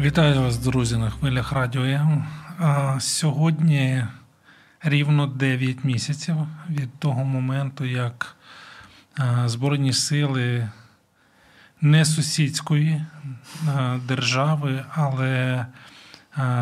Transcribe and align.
Вітаю 0.00 0.42
вас, 0.42 0.58
друзі, 0.58 0.96
на 0.96 1.10
хвилях 1.10 1.52
радіо. 1.52 2.22
Сьогодні 3.00 4.04
рівно 4.82 5.26
9 5.26 5.84
місяців 5.84 6.36
від 6.70 6.98
того 6.98 7.24
моменту, 7.24 7.84
як 7.84 8.36
Збройні 9.46 9.92
сили 9.92 10.68
не 11.80 12.04
сусідської 12.04 13.04
держави, 14.08 14.84
але 14.94 15.66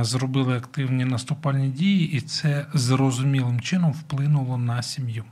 зробили 0.00 0.56
активні 0.56 1.04
наступальні 1.04 1.68
дії, 1.68 2.12
і 2.12 2.20
це 2.20 2.66
зрозумілим 2.74 3.60
чином 3.60 3.92
вплинуло 3.92 4.58
на 4.58 4.82
сім'ю. 4.82 5.24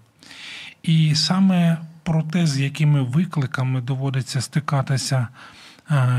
І 0.82 1.14
саме 1.14 1.78
про 2.02 2.22
те, 2.22 2.46
з 2.46 2.60
якими 2.60 3.02
викликами 3.02 3.80
доводиться 3.80 4.41
стикатися 4.41 5.28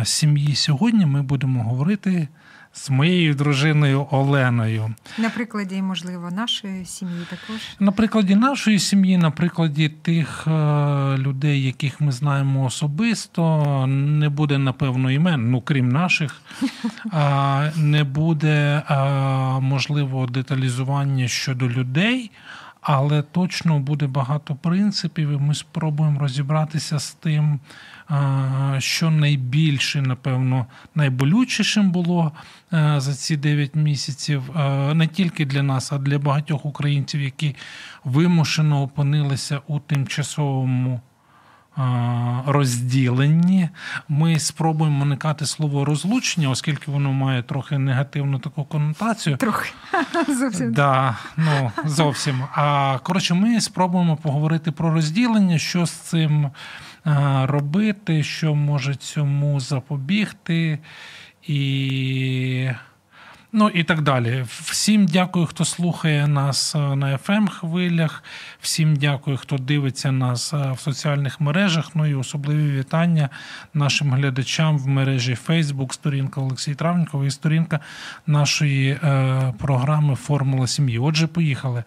сім'ї 0.03 0.55
сьогодні, 0.55 1.05
ми 1.05 1.21
будемо 1.21 1.63
говорити 1.63 2.27
з 2.75 2.89
моєю 2.89 3.33
дружиною 3.33 4.07
Оленою. 4.11 4.95
На 5.17 5.29
прикладі, 5.29 5.81
можливо, 5.81 6.31
нашої 6.31 6.85
сім'ї 6.85 7.25
також. 7.29 7.61
На 7.79 7.91
прикладі 7.91 8.35
нашої 8.35 8.79
сім'ї, 8.79 9.17
на 9.17 9.31
прикладі 9.31 9.89
тих 9.89 10.47
людей, 11.17 11.63
яких 11.63 12.01
ми 12.01 12.11
знаємо 12.11 12.65
особисто, 12.65 13.87
не 13.87 14.29
буде, 14.29 14.57
напевно, 14.57 15.11
імен, 15.11 15.51
ну 15.51 15.61
крім 15.61 15.89
наших, 15.89 16.41
не 17.75 18.03
буде 18.03 18.83
можливо 19.61 20.27
деталізування 20.27 21.27
щодо 21.27 21.69
людей 21.69 22.31
але 22.85 23.21
точно 23.21 23.79
буде 23.79 24.07
багато 24.07 24.55
принципів, 24.55 25.29
і 25.29 25.37
ми 25.37 25.55
спробуємо 25.55 26.19
розібратися 26.19 26.99
з 26.99 27.13
тим, 27.13 27.59
що 28.77 29.11
найбільше, 29.11 30.01
напевно, 30.01 30.65
найболючішим 30.95 31.91
було 31.91 32.31
за 32.71 33.13
ці 33.13 33.37
9 33.37 33.75
місяців, 33.75 34.43
не 34.93 35.07
тільки 35.07 35.45
для 35.45 35.63
нас, 35.63 35.91
а 35.91 35.97
для 35.97 36.19
багатьох 36.19 36.65
українців, 36.65 37.21
які 37.21 37.55
вимушено 38.03 38.81
опинилися 38.81 39.61
у 39.67 39.79
тимчасовому 39.79 41.01
розділенні. 42.45 43.69
Ми 44.09 44.39
спробуємо 44.39 45.03
уникати 45.03 45.45
слово 45.45 45.85
розлучення, 45.85 46.49
оскільки 46.49 46.91
воно 46.91 47.13
має 47.13 47.43
трохи 47.43 47.77
негативну 47.77 48.39
таку 48.39 48.63
конотацію. 48.63 49.37
Трохи 49.37 49.73
зовсім. 50.39 50.73
Да, 50.73 51.17
ну, 51.37 51.71
зовсім. 51.85 52.43
А 52.55 52.97
коротше, 53.03 53.33
ми 53.33 53.61
спробуємо 53.61 54.15
поговорити 54.17 54.71
про 54.71 54.93
розділення, 54.93 55.57
що 55.57 55.85
з 55.85 55.91
цим 55.91 56.49
робити, 57.43 58.23
що 58.23 58.55
може 58.55 58.95
цьому 58.95 59.59
запобігти. 59.59 60.79
І 61.47 62.69
Ну 63.57 63.69
і 63.69 63.83
так 63.83 64.01
далі. 64.01 64.45
Всім 64.47 65.05
дякую, 65.05 65.45
хто 65.45 65.65
слухає 65.65 66.27
нас 66.27 66.75
е, 66.75 66.79
на 66.79 67.17
fm 67.17 67.47
хвилях. 67.47 68.23
Всім 68.61 68.95
дякую, 68.95 69.37
хто 69.37 69.57
дивиться 69.57 70.11
нас 70.11 70.53
е, 70.53 70.71
в 70.71 70.79
соціальних 70.79 71.41
мережах. 71.41 71.91
Ну 71.93 72.05
і 72.05 72.15
особливі 72.15 72.79
вітання 72.79 73.29
нашим 73.73 74.13
глядачам 74.13 74.77
в 74.77 74.87
мережі 74.87 75.37
Facebook, 75.47 75.93
сторінка 75.93 76.41
Олексій 76.41 76.75
Травнікова 76.75 77.25
і 77.25 77.31
сторінка 77.31 77.79
нашої 78.27 78.91
е, 78.91 79.53
програми 79.57 80.15
Формула 80.15 80.67
сім'ї. 80.67 80.99
Отже, 80.99 81.27
поїхали. 81.27 81.83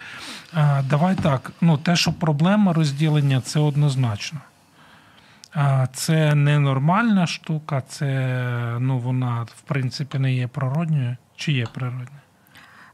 Е, 0.55 0.83
давай 0.91 1.15
так. 1.15 1.53
Ну, 1.61 1.79
те, 1.79 1.97
що 1.97 2.13
проблема 2.13 2.73
розділення, 2.73 3.41
це 3.41 3.61
однозначно. 3.61 4.39
Це 5.93 6.35
ненормальна 6.35 7.27
штука, 7.27 7.83
це 7.89 8.77
ну, 8.81 8.99
вона 8.99 9.43
в 9.43 9.61
принципі 9.61 10.19
не 10.19 10.35
є 10.35 10.47
природньою. 10.47 11.17
Чи 11.39 11.53
є 11.53 11.67
природне? 11.67 12.21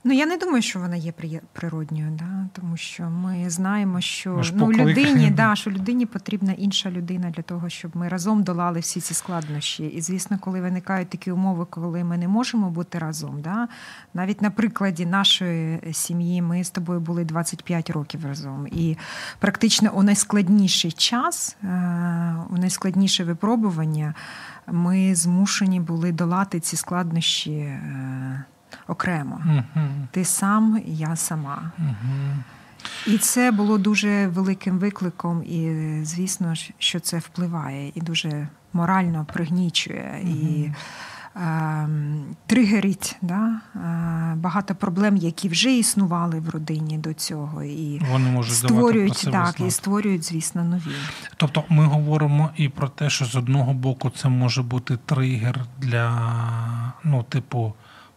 Ну 0.06 0.12
я 0.12 0.26
не 0.26 0.36
думаю, 0.36 0.62
що 0.62 0.78
вона 0.78 0.96
є 0.96 1.12
природньою, 1.52 2.10
да? 2.10 2.48
тому 2.52 2.76
що 2.76 3.04
ми 3.10 3.50
знаємо, 3.50 4.00
що 4.00 4.42
ну, 4.54 4.72
людині 4.72 5.30
да, 5.30 5.56
що 5.56 5.70
людині 5.70 6.06
потрібна 6.06 6.52
інша 6.52 6.90
людина 6.90 7.30
для 7.30 7.42
того, 7.42 7.68
щоб 7.68 7.96
ми 7.96 8.08
разом 8.08 8.42
долали 8.42 8.80
всі 8.80 9.00
ці 9.00 9.14
складнощі. 9.14 9.86
І 9.86 10.00
звісно, 10.00 10.38
коли 10.40 10.60
виникають 10.60 11.08
такі 11.08 11.30
умови, 11.30 11.66
коли 11.70 12.04
ми 12.04 12.18
не 12.18 12.28
можемо 12.28 12.70
бути 12.70 12.98
разом, 12.98 13.40
да? 13.40 13.68
навіть 14.14 14.42
на 14.42 14.50
прикладі 14.50 15.06
нашої 15.06 15.80
сім'ї 15.92 16.42
ми 16.42 16.64
з 16.64 16.70
тобою 16.70 17.00
були 17.00 17.24
25 17.24 17.90
років 17.90 18.26
разом, 18.26 18.66
і 18.66 18.96
практично 19.38 19.90
у 19.94 20.02
найскладніший 20.02 20.92
час, 20.92 21.56
е, 21.62 21.66
у 22.50 22.58
найскладніше 22.58 23.24
випробування 23.24 24.14
ми 24.66 25.14
змушені 25.14 25.80
були 25.80 26.12
долати 26.12 26.60
ці 26.60 26.76
складнощі 26.76 27.52
е, 27.52 28.44
окремо. 28.88 29.40
uh 29.46 30.06
Ти 30.10 30.24
сам, 30.24 30.82
я 30.86 31.16
сама. 31.16 31.72
uh 31.80 32.36
І 33.06 33.18
це 33.18 33.50
було 33.50 33.78
дуже 33.78 34.26
великим 34.26 34.78
викликом, 34.78 35.42
і 35.42 35.90
звісно, 36.04 36.54
що 36.78 37.00
це 37.00 37.18
впливає 37.18 37.92
і 37.94 38.00
дуже 38.00 38.48
морально 38.72 39.26
пригнічує. 39.32 40.20
І 40.24 40.70
Ем, 41.36 42.36
тригерить 42.46 43.16
да, 43.22 43.60
е, 43.74 44.34
багато 44.36 44.74
проблем, 44.74 45.16
які 45.16 45.48
вже 45.48 45.74
існували 45.74 46.40
в 46.40 46.48
родині 46.48 46.98
до 46.98 47.14
цього, 47.14 47.62
і 47.62 48.02
вони 48.10 48.30
можуть 48.30 48.54
створюють 48.54 49.28
так 49.32 49.60
і 49.60 49.70
створюють, 49.70 50.24
звісно, 50.24 50.64
нові. 50.64 50.94
Тобто, 51.36 51.64
ми 51.68 51.84
говоримо 51.84 52.50
і 52.56 52.68
про 52.68 52.88
те, 52.88 53.10
що 53.10 53.24
з 53.24 53.36
одного 53.36 53.74
боку 53.74 54.10
це 54.10 54.28
може 54.28 54.62
бути 54.62 54.98
тригер 55.06 55.64
для 55.78 56.12
ну, 57.04 57.22
типу 57.22 57.74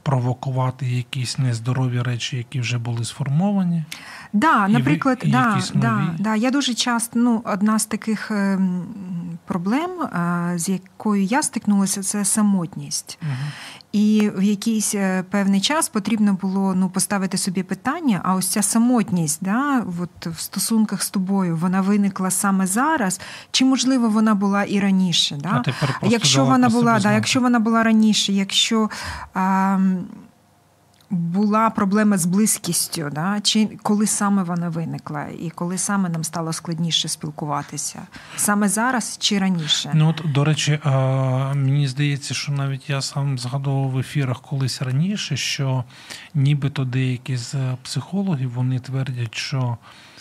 провокувати 0.07 0.85
якісь 0.85 1.38
нездорові 1.38 2.01
речі, 2.01 2.38
які 2.38 2.59
вже 2.59 2.78
були 2.78 3.06
сформовані. 3.06 3.84
Да, 4.34 4.68
наприклад, 4.68 5.22
і 5.23 5.31
да, 5.31 5.62
да, 5.73 6.16
да, 6.19 6.35
я 6.35 6.51
дуже 6.51 6.73
часто 6.73 7.19
ну, 7.19 7.41
одна 7.45 7.79
з 7.79 7.85
таких 7.85 8.31
ем, 8.31 8.84
проблем, 9.45 9.91
з 10.56 10.69
якою 10.69 11.23
я 11.23 11.44
стикнулася, 11.44 12.03
це 12.03 12.25
самотність. 12.25 13.19
Угу. 13.22 13.31
І 13.92 14.31
в 14.36 14.44
якийсь 14.44 14.96
е, 14.96 15.24
певний 15.30 15.62
час 15.62 15.90
потрібно 15.90 16.34
було 16.34 16.75
ну, 16.75 16.90
поставити 16.90 17.38
собі 17.38 17.64
питання: 17.64 18.22
а 18.24 18.36
ось 18.36 18.48
ця 18.48 18.62
самотність, 18.62 19.40
да, 19.42 19.86
от 20.02 20.28
в 20.28 20.40
стосунках 20.40 21.03
з 21.03 21.09
тобою, 21.09 21.58
вона 21.58 21.81
виникла 21.81 22.31
саме 22.31 22.68
зараз, 22.68 23.22
чи 23.52 23.66
можливо 23.66 24.09
вона 24.09 24.36
була 24.36 24.64
і 24.64 24.80
раніше? 24.80 25.38
Да? 25.44 25.64
А 26.02 26.08
якщо 26.08 26.46
вона 26.46 26.70
була, 26.70 27.00
да, 27.00 27.14
якщо 27.14 27.42
вона 27.42 27.59
була 27.59 27.84
раніше, 27.84 28.34
якщо. 28.34 28.90
А, 29.34 29.80
була 31.09 31.69
проблема 31.69 32.18
з 32.18 32.25
близькістю, 32.25 33.09
да? 33.12 33.40
чи 33.41 33.69
коли 33.84 34.07
саме 34.07 34.44
вона 34.44 34.69
виникла, 34.69 35.25
і 35.40 35.50
коли 35.50 35.78
саме 35.78 36.09
нам 36.09 36.23
стало 36.23 36.53
складніше 36.53 37.07
спілкуватися? 37.07 38.01
Саме 38.35 38.69
зараз 38.69 39.18
чи 39.19 39.40
раніше? 39.40 39.91
Ну 39.94 40.09
от 40.09 40.31
до 40.31 40.44
речі, 40.44 40.79
мені 41.56 41.88
здається, 41.88 42.33
що 42.33 42.51
навіть 42.51 42.89
я 42.89 43.01
сам 43.01 43.39
згадував 43.39 43.89
в 43.89 44.00
ефірах 44.00 44.42
колись 44.42 44.81
раніше, 44.81 45.38
що 45.38 45.83
нібито 46.33 46.86
деякі 46.86 47.38
з 47.38 47.56
психологів 47.83 48.51
вони 48.53 48.80
твердять, 48.80 49.36
що. 49.36 49.77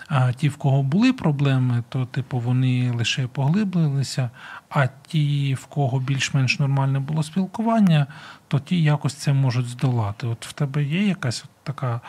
А 0.09 0.33
ті, 0.33 0.49
в 0.49 0.57
кого 0.57 0.83
були 0.83 1.13
проблеми, 1.13 1.85
то 1.89 2.07
типу 2.07 2.39
вони 2.39 2.91
лише 2.91 3.27
поглиблилися. 3.27 4.31
А 4.69 4.87
ті, 5.07 5.55
в 5.55 5.67
кого 5.67 6.01
більш-менш 6.01 6.59
нормальне 6.59 7.01
було 7.01 7.23
спілкування, 7.23 8.07
то 8.49 8.59
ті 8.59 8.83
якось 8.83 9.15
це 9.15 9.33
можуть 9.33 9.67
здолати. 9.67 10.27
От 10.27 10.47
в 10.47 10.53
тебе 10.53 10.85
є 10.85 11.07
якась 11.07 11.43
от 11.45 11.51
така 11.63 12.01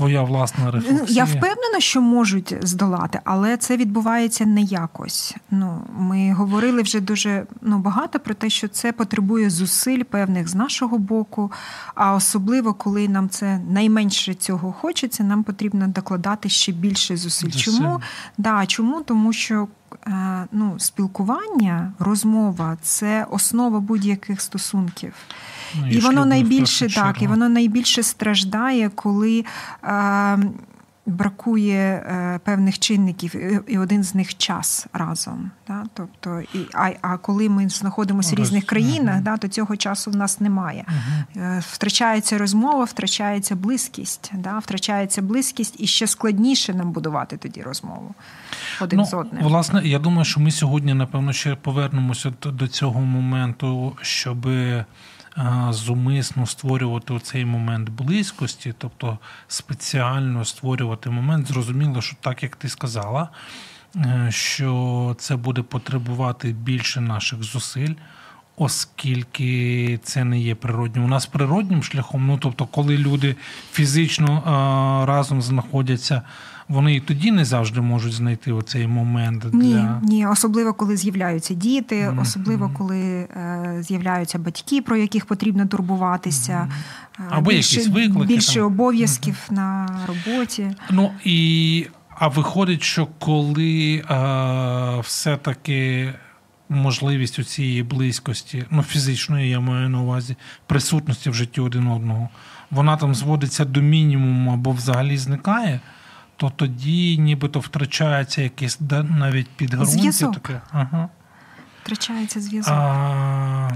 твоя 0.00 0.22
власна 0.22 0.64
ну, 0.64 0.70
рефлексія? 0.70 1.06
Я 1.08 1.24
впевнена, 1.24 1.80
що 1.80 2.00
можуть 2.00 2.54
здолати, 2.62 3.20
але 3.24 3.56
це 3.56 3.76
відбувається 3.76 4.46
не 4.46 4.62
якось. 4.62 5.34
Ну, 5.50 5.82
Ми 5.98 6.32
говорили 6.32 6.82
вже 6.82 7.00
дуже 7.00 7.46
ну, 7.62 7.78
багато 7.78 8.20
про 8.20 8.34
те, 8.34 8.50
що 8.50 8.68
це 8.68 8.92
потребує 8.92 9.50
зусиль 9.50 10.02
певних 10.02 10.48
з 10.48 10.54
нашого 10.54 10.98
боку. 10.98 11.52
А 11.94 12.14
особливо, 12.14 12.74
коли 12.74 13.08
нам 13.08 13.28
це 13.28 13.58
найменше 13.70 14.34
цього 14.34 14.72
хочеться, 14.72 15.24
нам 15.24 15.42
потрібно 15.42 15.88
докладати 15.88 16.48
ще 16.48 16.72
більше 16.72 17.16
зусиль. 17.16 17.50
зусиль. 17.50 17.72
Чому? 17.72 18.00
Да, 18.38 18.66
Чому? 18.66 19.02
Тому 19.02 19.32
що 19.32 19.68
ну, 20.52 20.74
спілкування, 20.78 21.92
розмова 21.98 22.76
це 22.82 23.26
основа 23.30 23.80
будь-яких 23.80 24.40
стосунків. 24.40 25.14
Ну, 25.74 25.88
і, 25.88 25.94
і 25.94 26.00
воно 26.00 26.26
найбільше 26.26 26.94
так, 26.94 27.22
і 27.22 27.26
воно 27.26 27.48
найбільше 27.48 28.02
страждає, 28.02 28.90
коли. 28.94 29.44
Е, 29.84 30.38
бракує 31.10 31.76
е, 31.76 32.40
певних 32.44 32.78
чинників, 32.78 33.34
і 33.66 33.78
один 33.78 34.02
з 34.02 34.14
них 34.14 34.36
час 34.36 34.86
разом. 34.92 35.50
Да? 35.68 35.84
Тобто, 35.94 36.40
і, 36.40 36.58
А 36.74 36.90
а 37.00 37.16
коли 37.16 37.48
ми 37.48 37.68
знаходимося 37.68 38.36
в 38.36 38.38
різних 38.38 38.66
країнах, 38.66 39.20
да, 39.20 39.36
то 39.36 39.48
цього 39.48 39.76
часу 39.76 40.10
в 40.10 40.16
нас 40.16 40.40
немає. 40.40 40.84
Uh-huh. 41.36 41.60
Втрачається 41.60 42.38
розмова, 42.38 42.84
втрачається 42.84 43.56
близькість, 43.56 44.32
да? 44.34 44.58
втрачається 44.58 45.22
близькість, 45.22 45.80
і 45.80 45.86
ще 45.86 46.06
складніше 46.06 46.74
нам 46.74 46.92
будувати 46.92 47.36
тоді 47.36 47.62
розмову 47.62 48.14
один 48.80 48.98
ну, 48.98 49.06
з 49.06 49.14
одним. 49.14 49.42
Власне, 49.42 49.82
я 49.84 49.98
думаю, 49.98 50.24
що 50.24 50.40
ми 50.40 50.50
сьогодні, 50.50 50.94
напевно, 50.94 51.32
ще 51.32 51.54
повернемося 51.54 52.32
до 52.44 52.68
цього 52.68 53.00
моменту, 53.00 53.96
щоби 54.02 54.84
зумисно 55.70 56.46
створювати 56.46 57.18
цей 57.18 57.44
момент 57.44 57.88
близькості, 57.88 58.74
тобто 58.78 59.18
спеціально 59.48 60.44
створювати 60.44 61.10
момент, 61.10 61.46
зрозуміло, 61.46 62.02
що 62.02 62.16
так 62.20 62.42
як 62.42 62.56
ти 62.56 62.68
сказала, 62.68 63.28
е, 63.96 64.26
що 64.30 65.16
це 65.18 65.36
буде 65.36 65.62
потребувати 65.62 66.52
більше 66.52 67.00
наших 67.00 67.42
зусиль. 67.42 67.94
Оскільки 68.62 69.98
це 70.02 70.24
не 70.24 70.40
є 70.40 70.54
природнім. 70.54 71.04
У 71.04 71.08
нас 71.08 71.26
природнім 71.26 71.82
шляхом, 71.82 72.26
ну 72.26 72.38
тобто, 72.38 72.66
коли 72.66 72.98
люди 72.98 73.36
фізично 73.72 74.42
а, 74.44 75.06
разом 75.06 75.42
знаходяться 75.42 76.22
вони 76.68 76.94
і 76.94 77.00
тоді 77.00 77.30
не 77.30 77.44
завжди 77.44 77.80
можуть 77.80 78.12
знайти 78.12 78.52
оцей 78.52 78.86
момент. 78.86 79.42
для... 79.42 79.58
Ні, 79.58 79.86
ні, 80.02 80.26
особливо 80.26 80.74
коли 80.74 80.96
з'являються 80.96 81.54
діти, 81.54 81.96
mm-hmm. 81.96 82.20
особливо 82.20 82.70
коли 82.78 83.00
е, 83.00 83.76
з'являються 83.80 84.38
батьки, 84.38 84.82
про 84.82 84.96
яких 84.96 85.26
потрібно 85.26 85.66
турбуватися, 85.66 86.52
mm-hmm. 86.52 87.24
або 87.30 87.50
більше, 87.50 87.76
якісь 87.76 87.92
виклики 87.92 88.34
більше 88.34 88.54
там. 88.54 88.64
обов'язків 88.64 89.36
mm-hmm. 89.48 89.54
на 89.54 89.88
роботі. 90.06 90.70
Ну 90.90 91.10
і 91.24 91.86
а 92.18 92.28
виходить, 92.28 92.82
що 92.82 93.06
коли 93.18 94.04
е, 94.10 95.00
все-таки. 95.00 96.12
Можливість 96.72 97.38
у 97.38 97.44
цієї 97.44 97.82
близькості, 97.82 98.64
ну 98.70 98.82
фізичної, 98.82 99.50
я 99.50 99.60
маю 99.60 99.88
на 99.88 100.00
увазі, 100.00 100.36
присутності 100.66 101.30
в 101.30 101.34
житті 101.34 101.60
один 101.60 101.86
одного, 101.86 102.28
вона 102.70 102.96
там 102.96 103.14
зводиться 103.14 103.64
до 103.64 103.80
мінімуму 103.80 104.52
або 104.52 104.72
взагалі 104.72 105.16
зникає 105.16 105.80
то 106.40 106.50
тоді 106.50 107.18
нібито 107.18 107.60
втрачається 107.60 108.42
якесь 108.42 108.80
навіть 109.02 109.48
підґрунтя. 109.48 110.30
Таке. 110.30 110.60
Ага. 110.72 111.08
Втрачається 111.82 112.40
зв'язок. 112.40 112.74
А, 112.76 113.70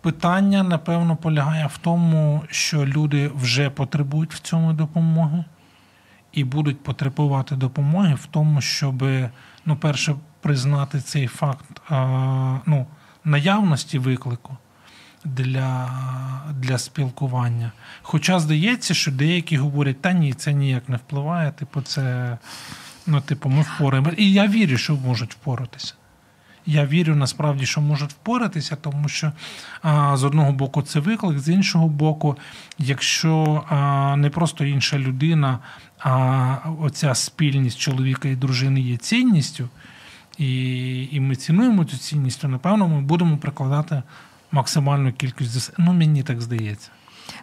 Питання, 0.00 0.62
напевно, 0.62 1.16
полягає 1.16 1.66
в 1.66 1.78
тому, 1.78 2.42
що 2.50 2.86
люди 2.86 3.30
вже 3.34 3.70
потребують 3.70 4.34
в 4.34 4.38
цьому 4.38 4.72
допомоги 4.72 5.44
і 6.32 6.44
будуть 6.44 6.82
потребувати 6.82 7.56
допомоги 7.56 8.14
в 8.14 8.26
тому, 8.26 8.60
щоб, 8.60 9.04
ну, 9.66 9.76
перше, 9.76 10.14
признати 10.42 11.00
цей 11.00 11.26
факт 11.26 11.80
ну, 12.66 12.86
наявності 13.24 13.98
виклику 13.98 14.56
для 15.24 15.90
для 16.50 16.78
спілкування. 16.78 17.72
Хоча 18.02 18.40
здається, 18.40 18.94
що 18.94 19.10
деякі 19.10 19.56
говорять, 19.56 20.02
та 20.02 20.12
ні, 20.12 20.32
це 20.32 20.52
ніяк 20.52 20.88
не 20.88 20.96
впливає, 20.96 21.50
типу, 21.50 21.82
це 21.82 22.38
ну, 23.06 23.20
типу, 23.20 23.48
ми 23.48 23.62
впораємо. 23.62 24.10
І 24.16 24.32
я 24.32 24.46
вірю, 24.46 24.76
що 24.76 24.94
можуть 24.94 25.34
впоратися. 25.34 25.94
Я 26.66 26.86
вірю 26.86 27.16
насправді, 27.16 27.66
що 27.66 27.80
можуть 27.80 28.10
впоратися, 28.10 28.76
тому 28.76 29.08
що 29.08 29.32
а, 29.82 30.16
з 30.16 30.24
одного 30.24 30.52
боку 30.52 30.82
це 30.82 31.00
виклик, 31.00 31.38
з 31.38 31.48
іншого 31.48 31.88
боку, 31.88 32.36
якщо 32.78 33.64
а, 33.68 34.16
не 34.16 34.30
просто 34.30 34.64
інша 34.64 34.98
людина, 34.98 35.58
а 35.98 36.56
оця 36.80 37.14
спільність 37.14 37.78
чоловіка 37.78 38.28
і 38.28 38.36
дружини 38.36 38.80
є 38.80 38.96
цінністю, 38.96 39.68
і 40.38 41.04
і 41.12 41.20
ми 41.20 41.36
цінуємо 41.36 41.84
цю 41.84 41.96
цінність, 41.96 42.40
то 42.40 42.48
напевно 42.48 42.88
ми 42.88 43.00
будемо 43.00 43.36
прикладати 43.36 44.02
максимальну 44.52 45.12
кількість 45.12 45.50
зусиль. 45.50 45.74
Ну, 45.78 45.92
мені 45.92 46.22
так 46.22 46.40
здається. 46.40 46.90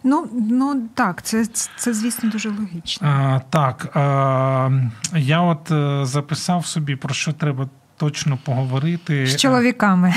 Ну 0.04 0.28
ну 0.32 0.88
так, 0.94 1.22
це, 1.22 1.44
це 1.76 1.94
звісно, 1.94 2.30
дуже 2.30 2.48
логічно. 2.50 3.08
А, 3.08 3.40
Так. 3.50 3.96
А, 3.96 4.70
Я 5.16 5.40
от 5.40 5.70
е, 5.70 6.00
записав 6.06 6.66
собі, 6.66 6.96
про 6.96 7.14
що 7.14 7.32
треба 7.32 7.68
точно 8.00 8.38
поговорити. 8.44 9.26
З 9.26 9.36
чоловіками. 9.36 10.14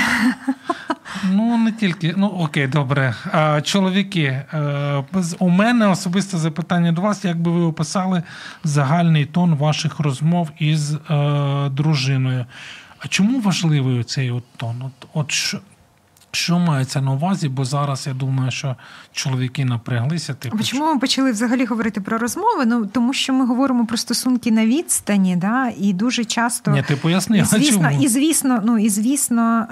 Ну, 1.30 1.58
не 1.58 1.72
тільки. 1.72 2.14
Ну, 2.16 2.26
окей, 2.26 2.66
добре. 2.66 3.14
А, 3.32 3.60
Чоловіки, 3.60 4.22
е, 4.22 5.04
у 5.38 5.48
мене 5.48 5.86
особисте 5.86 6.38
запитання 6.38 6.92
до 6.92 7.00
вас, 7.02 7.24
як 7.24 7.40
би 7.40 7.50
ви 7.50 7.60
описали 7.60 8.22
загальний 8.64 9.24
тон 9.24 9.54
ваших 9.54 10.00
розмов 10.00 10.50
із 10.58 10.94
е, 10.94 10.98
дружиною. 11.68 12.46
А 12.98 13.08
чому 13.08 13.40
важливий 13.40 14.04
цей 14.04 14.30
от 14.30 14.44
тон? 14.56 14.82
От, 14.82 15.08
от 15.14 15.30
що 15.30 15.58
мається 16.50 17.00
на 17.00 17.12
увазі? 17.12 17.48
Бо 17.48 17.64
зараз 17.64 18.06
я 18.06 18.14
думаю, 18.14 18.50
що 18.50 18.76
чоловіки 19.12 19.64
напряглися. 19.64 20.34
Типу... 20.34 20.62
Чому 20.62 20.94
ми 20.94 20.98
почали 20.98 21.32
взагалі 21.32 21.64
говорити 21.64 22.00
про 22.00 22.18
розмови? 22.18 22.66
Ну 22.66 22.86
тому 22.86 23.12
що 23.12 23.32
ми 23.32 23.46
говоримо 23.46 23.86
про 23.86 23.96
стосунки 23.96 24.50
на 24.50 24.66
відстані, 24.66 25.36
да, 25.36 25.72
і 25.78 25.92
дуже 25.92 26.24
часто 26.24 26.70
Ні, 26.70 26.82
ти 26.82 26.96
поясни, 26.96 27.38
і 27.38 27.44
звісно, 27.44 27.90
чому? 27.90 28.02
і 28.02 28.08
звісно, 28.08 28.60
ну 28.64 28.78
і 28.78 28.88
звісно, 28.88 29.66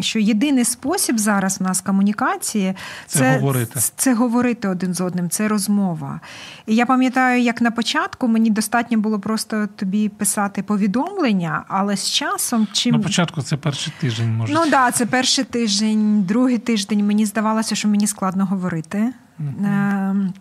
що 0.00 0.18
єдиний 0.18 0.64
спосіб 0.64 1.18
зараз 1.18 1.60
в 1.60 1.62
нас 1.62 1.80
комунікації 1.80 2.74
це, 3.06 3.18
це 3.18 3.38
говорити. 3.38 3.80
Це 3.96 4.14
говорити 4.14 4.68
один 4.68 4.94
з 4.94 5.00
одним, 5.00 5.30
це 5.30 5.48
розмова. 5.48 6.20
І 6.66 6.74
я 6.74 6.86
пам'ятаю, 6.86 7.42
як 7.42 7.60
на 7.60 7.70
початку 7.70 8.28
мені 8.28 8.50
достатньо 8.50 8.98
було 8.98 9.20
просто 9.20 9.68
тобі 9.76 10.08
писати 10.08 10.62
повідомлення, 10.62 11.64
але 11.68 11.96
з 11.96 12.10
часом 12.10 12.68
чим 12.72 12.92
на 12.92 12.98
початку 12.98 13.42
це 13.42 13.56
перший 13.56 13.92
тиждень 14.00 14.36
може. 14.36 14.52
Ну 14.52 14.60
так, 14.60 14.70
да, 14.70 14.90
це 14.90 15.06
перший 15.06 15.44
тиждень 15.44 15.61
тиждень, 15.62 16.22
другий 16.22 16.58
тиждень 16.58 17.06
мені 17.06 17.26
здавалося, 17.26 17.74
що 17.74 17.88
мені 17.88 18.06
складно 18.06 18.46
говорити. 18.46 19.12
Mm-hmm. 19.40 20.32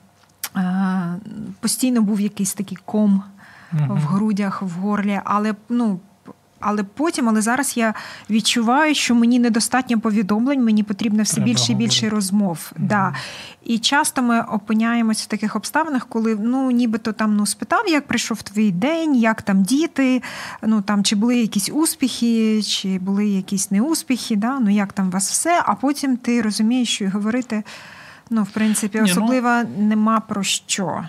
Постійно 1.59 2.01
був 2.01 2.21
якийсь 2.21 2.53
такий 2.53 2.77
ком 2.85 3.23
mm-hmm. 3.73 3.93
в 3.93 3.99
грудях, 3.99 4.61
в 4.61 4.69
горлі, 4.69 5.21
але 5.23 5.55
ну. 5.69 5.99
Але 6.61 6.83
потім, 6.83 7.29
але 7.29 7.41
зараз 7.41 7.77
я 7.77 7.93
відчуваю, 8.29 8.95
що 8.95 9.15
мені 9.15 9.39
недостатньо 9.39 9.99
повідомлень, 9.99 10.63
мені 10.63 10.83
потрібно 10.83 11.23
все 11.23 11.41
більше 11.41 11.71
і 11.71 11.75
більше 11.75 12.09
розмов. 12.09 12.71
Mm-hmm. 12.73 12.87
Да. 12.87 13.15
І 13.63 13.79
часто 13.79 14.21
ми 14.21 14.41
опиняємося 14.41 15.23
в 15.23 15.27
таких 15.27 15.55
обставинах, 15.55 16.07
коли 16.09 16.35
ну 16.35 16.71
нібито 16.71 17.13
там 17.13 17.35
ну 17.35 17.45
спитав, 17.45 17.87
як 17.87 18.07
прийшов 18.07 18.41
твій 18.41 18.71
день, 18.71 19.15
як 19.15 19.41
там 19.41 19.63
діти, 19.63 20.21
ну 20.61 20.81
там 20.81 21.03
чи 21.03 21.15
були 21.15 21.37
якісь 21.37 21.69
успіхи, 21.69 22.63
чи 22.63 22.99
були 22.99 23.27
якісь 23.27 23.71
неуспіхи, 23.71 24.35
да? 24.35 24.59
ну 24.59 24.69
як 24.69 24.93
там 24.93 25.07
у 25.07 25.11
вас 25.11 25.29
все, 25.29 25.63
а 25.65 25.75
потім 25.75 26.17
ти 26.17 26.41
розумієш, 26.41 26.89
що 26.89 27.05
і 27.05 27.07
говорити, 27.07 27.63
ну, 28.29 28.43
в 28.43 28.49
принципі, 28.49 29.01
особливо 29.01 29.49
Ні, 29.49 29.63
ну... 29.77 29.85
нема 29.85 30.19
про 30.19 30.43
що. 30.43 31.05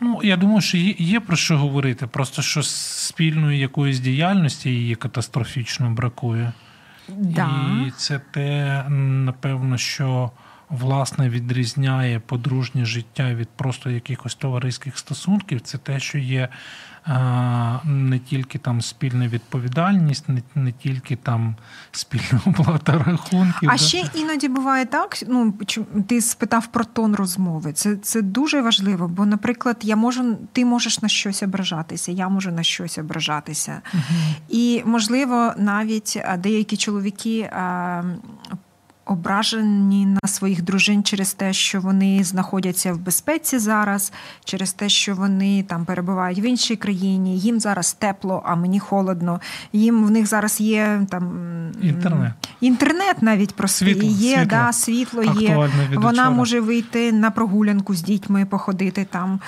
Ну, 0.00 0.20
я 0.22 0.36
думаю, 0.36 0.60
що 0.60 0.76
є, 0.76 0.94
є 0.98 1.20
про 1.20 1.36
що 1.36 1.58
говорити. 1.58 2.06
Просто 2.06 2.42
що 2.42 2.62
спільної 2.62 3.58
якоїсь 3.58 4.00
діяльності 4.00 4.70
її 4.70 4.94
катастрофічно 4.94 5.90
бракує. 5.90 6.52
Да. 7.08 7.50
І 7.86 7.90
це 7.90 8.20
те, 8.32 8.84
напевно, 8.88 9.78
що 9.78 10.30
власне 10.68 11.28
відрізняє 11.28 12.20
подружнє 12.20 12.84
життя 12.84 13.34
від 13.34 13.48
просто 13.48 13.90
якихось 13.90 14.34
товариських 14.34 14.98
стосунків. 14.98 15.60
Це 15.60 15.78
те, 15.78 16.00
що 16.00 16.18
є 16.18 16.48
не 17.84 18.18
тільки 18.18 18.58
там 18.58 18.82
спільна 18.82 19.28
відповідальність, 19.28 20.28
не, 20.28 20.42
не 20.54 20.72
тільки 20.72 21.16
там 21.16 21.56
спільна 21.92 22.40
оплата 22.46 22.98
рахунків. 23.06 23.68
А 23.70 23.72
да? 23.72 23.78
ще 23.78 24.10
іноді 24.14 24.48
буває 24.48 24.86
так. 24.86 25.18
Ну 25.28 25.54
ти 26.08 26.20
спитав 26.20 26.66
про 26.66 26.84
тон 26.84 27.14
розмови. 27.14 27.72
Це 27.72 27.96
це 27.96 28.22
дуже 28.22 28.60
важливо. 28.60 29.08
Бо, 29.08 29.26
наприклад, 29.26 29.76
я 29.82 29.96
можу, 29.96 30.36
ти 30.52 30.64
можеш 30.64 31.02
на 31.02 31.08
щось 31.08 31.42
ображатися, 31.42 32.12
я 32.12 32.28
можу 32.28 32.52
на 32.52 32.62
щось 32.62 32.98
ображатися. 32.98 33.80
Угу. 33.94 34.02
І 34.48 34.82
можливо, 34.84 35.52
навіть 35.56 36.22
деякі 36.38 36.76
чоловіки 36.76 37.50
ображені 39.10 40.06
на 40.06 40.28
своїх 40.28 40.62
дружин 40.62 41.02
через 41.02 41.34
те, 41.34 41.52
що 41.52 41.80
вони 41.80 42.24
знаходяться 42.24 42.92
в 42.92 42.98
безпеці 42.98 43.58
зараз, 43.58 44.12
через 44.44 44.72
те, 44.72 44.88
що 44.88 45.14
вони 45.14 45.62
там 45.62 45.84
перебувають 45.84 46.38
в 46.38 46.44
іншій 46.44 46.76
країні, 46.76 47.38
їм 47.38 47.60
зараз 47.60 47.92
тепло, 47.92 48.42
а 48.44 48.56
мені 48.56 48.80
холодно. 48.80 49.40
Їм 49.72 50.04
в 50.04 50.10
них 50.10 50.26
зараз 50.26 50.60
є 50.60 51.06
там 51.10 51.32
інтернет. 51.82 52.32
Інтернет 52.60 53.22
навіть 53.22 53.54
просто 53.54 53.84
світло, 53.84 54.08
є, 54.08 54.36
світло. 54.36 54.44
Да, 54.50 54.72
світло 54.72 55.22
є. 55.22 55.70
Вона 55.94 56.30
може 56.30 56.60
вийти 56.60 57.12
на 57.12 57.30
прогулянку 57.30 57.94
з 57.94 58.02
дітьми, 58.02 58.46
походити 58.46 59.06
там. 59.10 59.40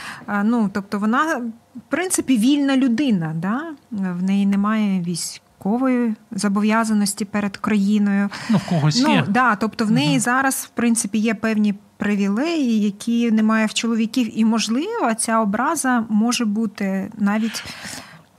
Ну 0.45 0.71
тобто, 0.73 0.99
вона 0.99 1.37
в 1.77 1.81
принципі 1.89 2.39
вільна 2.39 2.77
людина. 2.77 3.33
Да? 3.37 3.63
В 3.91 4.23
неї 4.23 4.47
немає 4.47 5.01
військ 5.01 5.43
військової 5.61 6.15
зобов'язаності 6.33 7.25
перед 7.25 7.57
країною. 7.57 8.29
Ну, 8.51 8.57
в 8.57 8.69
когось 8.69 9.03
ну, 9.03 9.15
є. 9.15 9.25
Да, 9.29 9.57
Тобто 9.57 9.85
в 9.85 9.91
неї 9.91 10.11
угу. 10.11 10.21
зараз, 10.21 10.55
в 10.55 10.69
принципі, 10.69 11.19
є 11.19 11.35
певні 11.35 11.75
привілеї, 11.97 12.81
які 12.81 13.31
немає 13.31 13.67
в 13.67 13.75
чоловіків. 13.75 14.39
І, 14.39 14.45
можливо, 14.45 15.15
ця 15.19 15.41
образа 15.41 16.05
може 16.09 16.45
бути 16.45 17.13
навіть 17.19 17.65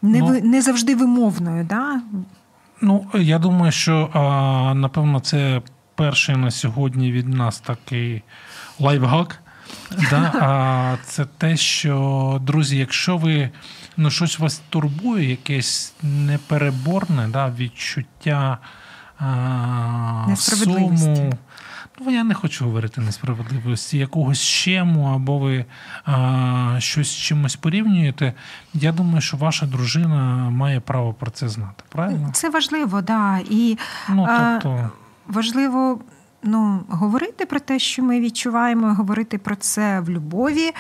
не 0.02 0.20
ну, 0.20 0.40
не 0.44 0.62
завжди 0.62 0.96
вимовною. 0.96 1.66
Да? 1.70 2.02
Ну, 2.82 3.06
я 3.14 3.40
думаю, 3.40 3.72
що 3.72 4.10
напевно 4.76 5.20
це 5.20 5.62
перший 5.96 6.36
на 6.36 6.52
сьогодні 6.52 7.12
від 7.12 7.30
нас 7.30 7.60
такий 7.60 8.24
лайфхак. 8.80 9.40
Да? 10.10 10.34
А 10.42 10.98
Це 11.06 11.26
те, 11.26 11.58
що, 11.58 12.40
друзі, 12.44 12.78
якщо 12.78 13.18
ви 13.18 13.50
ну, 13.98 14.10
щось 14.10 14.40
вас 14.40 14.62
турбує, 14.70 15.30
якесь 15.30 15.94
непереборне 16.04 17.28
да, 17.28 17.54
відчуття 17.58 18.58
а, 19.20 20.36
суму. 20.36 21.34
Ну, 22.00 22.12
я 22.12 22.24
не 22.24 22.34
хочу 22.34 22.66
говорити 22.66 23.02
несправедливості, 23.02 23.98
якогось 23.98 24.42
щему, 24.42 25.06
або 25.06 25.40
ви 25.40 25.66
а, 26.06 26.76
щось 26.80 27.08
з 27.08 27.16
чимось 27.16 27.56
порівнюєте. 27.56 28.34
Я 28.74 28.92
думаю, 28.92 29.22
що 29.22 29.38
ваша 29.38 29.66
дружина 29.66 30.50
має 30.50 30.80
право 30.80 31.14
про 31.14 31.32
це 31.32 31.50
знати. 31.50 31.84
Правильно? 31.90 32.30
Це 32.34 32.50
важливо, 32.50 33.02
да. 33.02 33.40
І 33.50 33.78
ну, 34.10 34.28
тобто... 34.40 34.90
важливо 35.28 36.00
ну, 36.44 36.84
говорити 36.90 37.46
про 37.46 37.60
те, 37.60 37.80
що 37.80 38.04
ми 38.04 38.20
відчуваємо, 38.20 38.94
говорити 38.94 39.38
про 39.38 39.56
це 39.56 40.00
в 40.00 40.10
любові, 40.10 40.72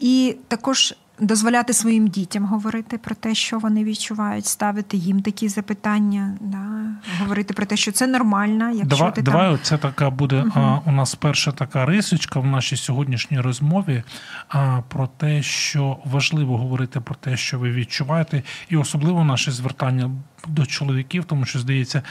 і 0.00 0.36
також 0.48 0.94
дозволяти 1.22 1.72
своїм 1.72 2.08
дітям 2.08 2.44
говорити 2.44 2.98
про 2.98 3.14
те, 3.14 3.34
що 3.34 3.58
вони 3.58 3.84
відчувають, 3.84 4.46
ставити 4.46 4.96
їм 4.96 5.22
такі 5.22 5.48
запитання, 5.48 6.36
да, 6.40 6.86
говорити 7.20 7.54
про 7.54 7.66
те, 7.66 7.76
що 7.76 7.92
це 7.92 8.06
нормально. 8.06 8.70
Якщо 8.70 8.96
давай, 8.96 9.14
ти 9.14 9.22
давай 9.22 9.48
там... 9.48 9.58
це 9.62 9.78
така 9.78 10.10
буде 10.10 10.40
угу. 10.40 10.50
а, 10.54 10.80
у 10.86 10.92
нас 10.92 11.14
перша 11.14 11.52
така 11.52 11.86
рисочка 11.86 12.40
в 12.40 12.46
нашій 12.46 12.76
сьогоднішній 12.76 13.40
розмові 13.40 14.02
а, 14.48 14.80
про 14.88 15.06
те, 15.06 15.42
що 15.42 15.98
важливо 16.04 16.58
говорити 16.58 17.00
про 17.00 17.14
те, 17.14 17.36
що 17.36 17.58
ви 17.58 17.70
відчуваєте, 17.70 18.42
і 18.68 18.76
особливо 18.76 19.24
наше 19.24 19.52
звертання 19.52 20.10
до 20.48 20.66
чоловіків, 20.66 21.24
тому 21.24 21.44
що 21.44 21.58
здається, 21.58 22.02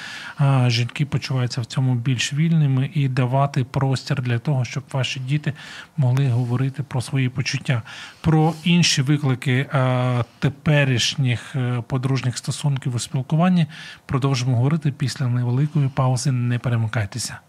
жінки 0.68 1.06
почуваються 1.06 1.62
в 1.62 1.66
цьому 1.66 1.96
більш 1.96 2.34
вільними 2.34 2.90
і 2.94 3.08
давати 3.08 3.64
простір 3.64 4.22
для 4.22 4.40
того, 4.40 4.66
щоб 4.66 4.84
ваші 4.94 5.20
діти 5.20 5.54
могли 5.98 6.30
говорити 6.30 6.84
про 6.84 7.02
свої 7.02 7.30
почуття, 7.30 7.82
про 8.22 8.54
інші 8.64 9.02
виклики 9.02 9.68
теперішніх 10.40 11.56
е, 11.56 11.84
подружніх 11.88 12.38
стосунків 12.38 12.96
у 12.96 13.00
спілкуванні. 13.00 13.66
Продовжимо 14.06 14.58
говорити 14.58 14.92
після 14.92 15.28
невеликої 15.28 15.90
паузи. 15.90 16.32
Не 16.32 16.60
перемикайтеся. 16.60 17.40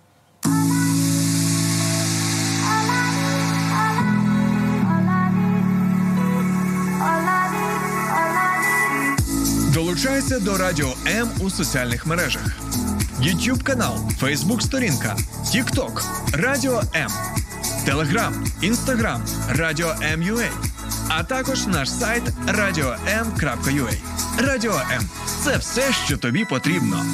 Долучайся 9.92 10.40
до 10.40 10.58
Радіо 10.58 10.94
М 11.06 11.30
у 11.40 11.50
соціальних 11.50 12.06
мережах: 12.06 12.42
YouTube 13.20 13.62
канал, 13.62 13.98
Facebook 14.20 14.60
сторінка, 14.60 15.16
TikTok, 15.44 16.04
Радіо 16.32 16.82
М, 16.94 17.10
Телеграм, 17.84 18.44
Інстаграм, 18.60 19.22
Радіо 19.48 19.94
М.Ю.А. 20.02 20.66
а 21.08 21.24
також 21.24 21.66
наш 21.66 21.90
сайт 21.90 22.22
radio.m.ua. 22.46 23.94
Радіо 24.38 24.80
М 24.92 25.08
це 25.44 25.56
все, 25.56 25.92
що 26.06 26.16
тобі 26.16 26.44
потрібно. 26.44 27.04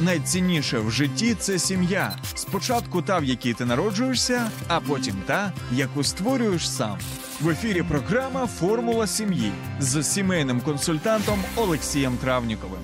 Найцінніше 0.00 0.78
в 0.78 0.90
житті 0.90 1.34
це 1.34 1.58
сім'я. 1.58 2.16
Спочатку 2.34 3.02
та, 3.02 3.18
в 3.18 3.24
якій 3.24 3.54
ти 3.54 3.64
народжуєшся, 3.64 4.50
а 4.68 4.80
потім 4.80 5.14
та, 5.26 5.52
яку 5.72 6.04
створюєш 6.04 6.70
сам. 6.70 6.98
В 7.40 7.48
ефірі 7.48 7.82
програма 7.82 8.46
Формула 8.46 9.06
сім'ї 9.06 9.52
з 9.80 10.02
сімейним 10.02 10.60
консультантом 10.60 11.38
Олексієм 11.56 12.16
Травніковим. 12.16 12.80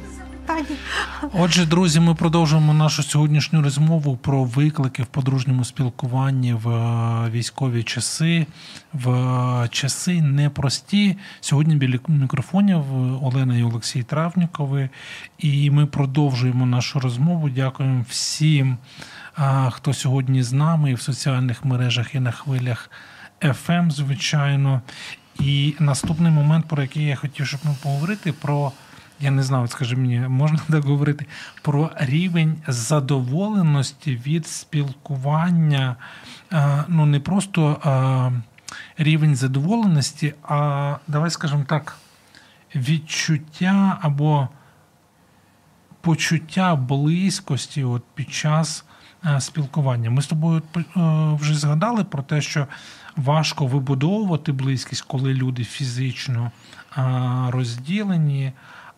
Отже, 1.33 1.67
друзі, 1.67 2.01
ми 2.01 2.15
продовжуємо 2.15 2.75
нашу 2.75 3.03
сьогоднішню 3.03 3.63
розмову 3.63 4.17
про 4.17 4.45
виклики 4.45 5.03
в 5.03 5.07
подружньому 5.07 5.65
спілкуванні 5.65 6.53
в 6.53 6.69
е, 6.69 7.31
військові 7.31 7.83
часи, 7.83 8.47
в 8.93 9.11
е, 9.11 9.69
часи 9.69 10.23
непрості. 10.23 11.17
Сьогодні 11.41 11.77
біля 11.77 11.99
мікрофонів 12.09 12.83
Олена 13.25 13.57
і 13.57 13.63
Олексій 13.63 14.03
Травнікови. 14.03 14.89
І 15.39 15.71
ми 15.71 15.87
продовжуємо 15.87 16.67
нашу 16.67 17.01
розмову. 17.01 17.49
Дякуємо 17.49 18.05
всім, 18.09 18.77
хто 19.71 19.95
сьогодні 19.95 20.43
з 20.43 20.53
нами 20.53 20.91
і 20.91 20.95
в 20.95 21.01
соціальних 21.01 21.65
мережах 21.65 22.15
і 22.15 22.21
на 22.21 22.31
хвилях. 22.31 22.91
FM, 23.41 23.91
звичайно. 23.91 24.81
І 25.41 25.75
наступний 25.79 26.33
момент, 26.33 26.69
про 26.69 26.83
який 26.83 27.05
я 27.05 27.17
хотів, 27.17 27.47
щоб 27.47 27.61
ми 27.65 27.77
поговорити, 27.83 28.33
про 28.33 28.73
я 29.21 29.31
не 29.31 29.43
знаю, 29.43 29.69
скажи 29.69 29.97
мені, 29.97 30.21
можна 30.21 30.59
так 30.71 30.85
говорити 30.85 31.27
про 31.63 31.91
рівень 31.97 32.57
задоволеності 32.69 34.17
від 34.27 34.47
спілкування, 34.47 35.97
ну 36.89 37.07
не 37.07 37.21
просто 37.21 37.81
рівень 38.99 39.37
задоволеності, 39.37 40.35
а 40.43 40.97
давай 41.09 41.31
скажемо 41.31 41.65
так, 41.65 41.97
відчуття 42.75 43.99
або 44.01 44.49
почуття 46.01 46.77
близькості 46.77 47.85
от 47.85 48.03
під 48.15 48.33
час 48.33 48.85
спілкування. 49.39 50.11
Ми 50.11 50.23
з 50.23 50.27
тобою 50.27 50.63
вже 51.41 51.55
згадали 51.55 52.05
про 52.05 52.23
те, 52.23 52.41
що 52.41 52.67
важко 53.17 53.67
вибудовувати 53.67 54.53
близькість, 54.53 55.03
коли 55.03 55.35
люди 55.35 55.65
фізично 55.65 56.51
розділені, 57.49 58.53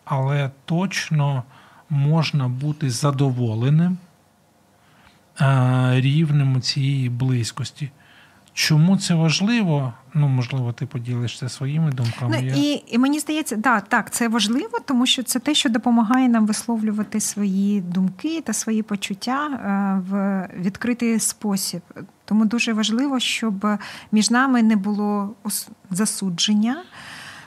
але 0.05 0.51
точно 0.65 1.43
можна 1.89 2.47
бути 2.47 2.89
задоволеним 2.89 3.97
рівнем 5.91 6.61
цієї 6.61 7.09
близькості. 7.09 7.91
Чому 8.53 8.97
це 8.97 9.15
важливо? 9.15 9.93
Ну, 10.13 10.27
можливо, 10.27 10.73
ти 10.73 10.85
поділишся 10.85 11.49
своїми 11.49 11.91
думками. 11.91 12.39
Ну, 12.41 12.47
і 12.55 12.83
і 12.87 12.97
мені 12.97 13.19
здається, 13.19 13.55
да, 13.55 13.79
так, 13.79 14.11
це 14.11 14.27
важливо, 14.27 14.79
тому 14.85 15.05
що 15.05 15.23
це 15.23 15.39
те, 15.39 15.53
що 15.53 15.69
допомагає 15.69 16.29
нам 16.29 16.45
висловлювати 16.45 17.19
свої 17.19 17.81
думки 17.81 18.41
та 18.41 18.53
свої 18.53 18.83
почуття 18.83 19.47
в 20.09 20.47
відкритий 20.61 21.19
спосіб. 21.19 21.81
Тому 22.25 22.45
дуже 22.45 22.73
важливо, 22.73 23.19
щоб 23.19 23.67
між 24.11 24.31
нами 24.31 24.63
не 24.63 24.75
було 24.75 25.33
засудження. 25.91 26.83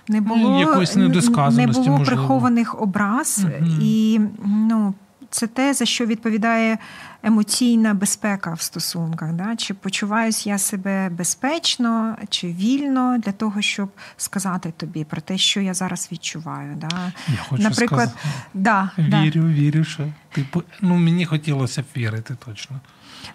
Не 0.08 0.20
ну, 0.20 0.26
було 0.26 0.60
якоїсь 0.60 0.96
не 0.96 1.08
було 1.08 1.66
можливо. 1.66 2.04
прихованих 2.04 2.82
образ, 2.82 3.44
угу. 3.44 3.66
і 3.80 4.20
ну 4.44 4.94
це 5.34 5.46
те, 5.46 5.74
за 5.74 5.84
що 5.84 6.06
відповідає 6.06 6.78
емоційна 7.22 7.94
безпека 7.94 8.54
в 8.54 8.60
стосунках. 8.60 9.32
Да? 9.32 9.56
Чи 9.56 9.74
почуваюся 9.74 10.50
я 10.50 10.58
себе 10.58 11.08
безпечно 11.08 12.16
чи 12.28 12.46
вільно 12.46 13.18
для 13.18 13.32
того, 13.32 13.62
щоб 13.62 13.88
сказати 14.16 14.72
тобі 14.76 15.04
про 15.04 15.20
те, 15.20 15.38
що 15.38 15.60
я 15.60 15.74
зараз 15.74 16.08
відчуваю. 16.12 16.74
Да? 16.76 17.12
Я 17.28 17.36
хочу 17.48 17.62
Наприклад, 17.62 18.10
да, 18.54 18.90
вірю, 18.98 19.42
да. 19.42 19.48
вірю, 19.48 19.84
що 19.84 20.06
типу, 20.32 20.62
ну 20.80 20.96
мені 20.96 21.26
хотілося 21.26 21.82
б 21.82 21.84
вірити 21.96 22.36
точно. 22.46 22.80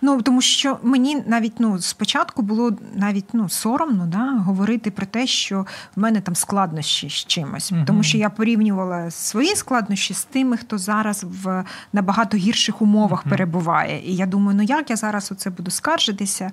Ну 0.01 0.22
тому 0.22 0.41
що 0.41 0.77
мені 0.84 1.24
навіть 1.27 1.60
ну 1.60 1.79
спочатку 1.79 2.41
було 2.41 2.72
навіть 2.96 3.25
ну 3.34 3.50
соромно 3.50 4.05
да, 4.05 4.43
говорити 4.46 4.91
про 4.91 5.05
те, 5.05 5.27
що 5.27 5.65
в 5.96 6.00
мене 6.00 6.22
там 6.22 6.36
складнощі 6.36 7.10
з 7.10 7.13
чимось, 7.13 7.72
угу. 7.72 7.81
тому 7.88 8.03
що 8.03 8.17
я 8.17 8.29
порівнювала 8.29 9.12
свої 9.12 9.55
складнощі 9.55 10.13
з 10.13 10.24
тими, 10.24 10.58
хто 10.58 10.77
зараз 10.77 11.25
в 11.43 11.63
набагато 11.93 12.38
гірших 12.38 12.81
умовах 12.81 13.22
угу. 13.22 13.29
перебуває. 13.29 14.10
І 14.10 14.15
я 14.15 14.25
думаю, 14.25 14.58
ну 14.58 14.63
як 14.63 14.89
я 14.89 14.96
зараз 14.96 15.31
оце 15.31 15.50
буду 15.50 15.72
скаржитися 15.72 16.51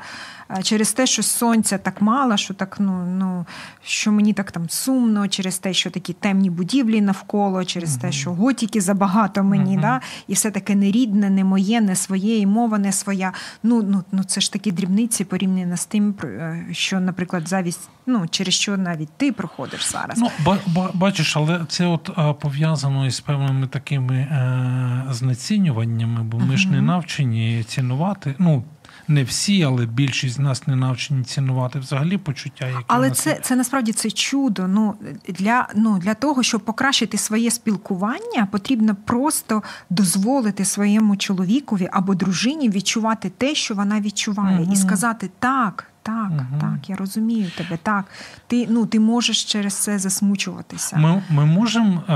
через 0.63 0.93
те, 0.93 1.07
що 1.07 1.23
сонця 1.23 1.79
так 1.79 2.03
мало, 2.03 2.37
що 2.37 2.55
так 2.55 2.77
ну 2.81 3.07
ну 3.07 3.47
що 3.83 4.13
мені 4.13 4.33
так 4.33 4.53
там 4.53 4.71
сумно, 4.71 5.29
через 5.29 5.59
те, 5.59 5.73
що 5.73 5.91
такі 5.91 6.13
темні 6.13 6.51
будівлі 6.51 7.01
навколо, 7.01 7.65
через 7.65 7.93
угу. 7.93 8.01
те, 8.01 8.13
що 8.13 8.33
готіки 8.33 8.81
забагато 8.81 9.43
мені, 9.43 9.79
да, 9.79 10.01
і 10.29 10.35
все 10.35 10.51
таке 10.51 10.75
не 10.75 10.91
рідне, 10.91 11.31
не 11.31 11.45
моє, 11.45 11.81
не 11.81 11.97
своє, 11.97 12.39
і 12.39 12.47
мова 12.47 12.79
не 12.79 12.93
своя. 12.93 13.26
Ну 13.63 13.83
ну 13.83 14.05
ну 14.13 14.25
це 14.25 14.41
ж 14.41 14.53
такі 14.53 14.73
дрібниці 14.73 15.25
порівняно 15.25 15.77
з 15.77 15.87
тим, 15.87 16.15
е, 16.25 16.67
що, 16.73 17.01
наприклад, 17.01 17.49
завість, 17.49 17.89
ну 18.07 18.27
через 18.31 18.55
що 18.55 18.77
навіть 18.77 19.09
ти 19.17 19.33
проходиш 19.33 19.91
зараз. 19.91 20.19
Ну 20.19 20.31
ба, 20.45 20.59
ба, 20.67 20.91
бачиш, 20.95 21.37
але 21.37 21.61
це 21.69 21.87
от 21.87 22.11
а, 22.17 22.33
пов'язано 22.33 23.07
із 23.07 23.21
певними 23.21 23.67
такими 23.67 24.17
е, 24.17 25.05
знецінюваннями, 25.11 26.23
бо 26.23 26.39
ми 26.39 26.55
uh 26.55 26.57
ж 26.57 26.69
не 26.69 26.83
навчені 26.83 27.65
цінувати. 27.69 28.35
Ну 28.39 28.65
не 29.09 29.25
всі, 29.25 29.63
але 29.63 29.87
більшість 29.87 30.35
з 30.35 30.39
нас 30.39 30.67
не 30.67 30.77
навчені 30.77 31.25
цінувати 31.25 31.79
взагалі 31.79 32.19
почуття. 32.19 32.67
які 32.67 32.85
Але 32.87 33.11
це 33.11 33.39
це 33.43 33.57
насправді 33.57 33.93
це 33.93 34.11
чудо. 34.11 34.69
Ну 34.69 34.95
для 35.29 35.69
ну 35.75 35.99
для 35.99 36.15
того, 36.15 36.43
щоб 36.43 36.61
покращити 36.61 37.19
своє 37.19 37.51
спілкування, 37.51 38.49
потрібно 38.53 38.97
просто 39.05 39.63
дозволити 39.91 40.65
своєму 40.65 41.17
чоловікові 41.17 41.89
або 41.93 42.15
дружині 42.15 42.71
відчувати 42.71 43.31
те, 43.31 43.55
що 43.55 43.75
вона 43.75 44.01
відчуває, 44.01 44.61
угу. 44.61 44.73
і 44.73 44.77
сказати 44.77 45.31
так. 45.39 45.91
Так, 46.03 46.31
угу. 46.31 46.61
так, 46.61 46.91
я 46.91 46.97
розумію 46.97 47.51
тебе. 47.57 47.79
Так, 47.83 48.05
ти 48.47 48.67
ну 48.71 48.87
ти 48.87 49.01
можеш 49.01 49.45
через 49.45 49.75
це 49.75 49.99
засмучуватися. 49.99 50.97
Ми 50.97 51.23
ми 51.31 51.45
можемо 51.45 52.03
а, 52.07 52.15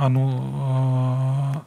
а 0.00 0.08
ну, 0.08 0.42
а, 0.62 1.60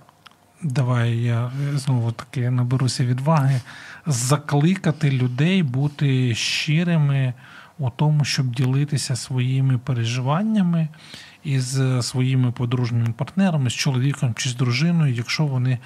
давай 0.64 1.18
я 1.18 1.52
знову 1.74 2.12
таки 2.12 2.50
наберуся 2.50 3.06
відваги 3.06 3.62
закликати 4.08 5.12
людей 5.12 5.64
бути 5.64 6.36
щирими 6.36 7.34
у 7.80 7.90
тому, 7.90 8.26
щоб 8.26 8.56
ділитися 8.56 9.16
своїми 9.16 9.78
переживаннями 9.78 10.88
із 11.44 11.80
своїми 12.02 12.52
подружніми 12.52 13.14
партнерами, 13.18 13.70
з 13.70 13.74
чоловіком 13.74 14.34
чи 14.34 14.50
з 14.50 14.56
дружиною, 14.56 15.14
якщо 15.14 15.46
вони 15.46 15.80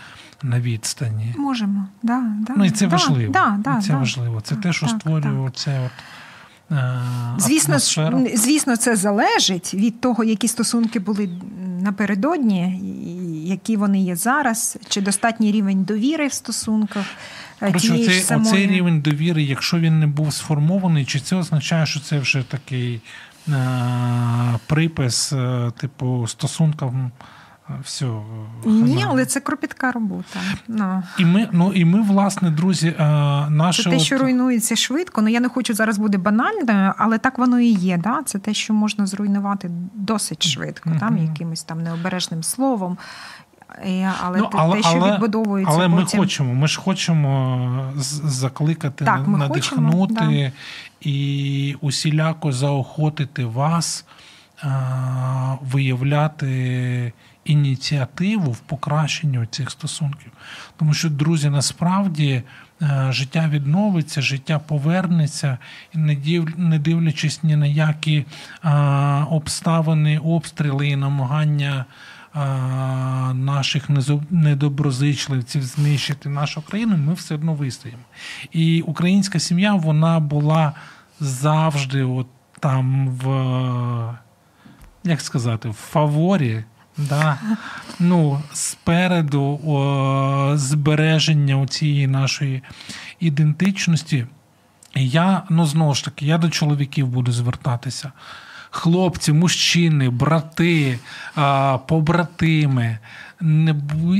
на 0.43 0.59
відстані. 0.59 1.35
Можемо, 1.37 1.87
да, 2.03 2.23
да. 2.47 2.53
Ну 2.57 2.65
і 2.65 2.71
це 2.71 2.87
да, 2.87 2.91
важливо. 2.91 3.33
Да, 3.33 3.57
да, 3.59 3.81
це 3.81 3.95
важливо. 3.95 4.41
Це 4.41 4.55
те, 4.55 4.73
що 4.73 4.85
так, 4.85 4.99
створює 4.99 5.45
так. 5.45 5.55
це 5.55 5.79
от. 5.85 5.91
Е, 6.71 7.01
звісно, 7.37 7.79
звісно, 8.33 8.77
це 8.77 8.95
залежить 8.95 9.73
від 9.73 10.01
того, 10.01 10.23
які 10.23 10.47
стосунки 10.47 10.99
були 10.99 11.29
напередодні, 11.81 12.81
які 13.45 13.77
вони 13.77 14.01
є 14.01 14.15
зараз, 14.15 14.77
чи 14.89 15.01
достатній 15.01 15.51
рівень 15.51 15.83
довіри 15.83 16.27
в 16.27 16.33
стосунках. 16.33 17.05
Короче, 17.59 17.93
оцей, 17.93 18.21
самої... 18.21 18.49
оцей 18.49 18.67
рівень 18.67 19.01
довіри, 19.01 19.43
якщо 19.43 19.79
він 19.79 19.99
не 19.99 20.07
був 20.07 20.33
сформований, 20.33 21.05
чи 21.05 21.19
це 21.19 21.35
означає, 21.35 21.85
що 21.85 21.99
це 21.99 22.19
вже 22.19 22.43
такий 22.43 23.01
е, 23.49 23.53
припис, 24.67 25.33
е, 25.33 25.71
типу, 25.77 26.27
стосункам 26.27 27.11
все. 27.83 28.05
Ні, 28.65 29.05
але 29.07 29.25
це 29.25 29.39
кропітка 29.39 29.91
робота. 29.91 30.39
No. 30.69 30.75
Ну. 30.77 31.03
І 31.19 31.25
ми, 31.25 31.49
ну 31.51 31.73
і 31.73 31.85
ми, 31.85 32.01
власне, 32.01 32.51
друзі, 32.51 32.95
наше 33.49 33.83
Це 33.83 33.89
те, 33.89 33.99
що 33.99 34.17
руйнується 34.17 34.75
швидко. 34.75 35.21
Ну 35.21 35.29
я 35.29 35.39
не 35.39 35.49
хочу 35.49 35.73
зараз 35.73 35.97
бути 35.97 36.17
банальною, 36.17 36.93
але 36.97 37.17
так 37.17 37.37
воно 37.37 37.59
і 37.59 37.67
є. 37.67 37.97
Да? 37.97 38.21
Це 38.25 38.39
те, 38.39 38.53
що 38.53 38.73
можна 38.73 39.05
зруйнувати 39.05 39.71
досить 39.93 40.47
швидко, 40.47 40.89
mm-hmm. 40.89 40.99
там 40.99 41.17
якимось 41.17 41.63
там 41.63 41.83
необережним 41.83 42.43
словом. 42.43 42.97
Але 44.21 44.39
ну, 44.39 44.49
але, 44.53 44.75
те, 44.75 44.83
що 44.83 44.97
але, 44.97 45.13
відбудовується. 45.13 45.73
Але 45.73 45.89
потім... 45.89 46.19
ми 46.19 46.23
хочемо. 46.23 46.53
Ми 46.53 46.67
ж 46.67 46.79
хочемо 46.79 47.93
закликати, 47.95 49.05
так, 49.05 49.27
ми 49.27 49.37
надихнути 49.37 49.97
хочемо, 49.97 50.07
да. 50.07 50.51
і 51.01 51.75
усіляко 51.81 52.51
заохотити 52.51 53.45
вас 53.45 54.05
виявляти 55.61 57.13
ініціативу 57.45 58.51
в 58.51 58.59
покращенні 58.59 59.45
цих 59.51 59.71
стосунків. 59.71 60.31
Тому 60.77 60.93
що, 60.93 61.09
друзі, 61.09 61.49
насправді 61.49 62.43
е, 62.81 63.07
життя 63.09 63.49
відновиться, 63.51 64.21
життя 64.21 64.59
повернеться, 64.59 65.57
не 65.93 66.79
дивлячись 66.79 67.43
ні 67.43 67.55
на 67.55 67.65
які 67.65 68.25
обставини, 69.29 70.17
обстріли 70.17 70.87
і 70.87 70.95
намагання. 70.95 71.85
Наших 73.33 73.89
недоброзичливців 74.29 75.63
знищити 75.63 76.29
нашу 76.29 76.61
країну, 76.61 76.97
ми 76.97 77.13
все 77.13 77.35
одно 77.35 77.53
вистоїмо. 77.53 78.01
І 78.51 78.81
українська 78.81 79.39
сім'я 79.39 79.73
вона 79.73 80.19
була 80.19 80.73
завжди 81.19 82.03
от 82.03 82.27
там 82.59 83.09
в 83.09 83.25
як 85.03 85.21
сказати, 85.21 85.69
в 85.69 85.73
фаворі 85.73 86.63
Да. 86.97 87.37
Ну, 87.99 88.41
Спереду 88.53 89.59
о, 89.65 90.51
збереження 90.55 91.67
цієї 91.67 92.07
нашої 92.07 92.63
ідентичності. 93.19 94.25
Я, 94.95 95.43
ну 95.49 95.65
знову 95.65 95.93
ж 95.93 96.05
таки, 96.05 96.25
я 96.25 96.37
до 96.37 96.49
чоловіків 96.49 97.07
буду 97.07 97.31
звертатися. 97.31 98.11
Хлопці, 98.71 99.33
мужчини, 99.33 100.09
брати, 100.09 100.99
побратими, 101.87 102.97
не 103.41 103.75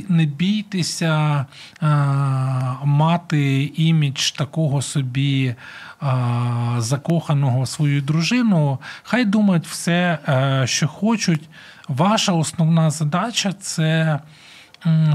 не 0.09 0.25
бійтеся 0.25 1.45
мати 2.83 3.63
імідж 3.75 4.31
такого 4.31 4.81
собі 4.81 5.55
закоханого 6.77 7.65
свою 7.65 8.01
дружину. 8.01 8.79
Хай 9.03 9.25
думають 9.25 9.67
все, 9.67 10.19
е, 10.27 10.67
що 10.67 10.88
хочуть. 10.88 11.49
Ваша 11.88 12.33
основна 12.33 12.89
задача 12.89 13.53
це 13.53 14.19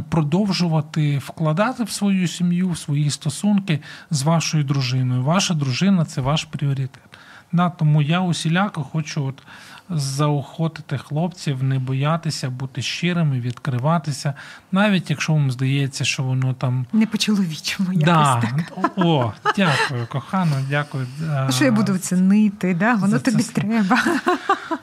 продовжувати 0.09 1.19
вкладати 1.19 1.85
в 1.85 1.91
свою 1.91 2.29
сім'ю, 2.29 2.71
в 2.71 2.79
свої 2.79 3.11
стосунки 3.11 3.81
з 4.11 4.23
вашою 4.23 4.65
дружиною. 4.65 5.23
Ваша 5.23 5.55
дружина 5.55 6.05
це 6.05 6.21
ваш 6.21 6.45
пріоритет. 6.45 7.14
Да, 7.55 7.71
Тому 7.71 8.03
я 8.03 8.21
усіляко 8.21 8.83
хочу 8.83 9.25
от 9.25 9.43
заохотити 9.91 10.99
хлопців, 10.99 11.63
не 11.63 11.79
боятися 11.79 12.51
бути 12.51 12.83
щирими, 12.83 13.41
відкриватися, 13.41 14.35
навіть 14.73 15.11
якщо 15.11 15.33
вам 15.33 15.51
здається, 15.51 16.05
що 16.05 16.23
воно 16.23 16.55
там 16.55 16.87
не 16.93 17.07
по 17.07 17.19
чоловічому. 17.19 17.89
Да. 17.95 18.41
так. 18.41 18.79
О, 18.97 19.33
дякую, 19.57 20.07
кохано, 20.07 20.53
дякую. 20.71 21.07
А 21.31 21.51
Що 21.51 21.65
я 21.65 21.73
буду 21.73 21.99
цінити, 21.99 22.75
да? 22.75 22.95
воно 22.95 23.19
тобі 23.19 23.43
це... 23.43 23.53
треба. 23.53 23.99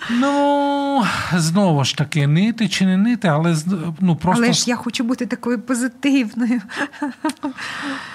Ну 0.09 1.03
знову 1.33 1.83
ж 1.83 1.97
таки, 1.97 2.27
нити 2.27 2.67
чи 2.67 2.85
не 2.85 2.97
нити, 2.97 3.27
але 3.27 3.57
ну 3.99 4.15
просто 4.15 4.43
але 4.43 4.53
ж 4.53 4.69
я 4.69 4.75
хочу 4.75 5.03
бути 5.03 5.25
такою 5.25 5.61
позитивною. 5.61 6.61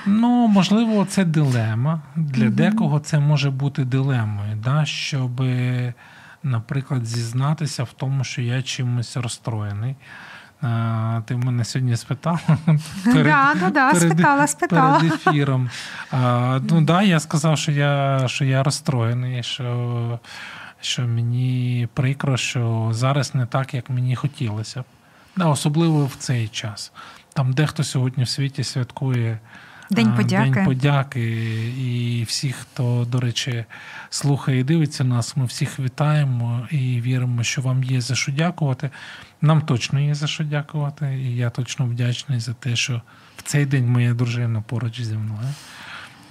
Ну 0.06 0.46
можливо, 0.46 1.06
це 1.10 1.24
дилема. 1.24 2.00
Для 2.16 2.44
mm 2.44 2.50
декого 2.50 3.00
це 3.00 3.18
може 3.18 3.50
бути 3.50 3.84
дилемою, 3.84 4.45
да, 4.54 4.84
щоб 4.84 5.42
наприклад, 6.46 7.06
зізнатися 7.06 7.82
в 7.84 7.92
тому, 7.92 8.24
що 8.24 8.42
я 8.42 8.62
чимось 8.62 9.16
розстроєний. 9.16 9.96
Ти 11.24 11.36
мене 11.36 11.64
сьогодні 11.64 11.96
спитала 11.96 12.40
перед, 13.04 13.24
да, 13.24 13.54
да, 13.60 13.70
да, 13.70 13.92
перед, 13.92 14.12
спитала, 14.12 14.46
спитала. 14.46 15.00
перед 15.00 15.12
ефіром. 15.12 15.70
А, 16.10 16.60
ну 16.70 16.80
да, 16.80 17.02
я 17.02 17.20
сказав, 17.20 17.58
що 17.58 17.72
я 17.72 18.22
що 18.28 18.44
я 18.44 18.62
розстроєний, 18.62 19.42
що 19.42 20.20
що 20.80 21.02
мені 21.02 21.88
прикро, 21.94 22.36
що 22.36 22.88
зараз 22.92 23.34
не 23.34 23.46
так, 23.46 23.74
як 23.74 23.90
мені 23.90 24.16
хотілося. 24.16 24.84
Да, 25.36 25.46
Особливо 25.46 26.06
в 26.06 26.14
цей 26.18 26.48
час. 26.48 26.92
Там 27.32 27.52
дехто 27.52 27.84
сьогодні 27.84 28.24
в 28.24 28.28
світі 28.28 28.64
святкує 28.64 29.38
День 29.90 30.16
подяки. 30.16 30.50
День 30.50 30.64
подяки. 30.64 31.20
І 31.78 32.24
всіх, 32.28 32.56
хто, 32.56 33.06
до 33.10 33.20
речі, 33.20 33.64
слухає 34.10 34.60
і 34.60 34.64
дивиться 34.64 35.04
нас, 35.04 35.36
ми 35.36 35.44
всіх 35.44 35.78
вітаємо 35.78 36.68
і 36.70 37.00
віримо, 37.00 37.42
що 37.42 37.62
вам 37.62 37.84
є 37.84 38.00
за 38.00 38.14
що 38.14 38.32
дякувати. 38.32 38.90
Нам 39.40 39.62
точно 39.62 40.00
є 40.00 40.14
за 40.14 40.26
що 40.26 40.44
дякувати, 40.44 41.18
і 41.18 41.36
я 41.36 41.50
точно 41.50 41.86
вдячний 41.86 42.40
за 42.40 42.52
те, 42.52 42.76
що 42.76 43.02
в 43.36 43.42
цей 43.42 43.66
день 43.66 43.88
моя 43.88 44.14
дружина 44.14 44.60
поруч 44.60 45.00
зі 45.00 45.16
мною. 45.16 45.48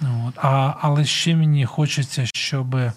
От. 0.00 0.34
А, 0.36 0.74
Але 0.80 1.04
ще 1.04 1.36
мені 1.36 1.66
хочеться, 1.66 2.26
щоб 2.34 2.74
е, 2.74 2.92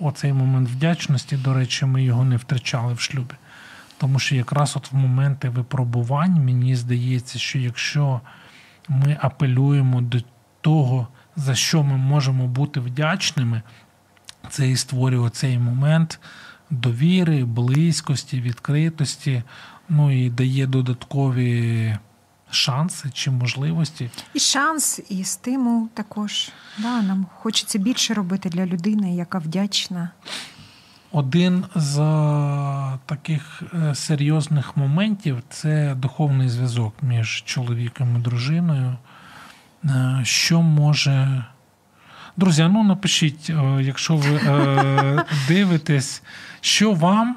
оцей 0.00 0.32
момент 0.32 0.68
вдячності, 0.68 1.36
до 1.36 1.54
речі, 1.54 1.84
ми 1.84 2.04
його 2.04 2.24
не 2.24 2.36
втрачали 2.36 2.94
в 2.94 3.00
шлюбі. 3.00 3.34
Тому 3.98 4.18
що 4.18 4.34
якраз 4.34 4.76
от 4.76 4.92
в 4.92 4.96
моменти 4.96 5.48
випробувань 5.48 6.44
мені 6.44 6.76
здається, 6.76 7.38
що 7.38 7.58
якщо 7.58 8.20
ми 8.88 9.18
апелюємо 9.20 10.00
до 10.00 10.18
того, 10.60 11.08
за 11.36 11.54
що 11.54 11.82
ми 11.82 11.96
можемо 11.96 12.46
бути 12.46 12.80
вдячними, 12.80 13.62
це 14.50 14.68
і 14.68 14.76
створює 14.76 15.30
цей 15.30 15.58
момент 15.58 16.20
довіри, 16.70 17.44
близькості, 17.44 18.40
відкритості, 18.40 19.42
ну 19.88 20.24
і 20.24 20.30
дає 20.30 20.66
додаткові 20.66 21.96
шанси 22.50 23.10
чи 23.12 23.30
можливості. 23.30 24.10
І 24.34 24.38
шанс, 24.40 25.00
і 25.08 25.24
стимул 25.24 25.88
також. 25.94 26.50
Да, 26.78 27.02
Нам 27.02 27.26
хочеться 27.34 27.78
більше 27.78 28.14
робити 28.14 28.48
для 28.48 28.66
людини, 28.66 29.14
яка 29.14 29.38
вдячна. 29.38 30.10
Один 31.14 31.64
з 31.74 31.96
таких 33.06 33.62
е, 33.74 33.94
серйозних 33.94 34.76
моментів 34.76 35.42
це 35.48 35.94
духовний 35.94 36.48
зв'язок 36.48 36.94
між 37.02 37.42
чоловіком 37.46 38.16
і 38.16 38.20
дружиною. 38.20 38.96
Е, 39.84 40.20
що 40.22 40.62
може. 40.62 41.44
Друзі, 42.36 42.68
ну 42.72 42.84
напишіть, 42.84 43.50
е, 43.50 43.82
якщо 43.82 44.16
ви 44.16 44.40
дивитесь, 45.48 46.22
що 46.60 46.92
вам, 46.92 47.36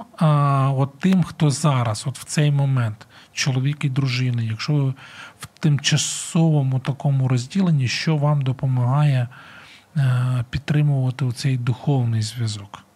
от 0.79 0.99
тим, 0.99 1.23
хто 1.23 1.49
зараз, 1.49 2.03
от 2.07 2.19
в 2.19 2.23
цей 2.23 2.51
момент, 2.51 3.07
чоловік 3.33 3.85
і 3.85 3.89
дружина, 3.89 4.41
якщо 4.41 4.73
ви 4.73 4.93
в 5.39 5.45
тимчасовому 5.59 6.79
такому 6.79 7.27
розділенні, 7.27 7.87
що 7.87 8.17
вам 8.17 8.41
допомагає 8.41 9.27
підтримувати 10.49 11.31
цей 11.31 11.57
духовний 11.57 12.21
зв'язок? 12.21 12.86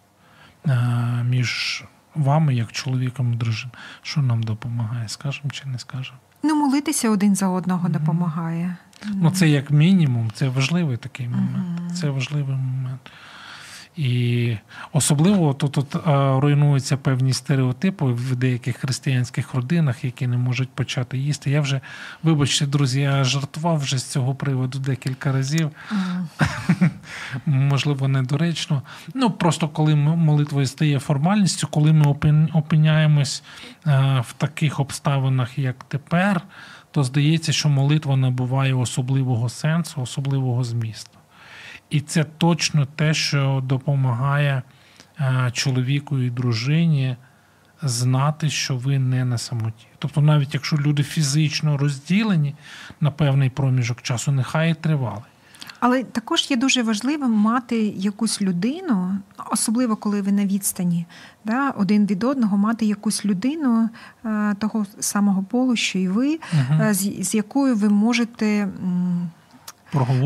Е, 0.66 1.24
між 1.24 1.84
вами, 2.14 2.54
як 2.54 2.72
чоловіком 2.72 3.32
і 3.32 3.36
дружиною. 3.36 3.78
Що 4.02 4.22
нам 4.22 4.42
допомагає? 4.42 5.08
Скажемо 5.08 5.50
чи 5.50 5.68
не 5.68 5.78
скажемо? 5.78 6.18
Ну, 6.42 6.54
молитися 6.54 7.10
один 7.10 7.34
за 7.36 7.48
одного 7.48 7.88
mm-hmm. 7.88 7.92
допомагає. 7.92 8.76
Ну, 9.14 9.30
це 9.30 9.48
як 9.48 9.70
мінімум, 9.70 10.30
це 10.34 10.48
важливий 10.48 10.96
такий 10.96 11.28
момент. 11.28 11.80
Mm-hmm. 11.80 11.90
Це 11.90 12.10
важливий 12.10 12.56
момент. 12.56 13.00
І 13.96 14.56
особливо 14.92 15.54
тут, 15.54 15.72
тут 15.72 15.96
руйнуються 16.42 16.96
певні 16.96 17.32
стереотипи 17.32 18.04
в 18.04 18.36
деяких 18.36 18.76
християнських 18.76 19.54
родинах, 19.54 20.04
які 20.04 20.26
не 20.26 20.36
можуть 20.36 20.70
почати 20.70 21.18
їсти. 21.18 21.50
Я 21.50 21.60
вже, 21.60 21.80
вибачте, 22.22 22.66
друзі, 22.66 23.00
я 23.00 23.24
жартував 23.24 23.78
вже 23.78 23.98
з 23.98 24.04
цього 24.04 24.34
приводу 24.34 24.78
декілька 24.78 25.32
разів. 25.32 25.70
Mm. 25.90 26.90
Можливо, 27.46 28.08
недоречно. 28.08 28.82
Ну, 29.14 29.30
просто 29.30 29.68
коли 29.68 29.94
молитва 29.94 30.66
стає 30.66 30.98
формальністю, 30.98 31.66
коли 31.66 31.92
ми 31.92 32.16
опиняємось 32.52 33.42
в 34.20 34.32
таких 34.36 34.80
обставинах, 34.80 35.58
як 35.58 35.84
тепер, 35.84 36.40
то 36.90 37.04
здається, 37.04 37.52
що 37.52 37.68
молитва 37.68 38.16
набуває 38.16 38.74
особливого 38.74 39.48
сенсу, 39.48 40.02
особливого 40.02 40.64
змісту. 40.64 41.18
І 41.92 42.00
це 42.00 42.24
точно 42.24 42.86
те, 42.96 43.14
що 43.14 43.62
допомагає 43.64 44.62
е, 45.20 45.50
чоловіку 45.52 46.18
і 46.18 46.30
дружині 46.30 47.16
знати, 47.82 48.50
що 48.50 48.76
ви 48.76 48.98
не 48.98 49.24
на 49.24 49.38
самоті. 49.38 49.86
Тобто, 49.98 50.20
навіть 50.20 50.54
якщо 50.54 50.76
люди 50.76 51.02
фізично 51.02 51.76
розділені 51.76 52.54
на 53.00 53.10
певний 53.10 53.50
проміжок 53.50 54.02
часу, 54.02 54.32
нехай 54.32 54.70
і 54.70 54.74
тривали. 54.74 55.22
Але 55.80 56.04
також 56.04 56.50
є 56.50 56.56
дуже 56.56 56.82
важливим 56.82 57.32
мати 57.32 57.76
якусь 57.96 58.42
людину, 58.42 59.18
особливо 59.50 59.96
коли 59.96 60.22
ви 60.22 60.32
на 60.32 60.46
відстані, 60.46 61.06
да, 61.44 61.70
один 61.70 62.06
від 62.06 62.24
одного, 62.24 62.56
мати 62.56 62.86
якусь 62.86 63.24
людину 63.24 63.88
е, 64.24 64.54
того 64.58 64.86
самого 65.00 65.42
полу, 65.42 65.76
що 65.76 65.98
і 65.98 66.08
ви, 66.08 66.38
угу. 66.52 66.94
з, 66.94 67.24
з 67.24 67.34
якою 67.34 67.76
ви 67.76 67.88
можете 67.88 68.68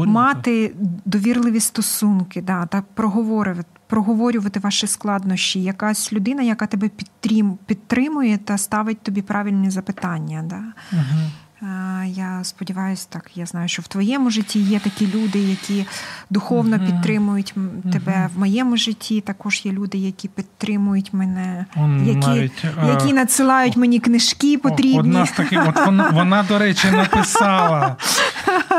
мати 0.06 0.74
довірливі 1.04 1.60
стосунки, 1.60 2.42
да, 2.42 2.66
та 2.66 2.82
проговорювати. 2.94 3.68
Проговорювати 3.88 4.60
ваші 4.60 4.86
складнощі, 4.86 5.62
якась 5.62 6.12
людина, 6.12 6.42
яка 6.42 6.66
тебе 6.66 6.90
підтримує 7.66 8.38
та 8.38 8.58
ставить 8.58 9.00
тобі 9.02 9.22
правильні 9.22 9.70
запитання. 9.70 10.44
Да? 10.46 10.62
Угу. 10.92 11.30
Я 12.06 12.40
сподіваюся, 12.42 13.06
так 13.10 13.30
я 13.34 13.46
знаю, 13.46 13.68
що 13.68 13.82
в 13.82 13.88
твоєму 13.88 14.30
житті 14.30 14.60
є 14.60 14.78
такі 14.78 15.08
люди, 15.14 15.38
які 15.38 15.86
духовно 16.30 16.76
uh-huh. 16.76 16.86
підтримують 16.86 17.54
тебе. 17.92 18.12
Uh-huh. 18.12 18.28
В 18.34 18.38
моєму 18.38 18.76
житті 18.76 19.20
також 19.20 19.62
є 19.64 19.72
люди, 19.72 19.98
які 19.98 20.28
підтримують 20.28 21.12
мене, 21.12 21.66
Он 21.76 22.06
які 22.06 22.28
навіть, 22.28 22.64
які 22.86 23.12
надсилають 23.12 23.76
мені 23.76 24.00
книжки 24.00 24.58
потрібні. 24.58 24.98
Одна 24.98 25.26
з 25.26 25.30
таких, 25.30 25.68
от 25.68 25.86
вона, 25.86 26.10
вона, 26.10 26.42
до 26.42 26.58
речі, 26.58 26.90
написала. 26.90 27.96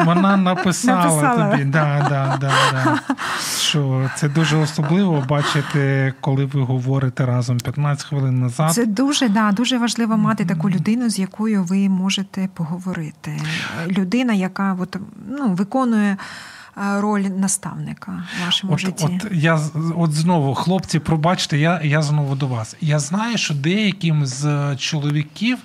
Вона 0.06 0.38
написала, 0.38 1.04
написала. 1.04 1.52
тобі. 1.52 1.63
Да, 1.63 2.06
да, 2.10 2.38
да, 2.42 2.52
да. 2.72 3.00
Що 3.60 4.10
це 4.16 4.30
дуже 4.30 4.58
особливо 4.58 5.24
бачити, 5.30 6.13
коли 6.22 6.46
ви 6.46 6.62
говорите 6.62 7.26
разом 7.26 7.58
15 7.58 8.08
хвилин 8.08 8.40
назад. 8.40 8.74
Це 8.74 8.86
дуже 8.86 9.30
да, 9.30 9.52
дуже 9.52 9.78
важливо 9.78 10.18
мати 10.18 10.46
таку 10.46 10.70
людину, 10.70 11.10
з 11.10 11.20
якою 11.20 11.63
ви 11.63 11.90
можете 11.90 12.50
поговорити 12.54 12.66
поговорити. 12.67 13.41
Людина, 13.88 14.34
яка 14.34 14.77
от, 14.80 14.97
ну, 15.27 15.49
виконує. 15.49 16.17
Е, 16.77 17.01
роль 17.01 17.21
наставника 17.21 18.23
в 18.41 18.45
вашому 18.45 18.73
от, 18.73 18.80
житті. 18.80 19.06
От 19.25 19.32
я 19.32 19.60
от 19.95 20.13
знову, 20.13 20.56
хлопці, 20.56 20.99
пробачте, 20.99 21.58
я 21.58 21.82
я 21.84 22.01
знову 22.01 22.36
до 22.36 22.47
вас. 22.47 22.75
Я 22.82 22.99
знаю, 22.99 23.38
що 23.38 23.53
деяким 23.53 24.25
з 24.25 24.75
чоловіків 24.75 25.58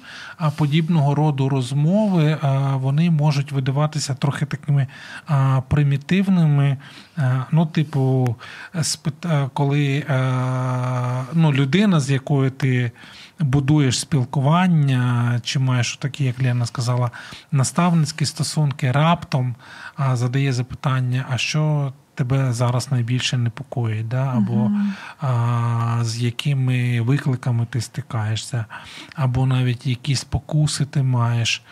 подібного 0.57 1.15
роду 1.15 1.49
розмови 1.49 2.39
вони 2.75 3.11
можуть 3.11 3.53
видаватися 3.53 4.15
трохи 4.15 4.47
такими 4.47 4.87
примітивними. 5.69 6.77
Ну, 7.51 7.67
типу, 7.67 8.37
коли 9.53 10.05
ну, 11.33 11.53
людина, 11.53 12.01
з 12.01 12.11
якою 12.11 12.51
ти 12.51 12.93
будуєш 13.43 14.01
спілкування, 14.01 15.41
чи 15.45 15.59
маєш 15.59 15.97
такі, 15.97 16.25
як 16.25 16.43
Лена 16.43 16.67
сказала, 16.67 17.11
наставницькі 17.53 18.27
стосунки, 18.27 18.93
раптом 18.93 19.55
задає 20.15 20.53
запитання, 20.53 21.27
а 21.31 21.39
що 21.39 21.93
тебе 22.15 22.53
зараз 22.53 22.93
найбільше 22.93 23.39
непокоїть, 23.39 24.09
да? 24.09 24.25
або 24.37 24.53
uh-huh. 24.53 24.91
а, 25.21 26.05
з 26.05 26.23
якими 26.23 27.01
викликами 27.01 27.67
ти 27.71 27.81
стикаєшся, 27.81 28.65
або 29.15 29.47
навіть 29.47 29.87
які 29.87 30.17
спокуси 30.17 30.85
ти 30.85 31.03
маєш. 31.03 31.63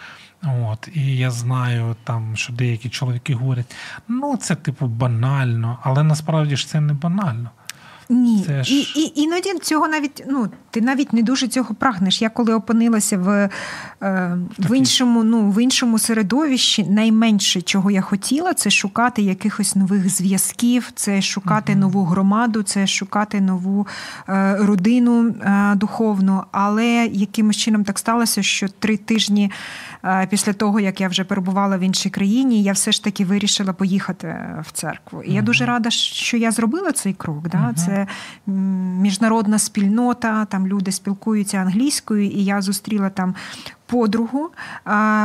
От, 0.42 0.88
І 0.94 1.16
я 1.16 1.30
знаю, 1.30 1.96
там, 2.04 2.37
що 2.37 2.52
деякі 2.52 2.88
чоловіки 2.88 3.35
говорять, 3.35 3.74
ну 4.09 4.37
це 4.37 4.54
типу 4.54 4.87
банально, 4.87 5.78
але 5.83 6.02
насправді 6.02 6.56
ж 6.56 6.68
це 6.68 6.80
не 6.80 6.92
банально. 6.92 7.50
Ні, 8.10 8.44
Це 8.46 8.64
ж... 8.64 8.74
і, 8.74 8.80
і 8.80 9.20
іноді 9.20 9.58
цього 9.62 9.88
навіть 9.88 10.24
ну 10.28 10.48
ти 10.70 10.80
навіть 10.80 11.12
не 11.12 11.22
дуже 11.22 11.48
цього 11.48 11.74
прагнеш. 11.74 12.22
Я 12.22 12.28
коли 12.28 12.54
опинилася 12.54 13.18
в 13.18 13.50
е, 14.02 14.38
в 14.58 14.76
іншому, 14.76 15.24
ну 15.24 15.50
в 15.50 15.62
іншому 15.62 15.98
середовищі, 15.98 16.84
найменше 16.84 17.62
чого 17.62 17.90
я 17.90 18.00
хотіла, 18.00 18.54
це 18.54 18.70
шукати 18.70 19.22
якихось 19.22 19.76
нових 19.76 20.10
зв'язків, 20.10 20.90
це 20.94 21.22
шукати 21.22 21.72
uh 21.72 21.76
нову 21.76 22.04
громаду, 22.04 22.62
це 22.62 22.86
шукати 22.86 23.40
нову 23.40 23.86
е, 24.28 24.56
родину 24.56 25.26
е, 25.28 25.74
духовну. 25.74 26.42
Але 26.52 26.86
якимось 27.12 27.56
чином 27.56 27.84
так 27.84 27.98
сталося, 27.98 28.42
що 28.42 28.68
три 28.68 28.96
тижні 28.96 29.50
після 30.30 30.52
того, 30.52 30.80
як 30.80 31.00
я 31.00 31.08
вже 31.08 31.24
перебувала 31.24 31.76
в 31.76 31.80
іншій 31.80 32.10
країні, 32.10 32.62
я 32.62 32.72
все 32.72 32.92
ж 32.92 33.04
таки 33.04 33.24
вирішила 33.24 33.72
поїхати 33.72 34.36
в 34.62 34.72
церкву. 34.72 35.22
І 35.22 35.32
я 35.32 35.42
дуже 35.42 35.66
рада, 35.66 35.90
що 35.90 36.36
я 36.36 36.50
зробила 36.50 36.92
цей 36.92 37.12
крок. 37.12 37.48
Да? 37.48 37.72
Це 37.76 38.06
міжнародна 39.00 39.58
спільнота, 39.58 40.44
там 40.44 40.66
люди 40.66 40.92
спілкуються 40.92 41.58
англійською, 41.58 42.24
і 42.26 42.44
я 42.44 42.62
зустріла 42.62 43.10
там. 43.10 43.34
Подругу, 43.90 44.50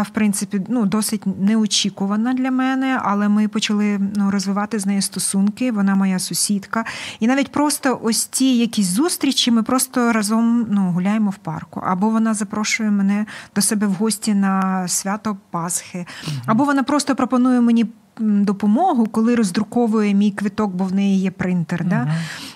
в 0.01 0.09
принципі, 0.13 0.61
ну 0.67 0.85
досить 0.85 1.23
неочікувана 1.41 2.33
для 2.33 2.51
мене, 2.51 2.99
але 3.03 3.29
ми 3.29 3.47
почали 3.47 3.99
ну, 4.15 4.31
розвивати 4.31 4.79
з 4.79 4.85
нею 4.85 5.01
стосунки. 5.01 5.71
Вона 5.71 5.95
моя 5.95 6.19
сусідка. 6.19 6.85
І 7.19 7.27
навіть 7.27 7.51
просто 7.51 7.99
ось 8.03 8.25
ці 8.25 8.45
якісь 8.45 8.87
зустрічі 8.87 9.51
ми 9.51 9.63
просто 9.63 10.11
разом 10.11 10.67
ну, 10.69 10.91
гуляємо 10.91 11.29
в 11.29 11.35
парку. 11.35 11.81
Або 11.85 12.09
вона 12.09 12.33
запрошує 12.33 12.91
мене 12.91 13.25
до 13.55 13.61
себе 13.61 13.87
в 13.87 13.93
гості 13.93 14.33
на 14.33 14.87
свято 14.87 15.37
Пасхи, 15.51 16.05
або 16.45 16.63
вона 16.63 16.83
просто 16.83 17.15
пропонує 17.15 17.61
мені 17.61 17.85
допомогу, 18.19 19.05
коли 19.05 19.35
роздруковує 19.35 20.13
мій 20.13 20.31
квиток, 20.31 20.71
бо 20.71 20.83
в 20.83 20.93
неї 20.93 21.19
є 21.19 21.31
принтер. 21.31 21.81
Угу. 21.81 21.89
Да? 21.89 22.07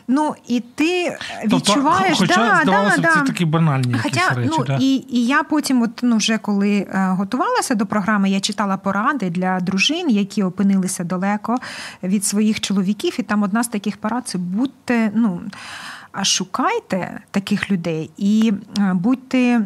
Ну 0.07 0.35
і 0.47 0.59
ти 0.59 1.17
тобто, 1.49 1.73
хоча, 2.13 2.35
да, 2.35 2.59
здавалося, 2.63 3.01
да, 3.01 3.13
це 3.13 3.21
такі 3.21 3.45
банальні 3.45 3.95
Хоча, 4.03 4.19
якісь 4.19 4.37
речі. 4.37 4.55
Ну, 4.57 4.65
да? 4.65 4.77
І 4.81 5.05
і 5.09 5.25
я 5.25 5.43
потім, 5.43 5.81
от 5.81 5.99
ну 6.01 6.17
вже 6.17 6.37
коли 6.37 6.71
е, 6.77 7.07
готувалася 7.17 7.75
до 7.75 7.85
програми, 7.85 8.29
я 8.29 8.39
читала 8.39 8.77
поради 8.77 9.29
для 9.29 9.59
дружин, 9.59 10.09
які 10.09 10.43
опинилися 10.43 11.03
далеко 11.03 11.57
від 12.03 12.25
своїх 12.25 12.59
чоловіків. 12.59 13.15
І 13.19 13.23
там 13.23 13.43
одна 13.43 13.63
з 13.63 13.67
таких 13.67 13.97
порад 13.97 14.27
це 14.27 14.37
будьте, 14.37 15.11
ну. 15.15 15.41
Шукайте 16.23 17.21
таких 17.31 17.71
людей 17.71 18.09
і 18.17 18.53
будьте 18.93 19.61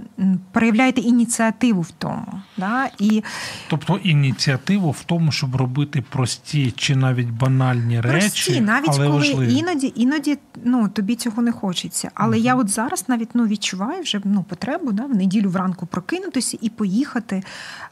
проявляйте 0.52 1.02
ініціативу 1.02 1.82
в 1.82 1.92
тому. 1.92 2.42
Да? 2.58 2.90
І... 3.00 3.24
Тобто 3.70 3.98
ініціативу 3.98 4.92
в 4.92 5.04
тому, 5.04 5.32
щоб 5.32 5.56
робити 5.56 6.04
прості 6.10 6.74
чи 6.78 6.96
навіть 6.96 7.30
банальні 7.30 8.02
прості, 8.02 8.20
речі, 8.20 8.62
навіть 8.62 8.90
але 8.90 9.08
коли 9.08 9.18
важливі. 9.18 9.54
іноді 9.54 9.94
іноді 9.96 10.38
ну 10.64 10.90
тобі 10.90 11.16
цього 11.16 11.42
не 11.42 11.52
хочеться. 11.52 12.12
Але 12.14 12.38
угу. 12.38 12.46
я 12.46 12.56
от 12.56 12.70
зараз 12.70 13.06
навіть 13.08 13.30
ну 13.34 13.48
відчуваю 13.48 14.02
вже 14.02 14.22
ну 14.24 14.44
потребу 14.44 14.92
да, 14.92 15.06
в 15.06 15.16
неділю 15.16 15.50
вранку 15.50 15.86
прокинутися 15.86 16.58
і 16.62 16.70
поїхати. 16.70 17.44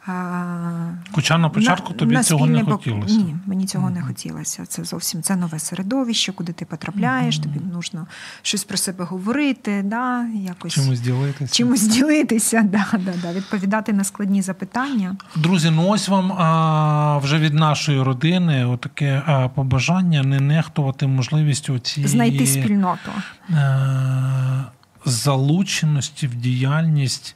А, 0.06 0.92
Хоча 1.12 1.38
на 1.38 1.50
початку 1.50 1.94
на, 1.94 2.00
тобі 2.00 2.14
на 2.14 2.24
цього 2.24 2.46
не 2.46 2.64
хотілося. 2.64 3.16
Ні, 3.16 3.36
мені 3.46 3.66
цього 3.66 3.86
угу. 3.86 3.96
не 3.96 4.02
хотілося. 4.02 4.66
Це 4.66 4.84
зовсім 4.84 5.22
це 5.22 5.36
нове 5.36 5.60
середовище, 5.60 6.32
куди 6.32 6.54
ти 6.54 6.66
потрапляєш. 6.66 7.36
Угу. 7.38 7.44
Тобі 7.44 7.62
потрібно 7.72 8.08
щось 8.41 8.63
про 8.63 8.77
себе 8.77 9.04
говорити, 9.04 9.82
да, 9.86 10.25
якось 10.25 10.73
чимось 10.73 10.99
ділитися. 10.99 11.56
Чимось 11.56 11.88
ділитися, 11.88 12.62
да, 12.71 12.86
да, 12.93 13.13
да, 13.21 13.34
відповідати 13.34 13.93
на 13.93 14.04
складні 14.04 14.41
запитання. 14.41 15.15
Друзі, 15.36 15.69
ну 15.69 15.89
ось 15.89 16.08
вам 16.08 16.32
а, 16.32 17.17
вже 17.17 17.38
від 17.38 17.54
нашої 17.54 18.01
родини 18.01 18.65
отаке 18.65 19.23
а, 19.25 19.47
побажання 19.47 20.23
не 20.23 20.39
нехтувати 20.39 21.08
можливістю 21.08 21.80
цієї 21.80 22.08
знайти 22.08 22.47
спільноту 22.47 23.12
а, 23.49 23.54
е, 23.54 24.63
залученості 25.06 26.27
в 26.27 26.36
діяльність. 26.36 27.36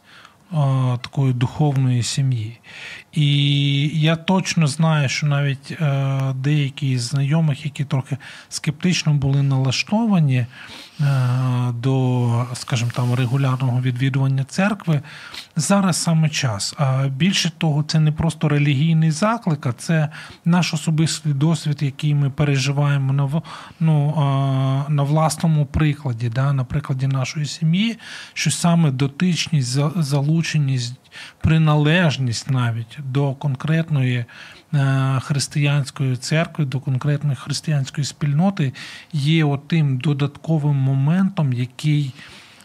Такої 1.01 1.33
духовної 1.33 2.03
сім'ї. 2.03 2.59
І 3.11 3.87
я 4.01 4.15
точно 4.15 4.67
знаю, 4.67 5.09
що 5.09 5.27
навіть 5.27 5.71
е, 5.71 6.19
деякі 6.35 6.97
з 6.97 7.01
знайомих, 7.01 7.65
які 7.65 7.83
трохи 7.83 8.17
скептично 8.49 9.13
були 9.13 9.43
налаштовані, 9.43 10.45
Е, 11.01 11.73
до, 11.73 12.45
скажімо 12.53 12.91
там, 12.95 13.13
регулярного 13.13 13.81
відвідування 13.81 14.43
церкви, 14.43 15.01
зараз 15.55 15.97
саме 15.97 16.29
час. 16.29 16.75
А 16.77 17.07
більше 17.07 17.51
того, 17.57 17.83
це 17.83 17.99
не 17.99 18.11
просто 18.11 18.49
релігійний 18.49 19.11
заклик, 19.11 19.65
а 19.65 19.73
це 19.73 20.09
наш 20.45 20.73
особистий 20.73 21.33
досвід, 21.33 21.77
який 21.81 22.15
ми 22.15 22.29
переживаємо 22.29 23.13
на 23.13 23.41
ну, 23.79 24.13
на 24.89 25.03
власному 25.03 25.65
прикладі, 25.65 26.29
да, 26.29 26.53
на 26.53 26.63
прикладі 26.63 27.07
нашої 27.07 27.45
сім'ї, 27.45 27.97
що 28.33 28.51
саме 28.51 28.91
дотичність, 28.91 29.79
залученість, 30.45 30.95
приналежність 31.41 32.49
навіть 32.49 32.97
до 32.99 33.34
конкретної. 33.34 34.25
Е, 34.73 35.19
християнської 35.19 36.15
церкви, 36.15 36.65
до 36.65 36.79
конкретної 36.79 37.36
християнської 37.36 38.05
спільноти 38.05 38.73
є 39.13 39.58
тим 39.67 39.97
додатковим 39.97 40.75
моментом, 40.75 41.53
який 41.53 42.13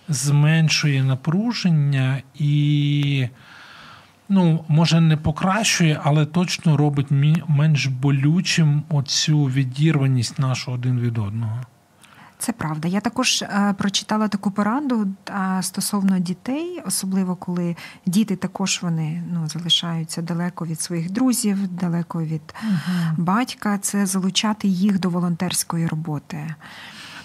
зменшує 0.09 1.05
напруження 1.05 2.23
і, 2.35 3.29
ну, 4.29 4.64
може, 4.69 5.01
не 5.01 5.16
покращує, 5.16 6.01
але 6.03 6.27
точно 6.27 6.77
робить 6.77 7.11
менш 7.49 7.87
болючим 7.87 8.83
оцю 8.88 9.45
відірваність 9.45 10.38
нашу 10.38 10.73
один 10.73 11.01
від 11.01 11.19
одного. 11.19 11.61
Це 12.40 12.53
правда. 12.53 12.88
Я 12.88 13.00
також 13.00 13.42
е, 13.42 13.74
прочитала 13.79 14.29
таку 14.29 14.50
пораду 14.50 15.09
е, 15.29 15.62
стосовно 15.62 16.18
дітей, 16.18 16.83
особливо 16.87 17.37
коли 17.37 17.76
діти 18.07 18.37
також 18.37 18.79
вони 18.83 19.22
ну, 19.33 19.48
залишаються 19.48 20.22
далеко 20.22 20.66
від 20.66 20.81
своїх 20.81 21.11
друзів, 21.11 21.68
далеко 21.68 22.22
від 22.22 22.55
uh 22.64 23.12
батька. 23.16 23.79
Це 23.79 24.07
залучати 24.07 24.68
їх 24.68 25.00
до 25.00 25.11
волонтерської 25.11 25.87
роботи. 25.87 26.55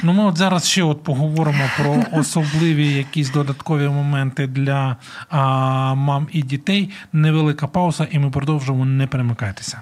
Ну, 0.04 0.14
ми 0.14 0.24
от 0.24 0.38
зараз 0.38 0.68
ще 0.68 0.84
от 0.84 1.04
поговоримо 1.04 1.70
про 1.78 2.04
особливі 2.20 2.94
якісь 2.94 3.30
додаткові 3.30 3.88
моменти 3.88 4.48
для 4.48 4.98
а, 5.30 5.94
мам 5.94 6.28
і 6.32 6.42
дітей. 6.44 6.92
Невелика 7.14 7.68
пауза, 7.68 8.08
і 8.12 8.20
ми 8.20 8.30
продовжимо. 8.30 8.86
Не 8.86 9.08
перемикайтеся. 9.08 9.82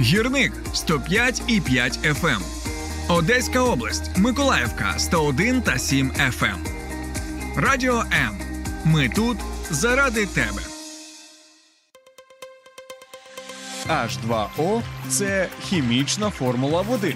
Гірник 0.00 0.52
105 0.72 1.42
і 1.46 1.60
5 1.60 1.98
FM. 1.98 2.26
Ем. 2.28 2.42
Одеська 3.08 3.60
область, 3.60 4.10
Миколаївка 4.16 4.94
101 4.98 5.62
та 5.62 5.78
7 5.78 6.10
FM. 6.10 6.44
Ем. 6.44 6.64
Радіо 7.56 8.04
М. 8.12 8.38
Ми 8.84 9.08
тут 9.08 9.36
заради 9.70 10.26
тебе. 10.26 10.62
H2O– 13.88 14.82
це 15.08 15.48
хімічна 15.62 16.30
формула 16.30 16.82
води. 16.82 17.14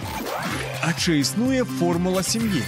А 0.81 0.92
чи 0.92 1.18
існує 1.18 1.64
формула 1.64 2.23
сім'ї? 2.23 2.62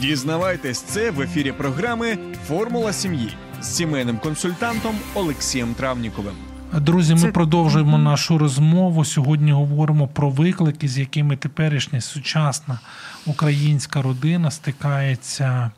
Дізнавайтесь 0.00 0.80
це 0.80 1.10
в 1.10 1.20
ефірі 1.20 1.52
програми 1.52 2.18
Формула 2.48 2.92
сім'ї 2.92 3.36
з 3.60 3.76
сімейним 3.76 4.18
консультантом 4.18 4.98
Олексієм 5.14 5.74
Травніковим. 5.74 6.51
Друзі, 6.80 7.14
ми 7.14 7.20
Це... 7.20 7.28
продовжуємо 7.28 7.98
нашу 7.98 8.38
розмову. 8.38 9.04
Сьогодні 9.04 9.52
говоримо 9.52 10.08
про 10.08 10.30
виклики, 10.30 10.88
з 10.88 10.98
якими 10.98 11.36
теперішня 11.36 12.00
сучасна 12.00 12.78
українська 13.26 14.02
родина 14.02 14.50
стикається 14.50 15.70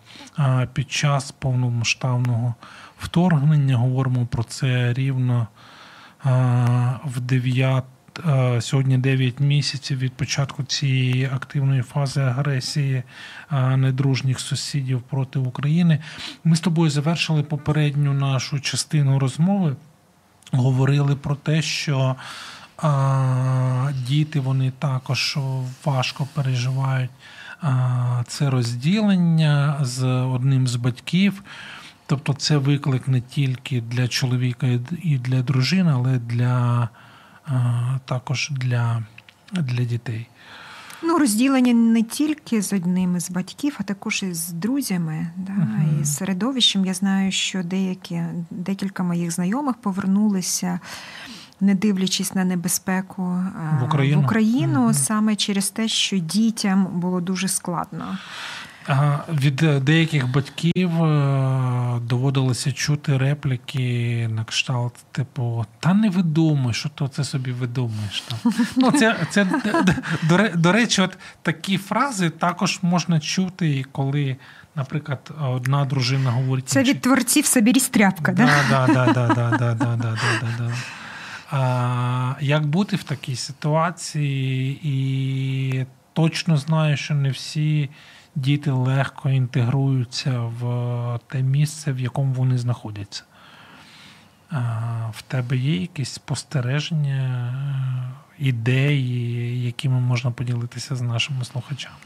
під 0.73 0.93
час 0.93 1.33
повномасштабного 1.33 2.55
вторгнення. 2.99 3.77
Говоримо 3.77 4.27
про 4.27 4.45
це 4.45 4.93
рівно 4.93 5.47
в 7.05 7.21
9 7.21 7.85
Сьогодні 8.61 8.99
9 8.99 9.41
місяців 9.41 9.99
від 9.99 10.13
початку 10.13 10.63
цієї 10.63 11.25
активної 11.25 11.83
фази 11.83 12.21
агресії 12.21 13.03
недружніх 13.77 14.41
сусідів 14.41 15.03
проти 15.03 15.39
України. 15.39 15.99
Ми 16.45 16.57
з 16.57 16.61
тобою 16.61 16.91
завершили 16.91 17.43
попередню 17.43 18.13
нашу 18.13 18.61
частину 18.61 19.19
розмови 19.19 19.77
говорили 20.57 21.17
про 21.17 21.37
те, 21.37 21.63
що 21.63 22.17
а, 22.77 23.91
діти 24.07 24.41
вони 24.41 24.73
також 24.79 25.39
важко 25.85 26.29
переживають 26.35 27.11
а, 27.63 28.23
це 28.27 28.51
розділення 28.51 29.79
з 29.81 30.05
одним 30.07 30.67
з 30.69 30.77
батьків. 30.77 31.43
Тобто 32.07 32.35
це 32.35 32.57
виклик 32.57 33.09
не 33.09 33.21
тільки 33.21 33.81
для 33.81 34.09
чоловіка 34.09 34.67
і 35.03 35.19
для 35.19 35.43
дружини, 35.43 35.93
але 35.95 36.19
для, 36.19 36.89
також 38.05 38.49
для, 38.51 39.03
для 39.53 39.85
дітей. 39.85 40.27
Ну, 41.07 41.19
розділення 41.19 41.75
не 41.75 42.03
тільки 42.03 42.63
з 42.63 42.73
одним 42.73 43.17
із 43.17 43.31
батьків, 43.31 43.77
а 43.81 43.83
також 43.83 44.23
і 44.23 44.35
з 44.35 44.49
друзями, 44.49 45.27
да, 45.37 45.53
uh-huh. 45.53 46.01
і 46.01 46.05
з 46.05 46.17
середовищем. 46.17 46.85
Я 46.85 46.95
знаю, 46.95 47.33
що 47.33 47.63
деякі 47.63 48.23
декілька 48.51 49.03
моїх 49.03 49.31
знайомих 49.31 49.77
повернулися. 49.77 50.81
Не 51.61 51.75
дивлячись 51.75 52.35
на 52.35 52.45
небезпеку 52.45 53.23
в 53.81 53.85
Україну, 53.85 54.21
в 54.21 54.25
Україну 54.25 54.89
mm-hmm. 54.89 54.95
саме 54.95 55.37
через 55.37 55.71
те, 55.71 55.89
що 55.89 56.19
дітям 56.19 56.87
було 56.87 57.21
дуже 57.21 57.49
складно. 57.49 58.19
Від 59.29 59.57
деяких 59.85 60.29
батьків 60.29 61.05
е, 61.05 62.01
доводилося 62.01 62.73
чути 62.73 63.19
репліки 63.19 64.29
на 64.33 64.45
кшталт, 64.45 64.95
типу, 65.13 65.67
та 65.81 65.95
не 65.95 66.11
видумуй, 66.11 66.75
що 66.75 66.89
то 66.89 67.09
це 67.09 67.25
собі 67.25 67.53
видумуєш. 67.53 68.21
Там. 68.21 68.53
Ну, 68.77 68.93
це, 68.93 69.17
це, 69.31 69.47
До 70.23 70.49
до 70.55 70.73
речі, 70.73 71.03
от 71.03 71.19
такі 71.43 71.79
фрази 71.79 72.31
також 72.31 72.79
можна 72.83 73.21
чути, 73.21 73.85
коли, 73.93 74.37
наприклад, 74.75 75.31
одна 75.41 75.85
дружина 75.85 76.31
говорить. 76.31 76.69
Це 76.69 76.83
від 76.83 77.01
творців 77.01 77.47
собі 77.47 77.73
рістряпка, 77.73 78.33
да? 78.33 78.51
Да, 78.71 78.87
да, 78.87 79.13
да, 79.13 79.29
да, 79.35 79.51
да, 79.51 79.75
да, 79.75 79.97
да, 79.97 80.17
да, 80.41 80.49
да. 80.59 80.73
А, 81.51 82.35
Як 82.41 82.67
бути 82.67 82.97
в 82.97 83.03
такій 83.03 83.37
ситуації, 83.37 84.81
і 84.83 85.87
точно 86.13 86.57
знаю, 86.57 86.97
що 86.97 87.15
не 87.15 87.31
всі 87.31 87.91
діти 88.35 88.71
легко 88.71 89.31
інтегруються 89.31 90.41
в 90.41 91.21
те 91.29 91.43
місце, 91.43 91.93
в 91.93 92.01
якому 92.01 92.35
вони 92.35 92.59
знаходяться. 92.59 93.23
В 95.13 95.23
тебе 95.29 95.57
є 95.57 95.81
якісь 95.81 96.11
спостереження, 96.11 97.55
ідеї, 98.39 99.63
якими 99.65 100.01
можна 100.01 100.31
поділитися 100.31 100.97
з 100.97 101.01
нашими 101.01 101.45
слухачами? 101.45 101.97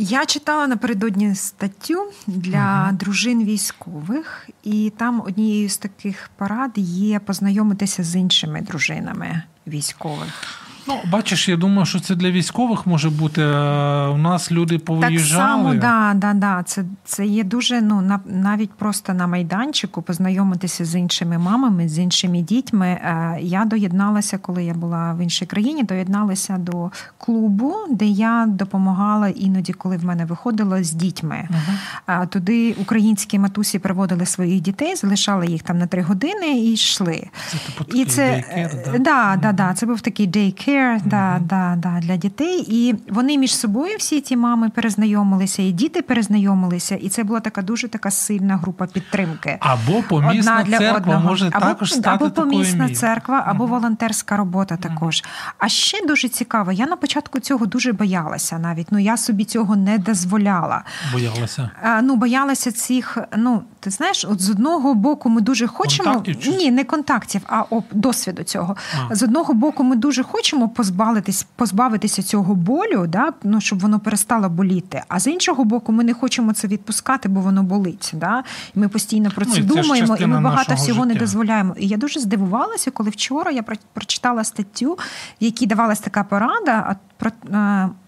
Я 0.00 0.26
читала 0.26 0.66
напередодні 0.66 1.34
статтю 1.34 2.12
для 2.26 2.88
uh 2.90 2.92
дружин 2.92 3.44
військових, 3.44 4.50
і 4.62 4.92
там 4.96 5.20
однією 5.20 5.68
з 5.68 5.76
таких 5.76 6.30
порад 6.36 6.70
є 6.76 7.18
познайомитися 7.18 8.04
з 8.04 8.16
іншими 8.16 8.60
дружинами 8.60 9.42
військових. 9.66 10.67
Ну, 10.88 11.00
бачиш, 11.10 11.48
я 11.48 11.56
думаю, 11.56 11.86
що 11.86 12.00
це 12.00 12.14
для 12.14 12.30
військових 12.30 12.86
може 12.86 13.10
бути. 13.10 13.42
Е, 13.42 14.06
у 14.06 14.16
нас 14.18 14.52
люди 14.52 14.78
повиїжджали. 14.78 15.44
Так 15.44 15.48
само, 15.48 15.74
да, 15.74 16.14
да, 16.14 16.34
да. 16.34 16.62
Це 16.62 16.84
це 17.04 17.26
є 17.26 17.44
дуже 17.44 17.80
ну 17.80 18.00
на 18.00 18.20
навіть 18.26 18.70
просто 18.70 19.14
на 19.14 19.26
майданчику 19.26 20.02
познайомитися 20.02 20.84
з 20.84 20.94
іншими 20.94 21.38
мамами, 21.38 21.88
з 21.88 21.98
іншими 21.98 22.40
дітьми. 22.40 22.86
Е, 22.86 23.38
я 23.40 23.64
доєдналася, 23.64 24.38
коли 24.38 24.64
я 24.64 24.74
була 24.74 25.14
в 25.14 25.18
іншій 25.18 25.46
країні, 25.46 25.82
доєдналася 25.82 26.58
до 26.58 26.90
клубу, 27.18 27.74
де 27.90 28.06
я 28.06 28.46
допомагала 28.48 29.28
іноді, 29.28 29.72
коли 29.72 29.96
в 29.96 30.04
мене 30.04 30.24
виходило 30.24 30.82
з 30.82 30.92
дітьми. 30.92 31.48
Uh-huh. 31.50 32.28
Туди 32.28 32.72
українські 32.72 33.38
матусі 33.38 33.78
приводили 33.78 34.26
своїх 34.26 34.60
дітей, 34.60 34.96
залишали 34.96 35.46
їх 35.46 35.62
там 35.62 35.78
на 35.78 35.86
три 35.86 36.02
години 36.02 36.60
і 36.60 36.72
йшли. 36.72 37.26
Це 37.48 37.58
типу 37.58 37.98
і 37.98 38.04
це 38.04 38.22
daycare, 38.22 38.92
да? 38.92 38.98
Да, 38.98 39.38
да, 39.42 39.52
да, 39.52 39.74
це 39.74 39.86
був 39.86 40.00
такий 40.00 40.26
дейкер 40.26 40.77
care 40.78 41.00
да, 41.04 41.38
да, 41.40 41.74
да, 41.76 42.00
для 42.00 42.16
дітей. 42.16 42.64
І 42.68 42.94
вони 43.08 43.38
між 43.38 43.56
собою 43.56 43.96
всі 43.98 44.20
ті 44.20 44.36
мами 44.36 44.70
перезнайомилися, 44.70 45.62
і 45.62 45.72
діти 45.72 46.02
перезнайомилися. 46.02 46.94
І 46.94 47.08
це 47.08 47.24
була 47.24 47.40
така 47.40 47.62
дуже 47.62 47.88
така 47.88 48.10
сильна 48.10 48.56
група 48.56 48.86
підтримки. 48.86 49.58
Або 49.60 50.02
помісна 50.02 50.60
Одна 50.60 50.78
церква 50.78 50.96
одного. 50.96 51.28
може 51.28 51.50
або, 51.52 51.66
також 51.66 51.92
стати 51.92 52.24
або 52.24 52.30
помісна 52.30 52.78
такою 52.78 52.96
церква, 52.96 53.44
або 53.46 53.64
uh 53.64 53.68
волонтерська 53.68 54.36
робота 54.36 54.76
також. 54.76 55.24
А 55.58 55.68
ще 55.68 56.06
дуже 56.06 56.28
цікаво, 56.28 56.72
я 56.72 56.86
на 56.86 56.96
початку 56.96 57.40
цього 57.40 57.66
дуже 57.66 57.92
боялася 57.92 58.58
навіть. 58.58 58.86
Ну 58.90 58.98
я 58.98 59.16
собі 59.16 59.44
цього 59.44 59.76
не 59.76 59.98
дозволяла. 59.98 60.82
Боялася. 61.12 61.70
А, 61.82 62.02
ну, 62.02 62.16
боялася 62.16 62.72
цих. 62.72 63.18
Ну, 63.36 63.62
ти 63.80 63.90
знаєш, 63.90 64.24
от 64.24 64.40
з 64.40 64.50
одного 64.50 64.94
боку 64.94 65.28
ми 65.28 65.40
дуже 65.40 65.66
хочемо. 65.66 66.24
Ні, 66.46 66.70
не 66.70 66.84
контактів, 66.84 67.40
а 67.46 67.62
об 67.62 67.84
досвіду 67.92 68.42
цього. 68.42 68.76
А. 69.08 69.14
З 69.14 69.22
одного 69.22 69.54
боку, 69.54 69.84
ми 69.84 69.96
дуже 69.96 70.22
хочемо 70.22 70.68
позбавитись, 70.68 71.46
позбавитися 71.56 72.22
цього 72.22 72.54
болю, 72.54 73.06
да, 73.08 73.32
ну, 73.42 73.60
щоб 73.60 73.80
воно 73.80 74.00
перестало 74.00 74.48
боліти. 74.48 75.02
А 75.08 75.20
з 75.20 75.26
іншого 75.26 75.64
боку, 75.64 75.92
ми 75.92 76.04
не 76.04 76.14
хочемо 76.14 76.52
це 76.52 76.68
відпускати, 76.68 77.28
бо 77.28 77.40
воно 77.40 77.62
болить. 77.62 78.10
Да? 78.14 78.44
І 78.74 78.78
Ми 78.78 78.88
постійно 78.88 79.30
про 79.30 79.44
це 79.44 79.52
ну, 79.52 79.58
і 79.58 79.62
думаємо, 79.62 80.16
і 80.16 80.26
ми 80.26 80.40
багато 80.40 80.74
всього 80.74 81.02
життя. 81.02 81.14
не 81.14 81.20
дозволяємо. 81.20 81.74
І 81.78 81.86
я 81.86 81.96
дуже 81.96 82.20
здивувалася, 82.20 82.90
коли 82.90 83.10
вчора 83.10 83.50
я 83.50 83.64
прочитала 83.92 84.44
статтю, 84.44 84.92
в 85.40 85.44
якій 85.44 85.66
давалась 85.66 86.00
така 86.00 86.24
порада 86.24 86.96
про 87.16 87.30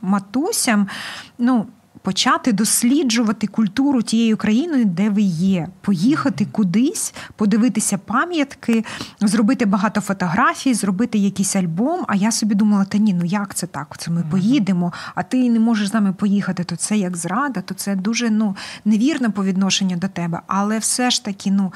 матусям. 0.02 0.88
ну, 1.38 1.66
почати 2.02 2.52
досліджувати 2.52 3.46
культуру 3.46 4.02
тієї 4.02 4.36
країни, 4.36 4.84
де 4.84 5.10
ви 5.10 5.22
є, 5.22 5.68
поїхати 5.80 6.46
кудись, 6.52 7.14
подивитися 7.36 7.98
пам'ятки, 7.98 8.84
зробити 9.20 9.66
багато 9.66 10.00
фотографій, 10.00 10.74
зробити 10.74 11.18
якийсь 11.18 11.56
альбом. 11.56 12.04
А 12.08 12.14
я 12.14 12.32
собі 12.32 12.54
думала, 12.54 12.84
та 12.84 12.98
ні, 12.98 13.14
ну 13.14 13.24
як 13.24 13.54
це 13.54 13.66
так? 13.66 13.94
Це 13.98 14.10
ми 14.10 14.24
поїдемо, 14.30 14.92
а 15.14 15.22
ти 15.22 15.50
не 15.50 15.60
можеш 15.60 15.88
з 15.88 15.94
нами 15.94 16.12
поїхати. 16.12 16.64
То 16.64 16.76
це 16.76 16.96
як 16.96 17.16
зрада, 17.16 17.60
то 17.60 17.74
це 17.74 17.96
дуже 17.96 18.30
ну 18.30 18.56
невірне 18.84 19.30
по 19.30 19.44
відношенню 19.44 19.96
до 19.96 20.08
тебе. 20.08 20.40
Але 20.46 20.78
все 20.78 21.10
ж 21.10 21.24
таки, 21.24 21.50
ну. 21.50 21.72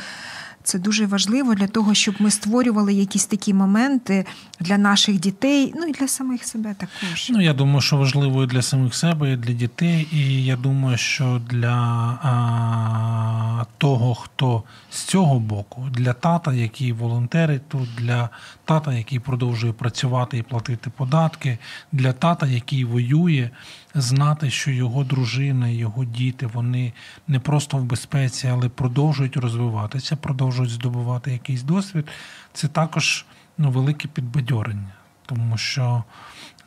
Це 0.65 0.79
дуже 0.79 1.07
важливо 1.07 1.55
для 1.55 1.67
того, 1.67 1.95
щоб 1.95 2.15
ми 2.19 2.31
створювали 2.31 2.95
якісь 2.95 3.27
такі 3.27 3.55
моменти 3.55 4.27
для 4.61 4.79
наших 4.79 5.21
дітей, 5.21 5.73
ну 5.77 5.87
і 5.87 5.93
для 5.93 6.09
самих 6.09 6.45
себе 6.45 6.75
також. 6.75 7.31
Ну 7.31 7.41
я 7.41 7.55
думаю, 7.55 7.81
що 7.81 7.97
важливо 7.97 8.45
і 8.45 8.47
для 8.47 8.63
самих 8.63 8.95
себе, 8.95 9.33
і 9.33 9.37
для 9.37 9.53
дітей. 9.53 10.09
І 10.13 10.45
я 10.45 10.57
думаю, 10.57 10.97
що 10.97 11.41
для 11.51 11.75
а, 12.23 13.65
того, 13.79 14.15
хто 14.15 14.63
з 14.91 15.03
цього 15.03 15.41
боку, 15.41 15.89
для 15.91 16.13
тата, 16.13 16.53
який 16.53 16.93
волонтерить 16.93 17.69
тут, 17.69 17.89
для 17.99 18.29
тата, 18.65 18.95
який 18.95 19.19
продовжує 19.19 19.73
працювати 19.73 20.39
і 20.39 20.43
платити 20.43 20.91
податки, 20.97 21.59
для 21.93 22.13
тата, 22.13 22.47
який 22.47 22.85
воює 22.85 23.51
знати, 23.95 24.51
що 24.51 24.71
його 24.71 25.05
дружина, 25.05 25.69
його 25.69 26.05
діти 26.05 26.47
вони 26.47 26.93
не 27.29 27.41
просто 27.41 27.77
в 27.77 27.85
безпеці, 27.85 28.49
але 28.49 28.69
продовжують 28.69 29.37
розвиватися, 29.37 30.17
продовжують 30.17 30.71
здобувати 30.71 31.33
якийсь 31.33 31.63
досвід. 31.63 32.09
Це 32.53 32.69
також 32.69 33.27
ну, 33.59 33.71
велике 33.71 34.09
підбадьорення, 34.09 34.93
тому 35.27 35.59
що 35.59 36.05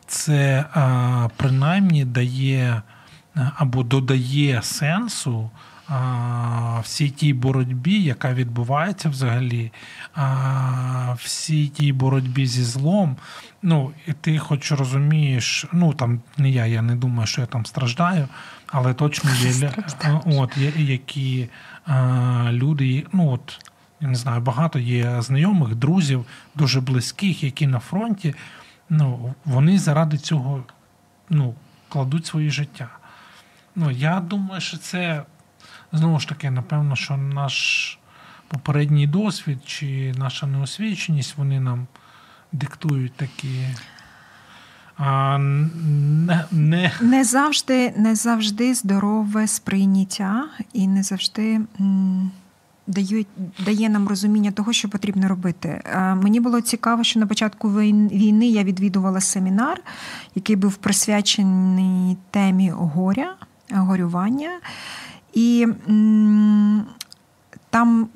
це 0.06 0.64
принаймні 1.36 2.04
дає 2.04 2.82
або 3.34 3.82
додає 3.82 4.62
сенсу 4.62 5.50
всій 6.82 7.10
тій 7.10 7.32
боротьбі, 7.32 8.02
яка 8.02 8.34
відбувається 8.34 9.08
взагалі, 9.08 9.72
всій 11.16 11.68
тій 11.68 11.92
боротьбі 11.92 12.46
зі 12.46 12.64
злом. 12.64 13.16
Ну, 13.62 13.92
і 14.06 14.12
ти 14.12 14.38
хоч 14.38 14.72
розумієш, 14.72 15.66
ну 15.72 15.92
там 15.92 16.20
не 16.36 16.50
я, 16.50 16.66
я 16.66 16.82
не 16.82 16.96
думаю, 16.96 17.26
що 17.26 17.40
я 17.40 17.46
там 17.46 17.66
страждаю, 17.66 18.28
але 18.66 18.94
точно 18.94 19.30
є 19.34 19.72
от, 20.26 20.56
є 20.56 20.72
які 20.76 21.48
люди, 22.50 23.06
ну 23.12 23.30
от. 23.30 23.64
Я 24.00 24.08
не 24.08 24.14
знаю, 24.14 24.40
багато 24.40 24.78
є 24.78 25.22
знайомих, 25.22 25.74
друзів, 25.74 26.24
дуже 26.54 26.80
близьких, 26.80 27.44
які 27.44 27.66
на 27.66 27.78
фронті. 27.78 28.34
Ну, 28.90 29.34
Вони 29.44 29.78
заради 29.78 30.18
цього 30.18 30.64
ну, 31.30 31.54
кладуть 31.88 32.26
своє 32.26 32.50
життя. 32.50 32.88
Ну, 33.76 33.90
Я 33.90 34.20
думаю, 34.20 34.60
що 34.60 34.76
це 34.76 35.22
Знову 35.92 36.20
ж 36.20 36.28
таки, 36.28 36.50
напевно, 36.50 36.96
що 36.96 37.16
наш 37.16 37.98
попередній 38.48 39.06
досвід 39.06 39.58
чи 39.66 40.14
наша 40.18 40.46
неосвіченість 40.46 41.36
вони 41.36 41.60
нам 41.60 41.86
диктують 42.52 43.12
такі. 43.12 43.66
А, 44.96 45.38
не, 45.38 46.44
не... 46.50 46.92
не 47.00 47.24
завжди 47.24 47.92
не 47.96 48.14
завжди 48.14 48.74
здорове 48.74 49.46
сприйняття 49.46 50.44
і 50.72 50.88
не 50.88 51.02
завжди 51.02 51.60
м, 51.80 52.30
дає, 53.64 53.88
нам 53.88 54.08
розуміння 54.08 54.50
того, 54.50 54.72
що 54.72 54.88
потрібно 54.88 55.28
робити. 55.28 55.82
А, 55.92 56.14
мені 56.14 56.40
було 56.40 56.60
цікаво, 56.60 57.04
що 57.04 57.20
на 57.20 57.26
початку 57.26 57.68
війни 57.70 58.48
я 58.48 58.64
відвідувала 58.64 59.20
семінар, 59.20 59.80
який 60.34 60.56
був 60.56 60.76
присвячений 60.76 62.16
темі 62.30 62.70
горя, 62.70 63.34
горювання. 63.70 64.50
І 65.34 65.66
там 67.70 68.08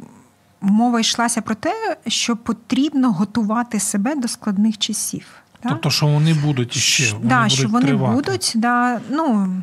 мова 0.60 1.00
йшлася 1.00 1.42
про 1.42 1.54
те, 1.54 1.96
що 2.06 2.36
потрібно 2.36 3.12
готувати 3.12 3.80
себе 3.80 4.14
до 4.14 4.28
складних 4.28 4.78
часів. 4.78 5.26
Тобто, 5.68 5.90
що 5.90 6.06
вони 6.06 6.34
будуть. 6.34 7.02
Вони 7.12 7.28
да, 7.28 7.42
будуть 7.42 7.58
що 7.58 7.68
вони 7.68 7.86
тривати. 7.86 8.14
будуть, 8.14 8.52
да, 8.54 9.00
ну, 9.10 9.56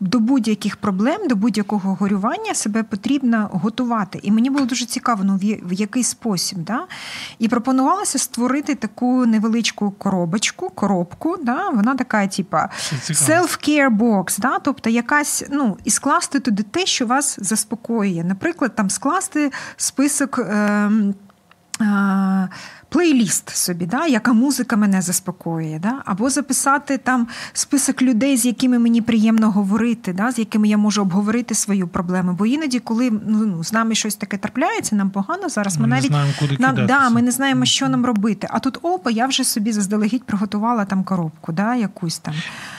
до 0.00 0.20
будь-яких 0.20 0.76
проблем, 0.76 1.28
до 1.28 1.36
будь-якого 1.36 1.94
горювання 1.94 2.54
себе 2.54 2.82
потрібно 2.82 3.50
готувати. 3.52 4.20
І 4.22 4.32
мені 4.32 4.50
було 4.50 4.66
дуже 4.66 4.86
цікаво, 4.86 5.24
ну 5.24 5.36
в 5.62 5.72
який 5.72 6.04
спосіб. 6.04 6.58
Да? 6.58 6.86
І 7.38 7.48
пропонувалося 7.48 8.18
створити 8.18 8.74
таку 8.74 9.26
невеличку 9.26 9.90
коробочку, 9.90 10.70
коробку. 10.70 11.36
Да? 11.42 11.68
Вона 11.68 11.94
така, 11.94 12.26
типа 12.26 12.68
self-care 13.10 13.96
box, 13.96 14.40
да? 14.40 14.58
тобто 14.58 14.90
якась, 14.90 15.44
ну, 15.50 15.76
і 15.84 15.90
скласти 15.90 16.40
туди 16.40 16.62
те, 16.62 16.86
що 16.86 17.06
вас 17.06 17.38
заспокоює. 17.40 18.24
Наприклад, 18.24 18.74
там 18.74 18.90
скласти 18.90 19.52
список. 19.76 20.38
Е, 20.38 20.90
е, 21.80 22.48
плейліст 22.88 23.56
собі, 23.56 23.86
да, 23.86 24.06
яка 24.06 24.32
музика 24.32 24.76
мене 24.76 25.02
заспокоює, 25.02 25.78
да, 25.82 26.02
або 26.04 26.30
записати 26.30 26.98
там 26.98 27.28
список 27.52 28.02
людей, 28.02 28.36
з 28.36 28.46
якими 28.46 28.78
мені 28.78 29.02
приємно 29.02 29.50
говорити, 29.50 30.12
да, 30.12 30.32
з 30.32 30.38
якими 30.38 30.68
я 30.68 30.76
можу 30.76 31.02
обговорити 31.02 31.54
свою 31.54 31.88
проблему. 31.88 32.32
Бо 32.32 32.46
іноді, 32.46 32.78
коли 32.78 33.10
ну, 33.10 33.46
ну 33.46 33.64
з 33.64 33.72
нами 33.72 33.94
щось 33.94 34.14
таке 34.16 34.38
трапляється, 34.38 34.96
нам 34.96 35.10
погано 35.10 35.48
зараз. 35.48 35.76
Ми, 35.76 35.82
ми 35.82 35.88
навіть 35.88 36.02
не 36.02 36.08
знаємо, 36.08 36.32
куди 36.38 36.56
нам, 36.58 36.86
да, 36.86 37.10
ми 37.10 37.22
не 37.22 37.30
знаємо, 37.30 37.64
що 37.64 37.88
нам 37.88 38.06
робити. 38.06 38.48
А 38.50 38.58
тут 38.58 38.78
опа, 38.82 39.10
я 39.10 39.26
вже 39.26 39.44
собі 39.44 39.72
заздалегідь 39.72 40.24
приготувала 40.24 40.84
там 40.84 41.04
коробку, 41.04 41.52
да, 41.52 41.74
якусь 41.74 42.18
там. 42.18 42.34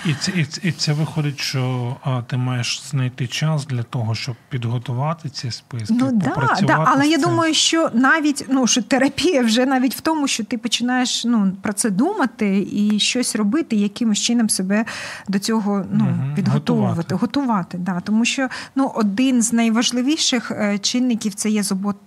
І 0.06 0.13
це 0.13 0.32
і, 0.32 0.48
і 0.68 0.72
це 0.72 0.94
виходить, 0.94 1.39
що 1.39 1.96
а, 2.04 2.22
ти 2.22 2.38
маєш 2.38 2.82
знайти 2.89 3.28
час 3.28 3.65
для 3.65 3.84
того, 3.84 4.15
щоб 4.15 4.36
підготувати 4.50 5.30
ці 5.30 5.52
списки. 5.52 5.94
Ну 6.00 6.12
да, 6.13 6.58
да, 6.62 6.84
але 6.88 7.08
я 7.08 7.18
думаю, 7.18 7.54
що 7.54 7.89
навіть 7.94 8.46
ну 8.50 8.68
що 8.68 8.82
терапія 8.82 9.41
вже 9.41 9.65
навіть 9.65 9.96
в 9.96 10.00
тому, 10.06 10.28
що 10.28 10.44
ти 10.44 10.58
починаєш 10.58 11.26
ну, 11.26 11.52
про 11.62 11.74
це 11.74 11.89
думати 11.89 12.68
і 12.72 13.00
щось 13.00 13.36
робити, 13.36 13.76
якимось 13.76 14.20
чином 14.20 14.50
себе 14.50 14.86
до 15.28 15.39
цього 15.39 15.86
ну, 15.91 16.06
угу. 16.06 16.36
підготовувати, 16.36 16.96
готувати. 16.96 17.15
готувати. 17.15 17.78
Да. 17.78 18.00
Тому 18.00 18.26
що 18.26 18.48
ну, 18.76 18.91
один 18.96 19.41
з 19.41 19.54
найважливіших 19.54 20.52
е, 20.52 20.78
чинників 20.78 21.34
це 21.34 21.50
є 21.50 21.63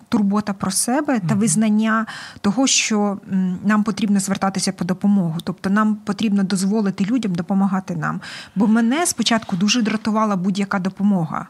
турбота 0.09 0.53
про 0.53 0.71
себе 0.71 1.21
та 1.29 1.35
визнання 1.35 2.07
того, 2.41 2.67
що 2.67 3.19
нам 3.65 3.83
потрібно 3.85 4.21
звертатися 4.21 4.73
по 4.73 4.85
допомогу. 4.85 5.39
Тобто 5.45 5.71
нам 5.71 5.97
потрібно 5.97 6.43
дозволити 6.43 7.05
людям 7.05 7.35
допомагати 7.35 7.97
нам. 7.97 8.21
Бо 8.55 8.67
мене 8.67 9.07
спочатку 9.07 9.57
дуже 9.57 9.83
дратувала 9.83 10.37
будь-яка 10.37 10.79
допомога. 10.79 11.49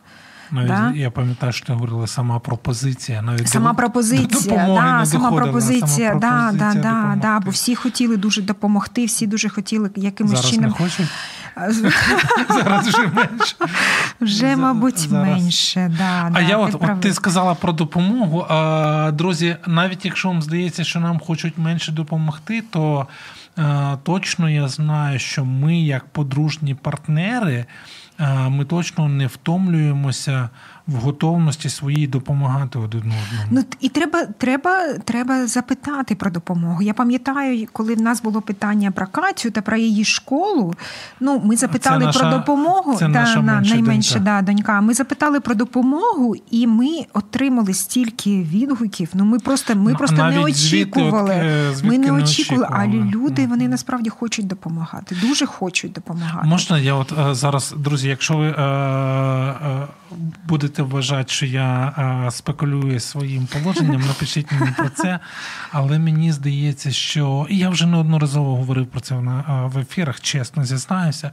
Навіть 0.50 0.68
да? 0.68 0.92
я 0.94 1.10
пам'ятаю, 1.10 1.52
що 1.52 1.66
ти 1.66 1.72
говорила 1.72 2.06
сама 2.06 2.38
пропозиція. 2.38 3.22
Навіть 3.22 3.48
сама 3.48 3.74
пропозиція, 3.74 4.66
до 4.66 4.74
да, 4.74 5.06
сама 5.06 5.32
пропозиція, 5.32 6.08
сама 6.08 6.52
да, 6.52 6.58
да, 6.58 6.80
да, 6.80 7.18
да, 7.22 7.40
бо 7.40 7.50
всі 7.50 7.74
хотіли 7.74 8.16
дуже 8.16 8.42
допомогти, 8.42 9.04
всі 9.04 9.26
дуже 9.26 9.48
хотіли 9.48 9.90
якимось 9.96 10.32
Зараз 10.32 10.50
чином. 10.50 10.70
Не 10.70 10.76
хочуть? 10.76 11.06
Зараз 12.50 12.88
вже 12.88 13.06
менше. 13.06 13.56
Вже, 14.20 14.56
мабуть, 14.56 14.98
Зараз. 14.98 15.28
менше. 15.28 15.94
Да, 15.98 16.30
А 16.34 16.40
я 16.40 16.56
от, 16.56 16.74
от 16.74 17.00
ти 17.00 17.14
сказала 17.14 17.54
про 17.54 17.72
допомогу. 17.72 18.46
А, 18.48 19.10
Друзі, 19.14 19.56
навіть 19.66 20.04
якщо 20.04 20.28
вам 20.28 20.42
здається, 20.42 20.84
що 20.84 21.00
нам 21.00 21.20
хочуть 21.20 21.58
менше 21.58 21.92
допомогти, 21.92 22.62
то 22.70 23.06
а, 23.56 23.96
точно 24.02 24.50
я 24.50 24.68
знаю, 24.68 25.18
що 25.18 25.44
ми, 25.44 25.78
як 25.80 26.04
подружні 26.04 26.74
партнери, 26.74 27.66
ми 28.48 28.64
точно 28.64 29.08
не 29.08 29.26
втомлюємося 29.26 30.48
в 30.88 30.94
готовності 30.94 31.68
своїй 31.68 32.06
допомагати 32.06 32.78
один 32.78 33.00
одному. 33.00 33.48
Ну 33.50 33.64
і 33.80 33.88
треба 33.88 34.24
треба, 34.38 34.94
треба 35.04 35.46
запитати 35.46 36.14
про 36.14 36.30
допомогу. 36.30 36.82
Я 36.82 36.94
пам'ятаю, 36.94 37.68
коли 37.72 37.94
в 37.94 38.00
нас 38.00 38.22
було 38.22 38.40
питання 38.40 38.90
про 38.90 39.06
Катю 39.06 39.50
та 39.50 39.62
про 39.62 39.76
її 39.76 40.04
школу. 40.04 40.74
Ну, 41.20 41.42
ми 41.44 41.56
запитали 41.56 42.04
наша, 42.04 42.18
про 42.18 42.30
допомогу. 42.30 42.94
Це 42.94 42.98
та, 42.98 43.08
наша 43.08 43.42
на, 43.42 43.60
найменша 43.60 44.14
донька. 44.14 44.42
Да, 44.42 44.42
донька. 44.42 44.80
Ми 44.80 44.94
запитали 44.94 45.40
про 45.40 45.54
допомогу, 45.54 46.34
і 46.50 46.66
ми 46.66 46.88
отримали 47.14 47.74
стільки 47.74 48.42
відгуків. 48.42 49.08
Ну 49.14 49.24
ми 49.24 49.38
просто 49.38 49.74
ми 49.74 49.90
ну, 49.90 49.98
просто 49.98 50.16
не 50.16 50.38
очікували. 50.38 51.34
Звідти, 51.34 51.74
звідки 51.74 51.88
ми 51.88 51.98
не 51.98 52.12
очікували, 52.12 52.68
але 52.70 52.86
люди 52.86 53.46
вони 53.46 53.68
насправді 53.68 54.10
хочуть 54.10 54.46
допомагати. 54.46 55.16
Дуже 55.22 55.46
хочуть 55.46 55.92
допомагати. 55.92 56.48
Можна 56.48 56.78
я 56.78 56.94
от 56.94 57.12
е, 57.18 57.34
зараз, 57.34 57.74
друзі, 57.76 58.08
якщо 58.08 58.36
ви 58.36 58.46
е, 58.46 58.52
е, 58.52 59.86
будете 60.44 60.82
вважати, 60.82 61.32
що 61.32 61.46
я 61.46 61.94
е, 62.26 62.30
спекулюю 62.30 63.00
своїм 63.00 63.46
положенням, 63.46 64.00
напишіть 64.00 64.52
мені 64.52 64.72
про 64.76 64.88
це. 64.88 65.18
Але 65.70 65.98
мені 65.98 66.32
здається, 66.32 66.90
що 66.90 67.46
і 67.50 67.58
я 67.58 67.68
вже 67.68 67.86
неодноразово 67.86 68.56
говорив 68.56 68.86
про 68.86 69.00
це 69.00 69.14
в 69.64 69.78
ефірах, 69.78 70.20
чесно 70.20 70.64
зізнаюся. 70.64 71.30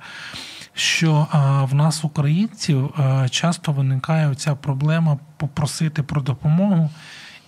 Що 0.73 1.28
в 1.71 1.76
нас, 1.76 2.03
українців, 2.03 2.93
часто 3.30 3.71
виникає 3.71 4.36
ця 4.36 4.55
проблема 4.55 5.17
попросити 5.38 6.03
про 6.03 6.21
допомогу, 6.21 6.89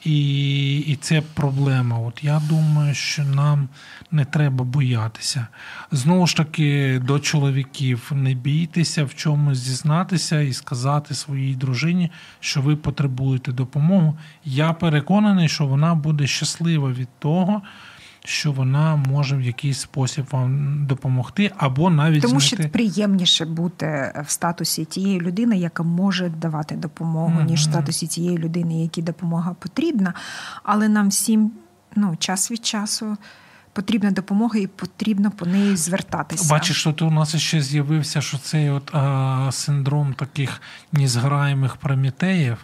і 0.04 0.78
і 0.78 0.96
це 0.96 1.22
проблема. 1.22 2.00
От 2.00 2.24
Я 2.24 2.42
думаю, 2.50 2.94
що 2.96 3.24
нам 3.24 3.70
не 4.12 4.26
треба 4.26 4.66
боятися. 4.66 5.48
Знову 5.92 6.28
ж 6.28 6.38
таки, 6.38 7.00
до 7.06 7.20
чоловіків 7.20 8.12
не 8.16 8.34
бійтеся 8.34 9.04
в 9.04 9.16
чомусь 9.16 9.58
зізнатися 9.58 10.42
і 10.42 10.54
сказати 10.54 11.16
своїй 11.16 11.56
дружині, 11.56 12.12
що 12.40 12.62
ви 12.62 12.76
потребуєте 12.76 13.52
допомоги. 13.52 14.14
Я 14.46 14.74
переконаний, 14.74 15.50
що 15.50 15.66
вона 15.66 15.96
буде 15.96 16.28
щаслива 16.28 16.92
від 16.92 17.08
того 17.20 17.62
що 18.28 18.52
вона 18.52 18.96
може 18.96 19.38
в 19.38 19.42
якийсь 19.42 19.80
спосіб 19.80 20.26
вам 20.32 20.86
допомогти, 20.86 21.52
або 21.58 21.90
навіть 21.90 22.22
тому, 22.22 22.40
знайти... 22.40 22.64
що 22.64 22.72
приємніше 22.72 23.46
бути 23.46 24.14
в 24.26 24.30
статусі 24.30 24.86
тієї 24.86 25.22
людини, 25.22 25.58
яка 25.58 25.84
може 25.84 26.30
давати 26.30 26.76
допомогу, 26.76 27.40
mm-hmm. 27.40 27.46
ніж 27.46 27.60
в 27.60 27.64
статусі 27.64 28.08
тієї 28.08 28.38
людини, 28.38 28.82
якій 28.82 29.02
допомога 29.02 29.56
потрібна. 29.60 30.14
Але 30.64 30.88
нам 30.88 31.10
всім 31.10 31.52
ну, 31.96 32.16
час 32.20 32.52
від 32.52 32.66
часу 32.66 33.18
потрібна 33.78 34.12
допомога 34.12 34.60
і 34.60 34.68
потрібно 34.68 35.32
по 35.32 35.46
неї 35.46 35.76
звертатися. 35.76 36.54
Бачиш, 36.54 36.80
що 36.80 36.96
у 37.02 37.12
нас 37.12 37.36
ще 37.36 37.62
з'явився, 37.62 38.22
що 38.22 38.38
цей 38.38 38.70
от 38.70 38.96
а, 38.96 39.50
синдром 39.52 40.14
таких 40.14 40.62
незграємих 40.92 41.76
промітеїв, 41.76 42.58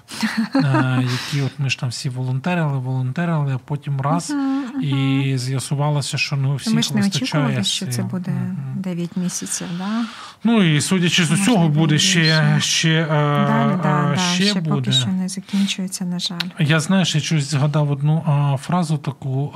а, 0.53 1.01
які 1.31 1.41
от 1.45 1.51
ми 1.57 1.69
ж 1.69 1.79
там 1.79 1.89
всі 1.89 2.09
волонтерили, 2.09 2.77
волонтерили, 2.77 3.53
а 3.53 3.57
потім 3.57 4.01
раз 4.01 4.31
uh-huh, 4.31 4.83
uh-huh. 4.83 5.31
і 5.33 5.37
з'ясувалося, 5.37 6.17
що 6.17 6.35
ну 6.35 6.55
всіх 6.55 6.73
Ми 6.73 6.81
ж 6.81 6.95
не 6.95 7.01
вистачає. 7.01 7.43
очікували, 7.43 7.63
що 7.63 7.87
це 7.87 8.03
буде 8.03 8.31
uh-huh. 8.31 8.81
9 8.81 9.17
місяців. 9.17 9.67
Да? 9.77 10.05
Ну 10.43 10.63
і 10.63 10.81
судячи 10.81 11.25
з 11.25 11.31
усього, 11.31 11.69
буде 11.69 11.99
ще 11.99 12.57
ще, 12.59 13.05
Далі, 13.09 13.79
да, 13.83 14.17
ще, 14.17 14.43
ще 14.43 14.61
буде. 14.61 14.69
поки 14.69 14.91
що 14.91 15.07
не 15.07 15.29
закінчується, 15.29 16.05
на 16.05 16.19
жаль. 16.19 16.49
Я 16.59 16.79
знаєш, 16.79 17.15
я 17.15 17.21
щось 17.21 17.51
згадав 17.51 17.91
одну 17.91 18.23
а, 18.25 18.57
фразу 18.57 18.97
таку, 18.97 19.51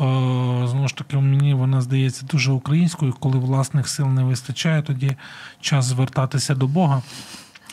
знову 0.67 0.87
ж 0.87 0.95
таки, 0.95 1.17
мені 1.17 1.46
вона 1.53 1.81
здається 1.81 2.25
дуже 2.25 2.51
українською, 2.51 3.13
коли 3.19 3.39
власних 3.39 3.87
сил 3.87 4.07
не 4.07 4.23
вистачає, 4.23 4.81
тоді 4.81 5.15
час 5.61 5.85
звертатися 5.85 6.55
до 6.55 6.67
Бога. 6.67 7.01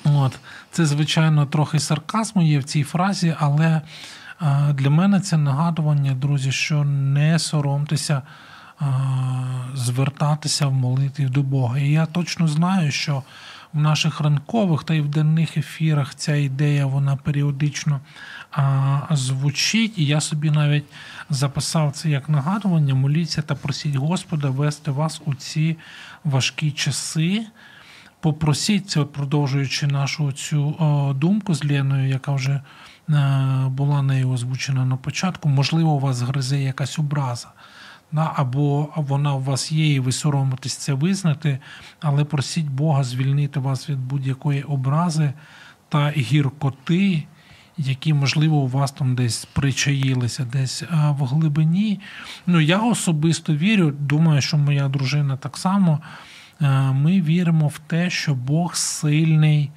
От. 0.04 0.38
Це, 0.70 0.86
звичайно, 0.86 1.46
трохи 1.46 1.80
сарказму 1.80 2.42
є 2.42 2.58
в 2.58 2.64
цій 2.64 2.82
фразі, 2.82 3.36
але 3.38 3.80
для 4.74 4.90
мене 4.90 5.20
це 5.20 5.36
нагадування, 5.36 6.14
друзі, 6.14 6.52
що 6.52 6.84
не 6.84 7.38
соромтеся 7.38 8.22
звертатися 9.74 10.66
в 10.66 10.72
молитві 10.72 11.26
до 11.26 11.42
Бога. 11.42 11.78
І 11.78 11.90
я 11.90 12.06
точно 12.06 12.48
знаю, 12.48 12.90
що 12.90 13.22
в 13.74 13.80
наших 13.80 14.20
ранкових 14.20 14.84
та 14.84 14.94
й 14.94 15.00
в 15.00 15.08
денних 15.08 15.56
ефірах 15.56 16.14
ця 16.14 16.34
ідея 16.34 16.86
вона 16.86 17.16
періодично 17.16 18.00
а, 18.50 19.00
звучить. 19.10 19.98
І 19.98 20.06
я 20.06 20.20
собі 20.20 20.50
навіть 20.50 20.84
записав 21.30 21.92
це 21.92 22.10
як 22.10 22.28
нагадування: 22.28 22.94
моліться 22.94 23.42
та 23.42 23.54
просіть 23.54 23.96
Господа 23.96 24.50
вести 24.50 24.90
вас 24.90 25.22
у 25.24 25.34
ці 25.34 25.76
важкі 26.24 26.70
часи. 26.70 27.46
Попросіть 28.20 28.90
це, 28.90 29.04
продовжуючи 29.04 29.86
нашу 29.86 30.32
цю 30.32 30.76
думку 31.16 31.54
з 31.54 31.64
Леною, 31.64 32.08
яка 32.08 32.32
вже 32.32 32.52
е, 32.52 32.62
була 33.68 34.02
нею 34.02 34.30
озвучена 34.30 34.84
на 34.84 34.96
початку. 34.96 35.48
Можливо, 35.48 35.90
у 35.90 35.98
вас 35.98 36.22
гризе 36.22 36.62
якась 36.62 36.98
образа 36.98 37.48
або 38.14 38.88
вона 38.96 39.34
у 39.34 39.40
вас 39.40 39.72
є, 39.72 39.94
і 39.94 40.00
ви 40.00 40.12
соромитесь 40.12 40.76
це 40.76 40.92
визнати, 40.92 41.58
але 42.00 42.24
просіть 42.24 42.68
Бога 42.68 43.04
звільнити 43.04 43.60
вас 43.60 43.90
від 43.90 43.98
будь-якої 43.98 44.62
образи 44.62 45.32
та 45.88 46.10
гіркоти, 46.10 47.24
які, 47.78 48.14
можливо, 48.14 48.56
у 48.56 48.68
вас 48.68 48.92
там 48.92 49.14
десь 49.14 49.44
причаїлися, 49.44 50.44
десь 50.44 50.82
в 50.90 51.24
глибині. 51.24 52.00
Ну, 52.46 52.60
я 52.60 52.78
особисто 52.78 53.54
вірю, 53.54 53.90
думаю, 53.90 54.40
що 54.40 54.58
моя 54.58 54.88
дружина 54.88 55.36
так 55.36 55.56
само. 55.56 56.00
Ми 56.92 57.20
віримо 57.20 57.68
в 57.68 57.78
те, 57.78 58.10
що 58.10 58.34
Бог 58.34 58.74
сильний. 58.74 59.70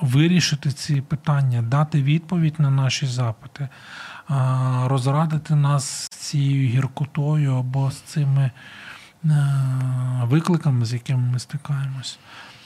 Вирішити 0.00 0.70
ці 0.70 1.00
питання, 1.00 1.62
дати 1.62 2.02
відповідь 2.02 2.54
на 2.58 2.70
наші 2.70 3.06
запити 3.06 3.68
розрадити 4.84 5.54
нас 5.54 5.84
з 5.84 6.08
цією 6.08 6.68
гіркотою 6.68 7.56
або 7.56 7.90
з 7.90 7.96
цими 7.96 8.50
е, 9.24 9.30
викликами, 10.24 10.84
з 10.84 10.92
якими 10.92 11.32
ми 11.32 11.38
стикаємось. 11.38 12.18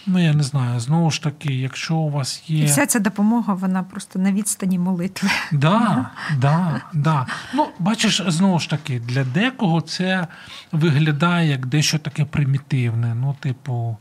Ну, 0.07 0.19
я 0.19 0.33
не 0.33 0.43
знаю, 0.43 0.81
знову 0.81 1.11
ж 1.11 1.23
таки, 1.23 1.55
якщо 1.55 1.97
у 1.97 2.11
вас 2.11 2.43
є. 2.47 2.65
І 2.65 2.67
вся 2.67 2.87
ця 2.87 2.99
допомога, 2.99 3.55
вона 3.55 3.83
просто 3.83 4.19
на 4.19 4.33
відстані 4.33 4.79
молитви. 4.79 5.29
Да, 5.53 6.11
да, 6.37 6.81
да. 6.93 7.27
Ну, 7.55 7.69
бачиш, 7.79 8.23
знову 8.27 8.59
ж 8.59 8.71
таки, 8.71 9.01
для 9.01 9.25
декого 9.25 9.81
це 9.81 10.27
виглядає 10.73 11.51
як 11.51 11.67
дещо 11.67 11.99
таке 11.99 12.25
примітивне. 12.25 13.15
Ну, 13.15 13.37
типу, 13.41 13.97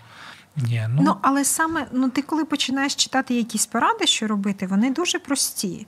ні, 0.57 0.87
ну... 0.89 1.01
ну, 1.05 1.15
але 1.21 1.45
саме 1.45 1.85
ну, 1.91 2.09
ти 2.09 2.21
коли 2.21 2.45
починаєш 2.45 2.95
читати 2.95 3.33
якісь 3.33 3.65
поради, 3.65 4.07
що 4.07 4.27
робити, 4.27 4.67
вони 4.67 4.91
дуже 4.91 5.19
прості. 5.19 5.87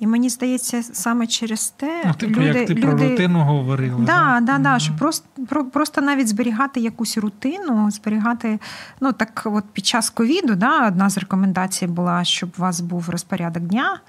І 0.00 0.06
мені 0.06 0.28
здається, 0.28 0.82
саме 0.82 1.26
через 1.26 1.68
те, 1.68 2.02
ну, 2.06 2.14
типу, 2.14 2.40
люди, 2.40 2.58
як 2.58 2.66
ти 2.66 2.74
люди... 2.74 2.82
про 2.82 3.08
рутину 3.08 3.40
говорила. 3.40 3.98
Да, 3.98 4.40
да, 4.42 4.58
да, 4.58 4.74
mm 4.74 4.78
що 4.78 4.92
просто 4.98 5.26
про, 5.48 5.64
просто 5.64 6.00
навіть 6.00 6.28
зберігати 6.28 6.80
якусь 6.80 7.18
рутину, 7.18 7.90
зберігати, 7.90 8.58
ну 9.00 9.12
так, 9.12 9.42
от 9.44 9.64
під 9.72 9.86
час 9.86 10.10
ковіду, 10.10 10.54
да, 10.54 10.88
одна 10.88 11.10
з 11.10 11.18
рекомендацій 11.18 11.86
була, 11.86 12.24
щоб 12.24 12.50
у 12.58 12.62
вас 12.62 12.80
був 12.80 13.10
розпорядок 13.10 13.62
дня. 13.62 14.00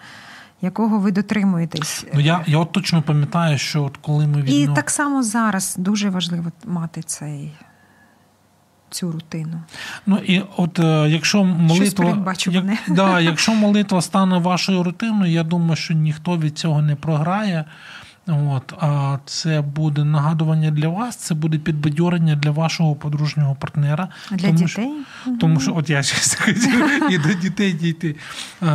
Якого 0.62 1.00
ви 1.00 1.12
дотримуєтесь? 1.12 2.06
Ну 2.14 2.20
я 2.20 2.44
я 2.48 2.58
от 2.58 2.72
точно 2.72 3.02
пам'ятаю, 3.02 3.58
що 3.58 3.84
от 3.84 3.98
коли 3.98 4.28
ми 4.28 4.42
відно... 4.42 4.74
і 4.74 4.76
так 4.76 4.90
само 4.90 5.24
зараз 5.24 5.76
дуже 5.78 6.10
важливо 6.10 6.52
мати 6.66 7.02
цей 7.02 7.52
цю 8.90 9.12
рутину. 9.12 9.62
Ну 10.06 10.18
і 10.18 10.42
от 10.58 10.80
е, 10.80 11.10
якщо 11.10 11.44
молитва 11.44 12.36
як, 12.48 12.66
да, 12.88 13.20
якщо 13.20 13.54
молитва 13.54 14.02
стане 14.02 14.38
вашою 14.38 14.84
рутиною, 14.84 15.32
я 15.32 15.44
думаю, 15.44 15.76
що 15.76 15.94
ніхто 15.94 16.38
від 16.38 16.58
цього 16.58 16.82
не 16.82 16.96
програє. 16.96 17.66
От, 18.30 18.74
А 18.80 19.18
це 19.26 19.62
буде 19.62 20.04
нагадування 20.04 20.72
для 20.72 20.88
вас, 20.88 21.16
це 21.16 21.34
буде 21.36 21.58
підбадьорення 21.58 22.36
для 22.36 22.52
вашого 22.52 22.96
подружнього 22.96 23.56
партнера. 23.56 24.08
Для 24.32 24.38
тому, 24.38 24.54
дітей? 24.54 24.68
Що, 24.68 25.38
тому 25.40 25.60
що, 25.60 25.76
от 25.76 25.90
я 25.90 26.04
ще 26.04 26.38
хотів 26.38 27.12
і 27.12 27.18
до 27.18 27.34
дітей 27.34 27.74
дійти. 27.74 28.16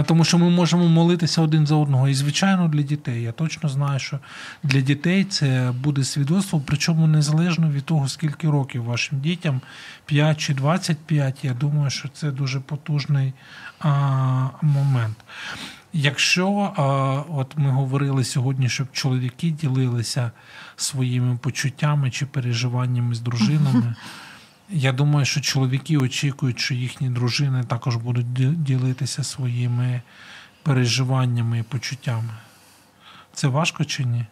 Тому 0.07 0.24
що 0.24 0.38
ми 0.38 0.50
можемо 0.50 0.88
молитися 0.88 1.42
один 1.42 1.66
за 1.66 1.74
одного. 1.74 2.09
І, 2.09 2.14
звичайно, 2.14 2.68
для 2.68 2.82
дітей. 2.82 3.22
Я 3.22 3.32
точно 3.32 3.68
знаю, 3.68 3.98
що 3.98 4.18
для 4.62 4.80
дітей 4.80 5.24
це 5.24 5.72
буде 5.82 6.05
свідоцтво, 6.05 6.62
причому 6.66 7.07
незалежно 7.07 7.70
від 7.70 7.84
того, 7.84 8.09
скільки 8.09 8.50
років 8.50 8.84
вашим 8.84 9.20
дітям, 9.20 9.61
5 10.07 10.38
чи 10.38 10.55
25, 10.55 11.44
я 11.44 11.55
думаю, 11.55 11.90
що 11.90 12.09
це 12.09 12.30
дуже 12.30 12.61
потужний 12.61 13.32
а, 13.80 14.48
момент. 14.62 15.16
Якщо 15.97 16.72
от 17.30 17.57
ми 17.57 17.70
говорили 17.70 18.24
сьогодні, 18.24 18.68
щоб 18.68 18.92
чоловіки 18.92 19.51
ділилися 19.51 20.30
своїми 20.76 21.36
почуттями 21.36 22.11
чи 22.11 22.26
переживаннями 22.26 23.14
з 23.14 23.20
дружинами, 23.20 23.95
я 24.68 24.92
думаю, 24.92 25.26
що 25.26 25.40
чоловіки 25.40 25.97
очікують, 25.97 26.59
що 26.59 26.74
їхні 26.74 27.09
дружини 27.09 27.64
також 27.64 27.97
будуть 27.97 28.32
ділитися 28.62 29.24
своїми 29.24 30.03
переживаннями 30.62 31.59
і 31.59 31.62
почуттями. 31.62 32.34
Це 33.32 33.49
важко 33.49 33.84
чи 33.84 34.05
ні? 34.05 34.26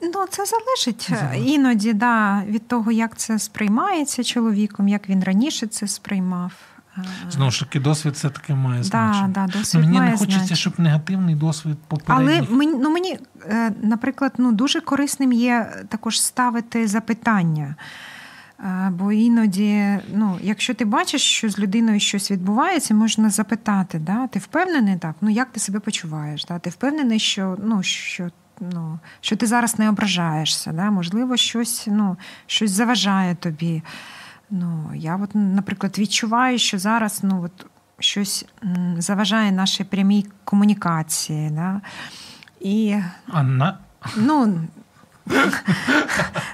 Ну, 0.00 0.26
це 0.30 0.44
залежить 0.46 1.10
іноді 1.46 1.92
да, 1.92 2.42
від 2.46 2.68
того, 2.68 2.92
як 2.92 3.16
це 3.16 3.38
сприймається 3.38 4.24
чоловіком, 4.24 4.88
як 4.88 5.08
він 5.08 5.24
раніше 5.24 5.66
це 5.66 5.88
сприймав. 5.88 6.52
Знову 7.30 7.50
ж 7.50 7.60
таки, 7.60 7.80
досвід 7.80 8.14
все 8.14 8.30
таки 8.30 8.54
має 8.54 8.82
значення. 8.82 9.28
Да, 9.28 9.46
да, 9.46 9.58
досвід 9.58 9.80
мені 9.80 9.98
має 9.98 10.10
не 10.10 10.16
хочеться, 10.16 10.38
значення. 10.38 10.56
щоб 10.56 10.80
негативний 10.80 11.34
досвід 11.34 11.76
попередніх... 11.88 12.44
Але 12.48 12.56
мені, 12.56 12.74
ну, 12.82 12.90
мені, 12.90 13.18
е, 13.48 13.72
наприклад, 13.82 14.32
ну, 14.38 14.52
дуже 14.52 14.80
корисним 14.80 15.32
є 15.32 15.72
також 15.88 16.20
ставити 16.20 16.88
запитання. 16.88 17.74
Е, 18.60 18.90
бо 18.90 19.12
іноді, 19.12 19.98
ну, 20.14 20.38
якщо 20.42 20.74
ти 20.74 20.84
бачиш, 20.84 21.22
що 21.22 21.50
з 21.50 21.58
людиною 21.58 22.00
щось 22.00 22.30
відбувається, 22.30 22.94
можна 22.94 23.30
запитати, 23.30 23.98
да? 23.98 24.26
ти 24.26 24.38
впевнений 24.38 24.96
так? 24.96 25.14
Ну, 25.20 25.30
як 25.30 25.48
ти 25.52 25.60
себе 25.60 25.80
почуваєш? 25.80 26.44
Да? 26.44 26.58
Ти 26.58 26.70
впевнений, 26.70 27.18
що 27.18 27.56
ну, 27.64 27.82
що, 27.82 28.30
ну, 28.60 28.98
що 29.20 29.36
ти 29.36 29.46
зараз 29.46 29.78
не 29.78 29.88
ображаєшся? 29.88 30.72
Да? 30.72 30.90
Можливо, 30.90 31.36
щось, 31.36 31.88
ну, 31.90 32.16
щось 32.46 32.70
заважає 32.70 33.34
тобі. 33.34 33.82
Ну, 34.50 34.90
Я, 34.94 35.16
от, 35.22 35.30
наприклад, 35.34 35.98
відчуваю, 35.98 36.58
що 36.58 36.78
зараз 36.78 37.20
ну, 37.22 37.42
от, 37.44 37.66
щось 37.98 38.46
заважає 38.98 39.52
нашій 39.52 39.84
прямій 39.84 40.26
комунікації. 40.44 41.50
Да? 41.50 41.80
І, 42.60 42.96
Анна? 43.28 43.78
Ну, 44.16 44.60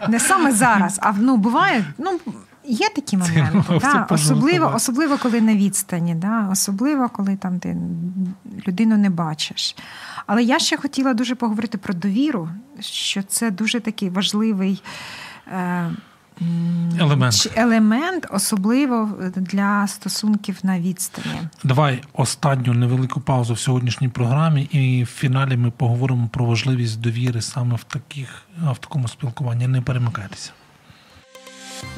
не 0.09 0.21
саме 0.21 0.53
зараз, 0.53 0.99
а 1.03 1.13
ну, 1.13 1.37
буває, 1.37 1.85
ну, 1.99 2.21
є 2.65 2.89
такі 2.89 3.17
моменти. 3.17 3.79
Да? 3.81 4.07
Особливо, 4.11 4.73
особливо, 4.75 5.19
коли 5.19 5.41
на 5.41 5.55
відстані, 5.55 6.15
да? 6.15 6.49
особливо, 6.51 7.09
коли 7.09 7.37
там 7.37 7.59
ти 7.59 7.77
людину 8.69 8.97
не 8.97 9.11
бачиш. 9.11 9.77
Але 10.27 10.43
я 10.43 10.59
ще 10.59 10.77
хотіла 10.77 11.15
дуже 11.15 11.35
поговорити 11.35 11.79
про 11.79 11.95
довіру, 11.95 12.49
що 12.81 13.23
це 13.23 13.51
дуже 13.51 13.81
такий 13.81 14.11
важливий. 14.11 14.83
Е, 15.53 15.91
елемент, 17.01 17.53
елемент, 17.57 18.27
особливо 18.31 19.11
для 19.37 19.87
стосунків 19.87 20.59
на 20.63 20.81
відстані. 20.81 21.41
Давай 21.65 22.03
останню 22.13 22.75
невелику 22.75 23.21
паузу 23.21 23.55
в 23.55 23.59
сьогоднішній 23.59 24.09
програмі, 24.09 24.63
і 24.63 25.05
в 25.05 25.07
фіналі 25.07 25.57
ми 25.57 25.71
поговоримо 25.71 26.29
про 26.29 26.45
важливість 26.45 27.01
довіри 27.01 27.43
саме 27.43 27.77
в 27.77 27.85
таких 27.85 28.43
в 28.63 28.79
такому 28.79 29.09
спілкуванні. 29.09 29.67
Не 29.67 29.81
перемикайтеся. 29.81 30.51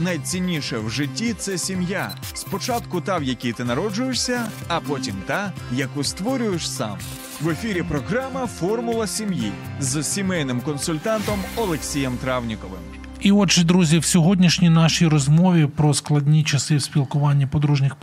Найцінніше 0.01 0.79
в 0.79 0.91
житті 0.91 1.35
це 1.39 1.59
сім'я. 1.59 2.11
Спочатку 2.35 3.01
та, 3.01 3.19
в 3.19 3.23
якій 3.23 3.53
ти 3.53 3.65
народжуєшся, 3.65 4.47
а 4.69 4.81
потім 4.81 5.15
та, 5.27 5.53
яку 5.73 6.05
створюєш 6.05 6.71
сам. 6.71 6.99
В 7.41 7.49
ефірі 7.49 7.83
програма 7.83 8.47
Формула 8.47 9.07
сім'ї 9.07 9.53
з 9.81 10.03
сімейним 10.03 10.61
консультантом 10.61 11.39
Олексієм 11.57 12.17
Травніковим. 12.17 13.04
І, 13.25 13.33
отже, 13.33 13.65
друзі, 13.65 13.99
в 13.99 14.05
сьогоднішній 14.05 14.71
нашій 14.71 15.07
розмові 15.07 15.67
про 15.67 15.95
складні 15.95 16.45
часи 16.45 16.77
в 16.77 16.83
спілкуванні 16.83 17.47
подружніх 17.47 17.97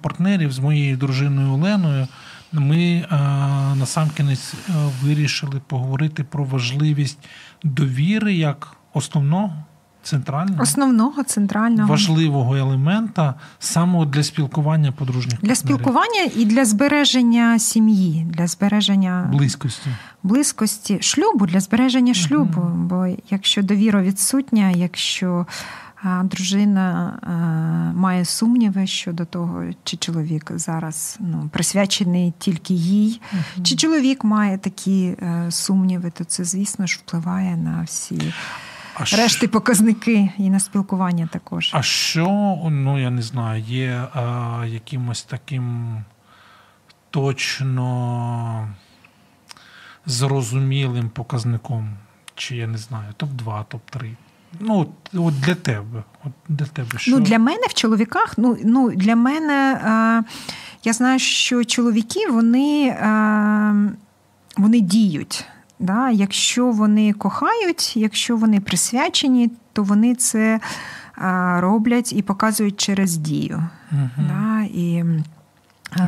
партнерів 0.00 0.52
з 0.52 0.58
моєю 0.58 0.96
дружиною 0.96 1.52
Оленою. 1.52 2.08
Ми 2.52 3.04
насамкінець 3.78 4.54
вирішили 5.02 5.60
поговорити 5.66 6.24
про 6.24 6.44
важливість 6.44 7.18
довіри 7.62 8.34
як 8.34 8.76
основного 8.94 9.64
центрального 10.02 10.62
основного 10.62 11.24
центрального 11.24 11.88
важливого 11.88 12.56
елемента 12.56 13.34
саме 13.58 14.06
для 14.06 14.22
спілкування 14.22 14.92
подружніх 14.92 15.40
для 15.40 15.48
партнерів. 15.48 15.56
спілкування 15.56 16.22
і 16.36 16.44
для 16.44 16.64
збереження 16.64 17.58
сім'ї, 17.58 18.26
для 18.30 18.46
збереження 18.46 19.28
близькості, 19.32 19.90
близькості 20.22 20.98
шлюбу, 21.02 21.46
для 21.46 21.60
збереження 21.60 22.14
шлюбу. 22.14 22.60
uh 22.60 22.74
Бо 22.74 23.16
якщо 23.30 23.62
довіра 23.62 24.02
відсутня, 24.02 24.70
якщо 24.70 25.46
дружина 26.24 27.14
має 27.96 28.24
сумніви 28.24 28.86
щодо 28.86 29.24
того, 29.24 29.64
чи 29.84 29.96
чоловік 29.96 30.52
зараз 30.54 31.16
ну, 31.20 31.48
присвячений 31.52 32.32
тільки 32.38 32.74
їй, 32.74 33.20
uh 33.34 33.62
чи 33.62 33.76
чоловік 33.76 34.24
має 34.24 34.58
такі 34.58 35.04
е, 35.04 35.46
сумніви, 35.50 36.12
то 36.18 36.24
це, 36.24 36.44
звісно 36.44 36.86
ж, 36.86 37.00
впливає 37.06 37.56
на 37.56 37.82
всі. 37.82 38.32
А 39.00 39.16
решти 39.16 39.48
показники 39.48 40.30
і 40.38 40.50
на 40.50 40.60
спілкування 40.60 41.28
також. 41.32 41.70
А 41.72 41.82
що, 41.82 42.26
ну 42.70 43.00
я 43.00 43.10
не 43.10 43.22
знаю, 43.22 43.62
є 43.62 44.04
а, 44.14 44.64
якимось 44.68 45.22
таким 45.22 45.96
точно 47.10 48.68
зрозумілим 50.06 51.08
показником, 51.08 51.96
чи 52.34 52.56
я 52.56 52.66
не 52.66 52.78
знаю, 52.78 53.14
топ-2, 53.18 53.64
топ-3. 53.64 54.16
Ну, 54.60 54.78
от, 54.80 54.88
от 55.14 55.40
для 55.40 55.54
тебе. 55.54 56.02
От 56.24 56.32
для 56.48 56.66
тебе 56.66 56.98
що? 56.98 57.10
Ну, 57.10 57.20
Для 57.20 57.38
мене 57.38 57.66
в 57.68 57.74
чоловіках, 57.74 58.34
ну, 58.38 58.58
ну 58.64 58.90
для 58.90 59.16
мене 59.16 59.80
а, 59.84 60.22
я 60.84 60.92
знаю, 60.92 61.18
що 61.18 61.64
чоловіки 61.64 62.26
вони, 62.30 62.96
а, 63.02 63.74
вони 64.56 64.80
діють. 64.80 65.44
Да? 65.80 66.10
Якщо 66.10 66.70
вони 66.70 67.12
кохають, 67.12 67.96
якщо 67.96 68.36
вони 68.36 68.60
присвячені, 68.60 69.50
то 69.72 69.82
вони 69.82 70.14
це 70.14 70.60
роблять 71.56 72.12
і 72.12 72.22
показують 72.22 72.76
через 72.80 73.16
дію. 73.16 73.62
Угу. 73.92 74.10
Да? 74.28 74.62
І, 74.74 75.04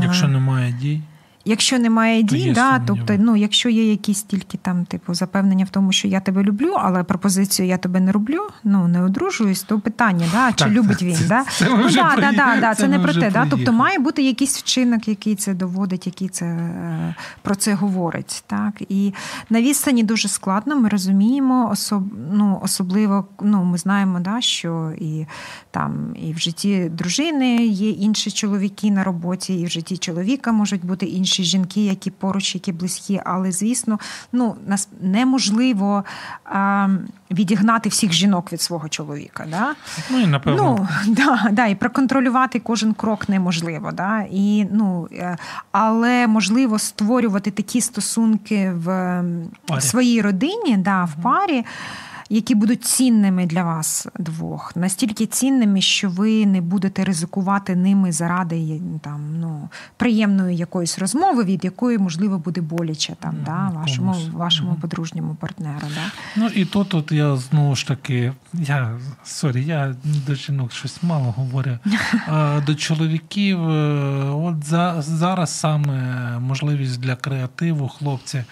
Якщо 0.02 0.28
немає 0.28 0.72
дій. 0.72 1.00
Якщо 1.44 1.78
немає 1.78 2.22
дій, 2.22 2.52
да, 2.54 2.78
тобто, 2.86 3.16
ну, 3.18 3.36
якщо 3.36 3.68
є 3.68 3.90
якісь 3.90 4.22
тільки 4.22 4.58
там, 4.58 4.84
типу, 4.84 5.14
запевнення 5.14 5.64
в 5.64 5.68
тому, 5.68 5.92
що 5.92 6.08
я 6.08 6.20
тебе 6.20 6.42
люблю, 6.42 6.74
але 6.78 7.04
пропозицію 7.04 7.68
я 7.68 7.78
тебе 7.78 8.00
не 8.00 8.12
роблю, 8.12 8.40
ну 8.64 8.88
не 8.88 9.04
одружуюсь, 9.04 9.62
то 9.62 9.80
питання, 9.80 10.26
да, 10.32 10.52
чи 10.52 10.64
так, 10.64 10.68
любить 10.68 11.02
він. 11.02 11.14
Це, 11.14 11.24
да? 11.24 11.44
це, 11.50 11.66
ну, 11.70 11.90
да, 11.90 12.16
да, 12.16 12.32
да, 12.32 12.60
да, 12.60 12.74
це, 12.74 12.82
це 12.82 12.88
не 12.88 12.98
про 12.98 13.14
те. 13.14 13.30
Да? 13.30 13.46
Тобто 13.50 13.72
має 13.72 13.98
бути 13.98 14.22
якийсь 14.22 14.58
вчинок, 14.58 15.08
який 15.08 15.34
це 15.34 15.54
доводить, 15.54 16.06
який 16.06 16.28
це 16.28 16.46
е, 16.46 17.14
про 17.42 17.54
це 17.54 17.74
говорить. 17.74 18.44
Так? 18.46 18.82
І 18.88 19.14
на 19.50 19.62
відстані 19.62 20.02
дуже 20.02 20.28
складно, 20.28 20.76
ми 20.76 20.88
розуміємо, 20.88 21.70
особ, 21.70 22.04
ну, 22.32 22.60
особливо 22.62 23.24
ну, 23.42 23.64
ми 23.64 23.78
знаємо, 23.78 24.20
да, 24.20 24.40
що 24.40 24.92
і 24.98 25.26
там 25.70 26.16
і 26.28 26.32
в 26.32 26.38
житті 26.38 26.90
дружини 26.92 27.66
є 27.66 27.90
інші 27.90 28.30
чоловіки 28.30 28.90
на 28.90 29.04
роботі, 29.04 29.60
і 29.60 29.64
в 29.64 29.68
житті 29.68 29.96
чоловіка 29.96 30.52
можуть 30.52 30.84
бути 30.84 31.06
інші 31.06 31.31
інші 31.32 31.44
жінки, 31.44 31.84
які 31.84 32.10
поруч, 32.10 32.54
які 32.54 32.72
близькі, 32.72 33.20
але 33.24 33.52
звісно, 33.52 33.98
ну 34.32 34.56
нас 34.66 34.88
неможливо 35.00 36.04
а, 36.44 36.88
відігнати 37.30 37.88
всіх 37.88 38.12
жінок 38.12 38.52
від 38.52 38.60
свого 38.60 38.88
чоловіка. 38.88 39.46
Да? 39.50 39.74
Ну 40.10 40.20
і 40.20 40.26
напевно. 40.26 40.78
Ну, 40.78 40.88
да, 41.14 41.48
да, 41.52 41.66
і 41.66 41.74
проконтролювати 41.74 42.60
кожен 42.60 42.92
крок 42.92 43.28
неможливо. 43.28 43.92
Да? 43.92 44.24
І, 44.30 44.66
ну, 44.72 45.08
е, 45.12 45.36
Але 45.72 46.26
можливо 46.26 46.78
створювати 46.78 47.50
такі 47.50 47.80
стосунки 47.80 48.72
в 48.74 48.84
парі. 49.66 49.80
своїй 49.80 50.22
родині, 50.22 50.76
да, 50.76 51.04
в 51.04 51.22
парі 51.22 51.64
які 52.30 52.54
будуть 52.54 52.84
цінними 52.84 53.46
для 53.46 53.62
вас 53.62 54.06
двох, 54.18 54.76
настільки 54.76 55.26
цінними, 55.26 55.80
що 55.80 56.10
ви 56.10 56.46
не 56.46 56.60
будете 56.60 57.04
ризикувати 57.04 57.76
ними 57.76 58.12
заради 58.12 58.80
там 59.00 59.40
ну 59.40 59.68
приємної 59.96 60.56
якоїсь 60.56 60.98
розмови, 60.98 61.44
від 61.44 61.64
якої 61.64 61.98
можливо 61.98 62.38
буде 62.38 62.60
боляче 62.60 63.16
там, 63.20 63.34
mm, 63.34 63.44
да, 63.44 63.72
вашому 63.78 64.16
вашому 64.32 64.74
подружньому 64.74 65.34
партнеру. 65.34 65.86
Да? 65.94 66.12
Ну 66.36 66.46
і 66.46 66.64
тут 66.64 66.94
от 66.94 67.12
я 67.12 67.36
знову 67.36 67.76
ж 67.76 67.86
таки, 67.86 68.32
я 68.52 68.98
sorry, 69.24 69.64
я 69.64 69.94
до 70.04 70.34
жінок 70.34 70.72
щось 70.72 71.02
мало 71.02 71.34
говорю. 71.36 71.78
а, 72.26 72.60
До 72.66 72.74
чоловіків, 72.74 73.70
е, 73.70 73.74
от 74.30 74.64
за 74.64 75.02
зараз 75.02 75.58
саме 75.58 76.38
можливість 76.38 77.00
для 77.00 77.16
креативу, 77.16 77.88
хлопці. 77.88 78.44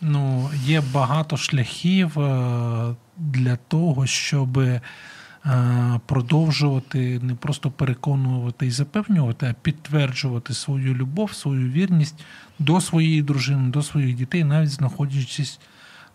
Ну, 0.00 0.50
є 0.64 0.82
багато 0.92 1.36
шляхів 1.36 2.18
е, 2.18 2.94
для 3.16 3.56
того, 3.56 4.06
щоб 4.06 4.58
е, 4.58 4.80
продовжувати 6.06 7.20
не 7.22 7.34
просто 7.34 7.70
переконувати 7.70 8.66
і 8.66 8.70
запевнювати, 8.70 9.46
а 9.46 9.62
підтверджувати 9.62 10.54
свою 10.54 10.94
любов, 10.94 11.32
свою 11.32 11.70
вірність 11.70 12.24
до 12.58 12.80
своєї 12.80 13.22
дружини, 13.22 13.70
до 13.70 13.82
своїх 13.82 14.16
дітей, 14.16 14.44
навіть 14.44 14.70
знаходячись 14.70 15.60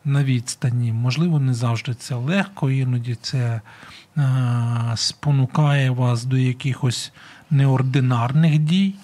на 0.06 0.24
відстані. 0.24 0.94
Можливо, 0.94 1.40
не 1.40 1.54
завжди 1.54 1.94
це 1.94 2.16
легко, 2.16 2.72
іноді 2.72 3.16
це 3.16 3.62
е, 4.18 4.22
спонукає 4.96 5.92
вас 5.92 6.26
до 6.26 6.38
якихось 6.38 7.12
неординарних 7.50 8.60
дій 8.60 8.96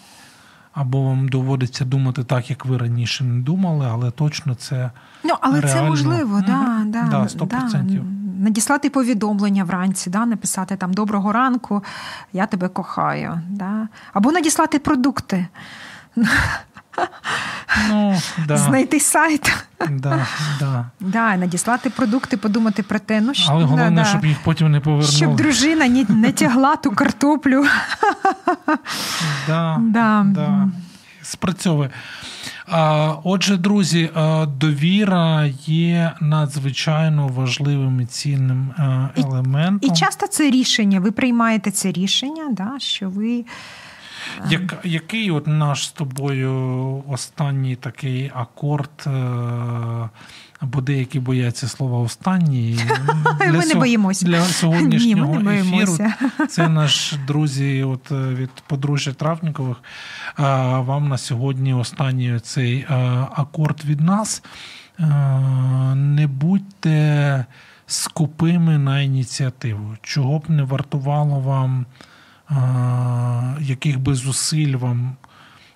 або 0.74 1.04
вам 1.04 1.30
доводиться 1.30 1.86
думати 1.86 2.24
так, 2.24 2.50
як 2.50 2.66
ви 2.66 2.78
раніше 2.78 3.24
не 3.24 3.42
думали, 3.42 3.88
але 3.92 4.12
точно 4.12 4.56
це. 4.56 4.92
Ну, 5.24 5.34
але 5.42 5.62
реально. 5.62 5.82
це 5.82 5.90
можливо, 5.90 6.38
mm-hmm. 6.38 6.86
да, 6.86 7.02
да, 7.02 7.08
да, 7.12 7.46
100%. 7.46 7.84
Да. 7.84 8.04
Надіслати 8.44 8.90
повідомлення 8.90 9.64
вранці, 9.64 10.10
да, 10.10 10.26
написати 10.26 10.76
там 10.76 10.94
Доброго 10.94 11.32
ранку, 11.32 11.84
я 12.34 12.46
тебе 12.46 12.68
кохаю. 12.68 13.42
Да. 13.50 13.88
Або 14.14 14.32
надіслати 14.32 14.80
продукти. 14.80 15.48
Ну, 17.90 18.18
да. 18.48 18.58
Знайти 18.58 19.00
сайт. 19.00 19.66
Да, 19.90 20.28
да. 20.60 20.86
Да, 21.00 21.38
Надіслати 21.38 21.90
продукти, 21.90 22.38
подумати 22.38 22.84
про 22.84 23.00
те, 23.00 23.22
ну 23.22 23.34
що 23.34 23.52
Але 23.52 23.64
головне, 23.64 23.92
да, 23.92 24.06
щоб 24.06 24.26
їх 24.26 24.38
потім 24.44 24.72
не 24.72 24.80
повернули. 24.80 25.12
Щоб 25.12 25.36
дружина 25.36 25.88
не, 25.88 26.06
не 26.10 26.32
тягла 26.32 26.76
ту 26.76 26.92
картоплю. 26.92 27.66
Да, 29.48 29.78
да. 29.80 30.26
Да. 30.26 30.70
Спрацьовує. 31.22 31.90
Отже, 33.24 33.58
друзі, 33.58 34.10
довіра 34.48 35.46
є 35.66 36.14
надзвичайно 36.22 37.28
важливим 37.28 38.02
і 38.02 38.06
цінним 38.06 38.74
елементом. 39.18 39.80
І, 39.82 39.94
і 39.94 39.98
часто 39.98 40.28
це 40.28 40.50
рішення. 40.50 41.00
Ви 41.00 41.12
приймаєте 41.12 41.72
це 41.72 41.92
рішення, 41.92 42.44
да, 42.52 42.72
що 42.78 43.10
ви. 43.10 43.46
Як, 44.50 44.78
Який 44.84 45.32
от 45.32 45.48
наш 45.48 45.86
з 45.86 45.92
тобою 45.92 47.04
останній 47.08 47.76
такий 47.76 48.32
акорд? 48.36 48.90
Е, 49.08 50.10
або 50.60 50.82
деякі 50.82 51.20
бояться 51.20 51.68
слова 51.68 52.00
останній. 52.00 52.80
Для 53.40 53.52
ми 53.52 53.66
не 53.66 53.76
боїмося. 53.76 54.26
Для 54.26 54.42
сьогоднішнього 54.42 55.38
Ні, 55.38 55.44
ми 55.44 55.54
не 55.54 55.60
ефіру 55.60 55.98
це 56.50 56.70
наш 56.70 57.16
друзі 57.28 57.84
от 57.84 58.12
е, 58.12 58.16
від 58.16 58.50
подружжя 58.68 59.14
Травнікових. 59.14 59.78
Вам 60.78 61.08
на 61.08 61.18
сьогодні 61.18 61.74
останній 61.74 62.40
цей 62.40 62.78
е, 62.80 62.96
акорд 63.36 63.86
від 63.86 64.02
нас. 64.02 64.44
Не 65.96 66.28
будьте 66.28 67.46
скупими 67.88 68.78
на 68.78 69.02
ініціативу. 69.02 69.96
Чого 70.02 70.40
б 70.40 70.50
не 70.50 70.64
вартувало 70.64 71.40
вам 71.40 71.86
яких 73.70 74.00
би 74.00 74.16
зусиль 74.16 74.76
вам 74.76 75.16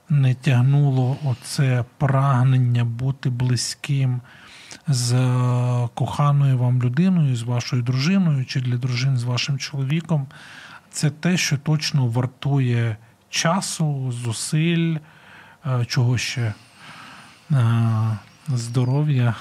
не 0.09 0.33
тягнуло 0.33 1.17
оце 1.23 1.85
прагнення 1.97 2.85
бути 2.85 3.29
близьким 3.29 4.21
з 4.87 5.11
коханою 5.93 6.57
вам 6.57 6.83
людиною, 6.83 7.35
з 7.35 7.43
вашою 7.43 7.81
дружиною 7.81 8.45
чи 8.45 8.61
для 8.61 8.77
дружин 8.77 9.17
з 9.17 9.23
вашим 9.23 9.57
чоловіком, 9.57 10.27
це 10.91 11.09
те, 11.09 11.37
що 11.37 11.57
точно 11.57 12.07
вартує 12.07 12.97
часу, 13.29 14.11
зусиль, 14.11 14.97
е, 15.65 15.85
чого 15.85 16.17
ще 16.17 16.53
здоров'я. 18.47 19.35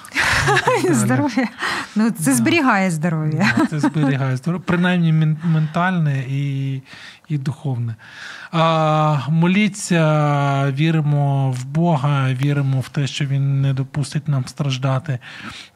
Здоров'я. 0.90 1.48
Ну, 1.96 2.10
Це 2.10 2.24
да. 2.24 2.34
зберігає 2.34 2.90
здоров'я. 2.90 3.54
Да, 3.58 3.66
це 3.66 3.80
зберігає 3.80 4.36
здоров'я, 4.36 4.64
принаймні 4.66 5.12
ментальне 5.44 6.24
і 6.28 6.82
і 7.28 7.38
духовне. 7.38 7.94
А, 8.52 9.18
Моліться, 9.28 10.72
віримо 10.76 11.50
в 11.50 11.64
Бога, 11.64 12.32
віримо 12.32 12.80
в 12.80 12.88
те, 12.88 13.06
що 13.06 13.26
Він 13.26 13.60
не 13.62 13.74
допустить 13.74 14.28
нам 14.28 14.44
страждати 14.46 15.18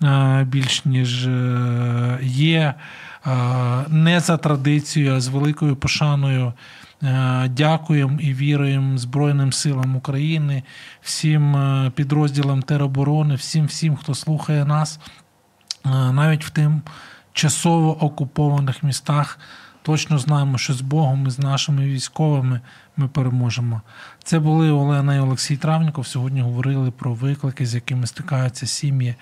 а, 0.02 0.42
більш 0.46 0.84
ніж 0.84 1.26
е, 1.26 2.18
є. 2.22 2.74
А, 3.24 3.84
не 3.88 4.20
за 4.20 4.36
традицією, 4.36 5.14
а 5.14 5.20
з 5.20 5.28
великою 5.28 5.76
пошаною. 5.76 6.52
Е, 7.02 7.48
дякуємо 7.48 8.20
і 8.20 8.34
віруємо 8.34 8.98
Збройним 8.98 9.52
силам 9.52 9.96
України, 9.96 10.62
всім 11.02 11.56
е, 11.56 11.90
підрозділам 11.94 12.62
тероборони, 12.62 13.34
всім, 13.34 13.66
всім, 13.66 13.96
хто 13.96 14.14
слухає 14.14 14.64
нас, 14.64 15.00
е, 15.86 15.88
навіть 16.12 16.44
в 16.44 16.50
тим 16.50 16.82
часово 17.32 18.04
окупованих 18.04 18.82
містах. 18.82 19.38
Точно 19.82 20.18
знаємо, 20.18 20.58
що 20.58 20.74
з 20.74 20.80
Богом 20.80 21.26
і 21.26 21.30
з 21.30 21.38
нашими 21.38 21.86
військовими 21.86 22.60
ми 22.96 23.08
переможемо. 23.08 23.80
Це 24.24 24.38
були 24.38 24.70
Олена 24.70 25.14
і 25.14 25.18
Олексій 25.18 25.56
Травніков. 25.56 26.06
Сьогодні 26.06 26.40
говорили 26.40 26.90
про 26.90 27.14
виклики, 27.14 27.66
з 27.66 27.74
якими 27.74 28.06
стикаються 28.06 28.66
сім'ї 28.66 29.14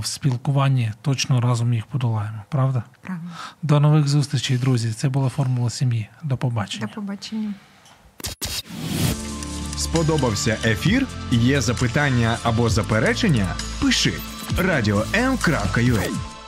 в 0.00 0.02
спілкуванні 0.06 0.92
точно 1.02 1.40
разом 1.40 1.74
їх 1.74 1.86
подолаємо. 1.86 2.42
Правда? 2.48 2.82
Правда. 3.00 3.24
До 3.62 3.80
нових 3.80 4.08
зустрічей, 4.08 4.58
друзі. 4.58 4.92
Це 4.92 5.08
була 5.08 5.28
формула 5.28 5.70
сім'ї. 5.70 6.08
До 6.22 6.36
побачення. 6.36 6.86
До 6.86 6.92
побачення. 6.92 7.54
Сподобався 9.76 10.56
ефір? 10.64 11.06
Є 11.30 11.60
запитання 11.60 12.38
або 12.42 12.68
заперечення? 12.68 13.46
Пиши 13.82 14.12
радіом.ua 14.58 16.39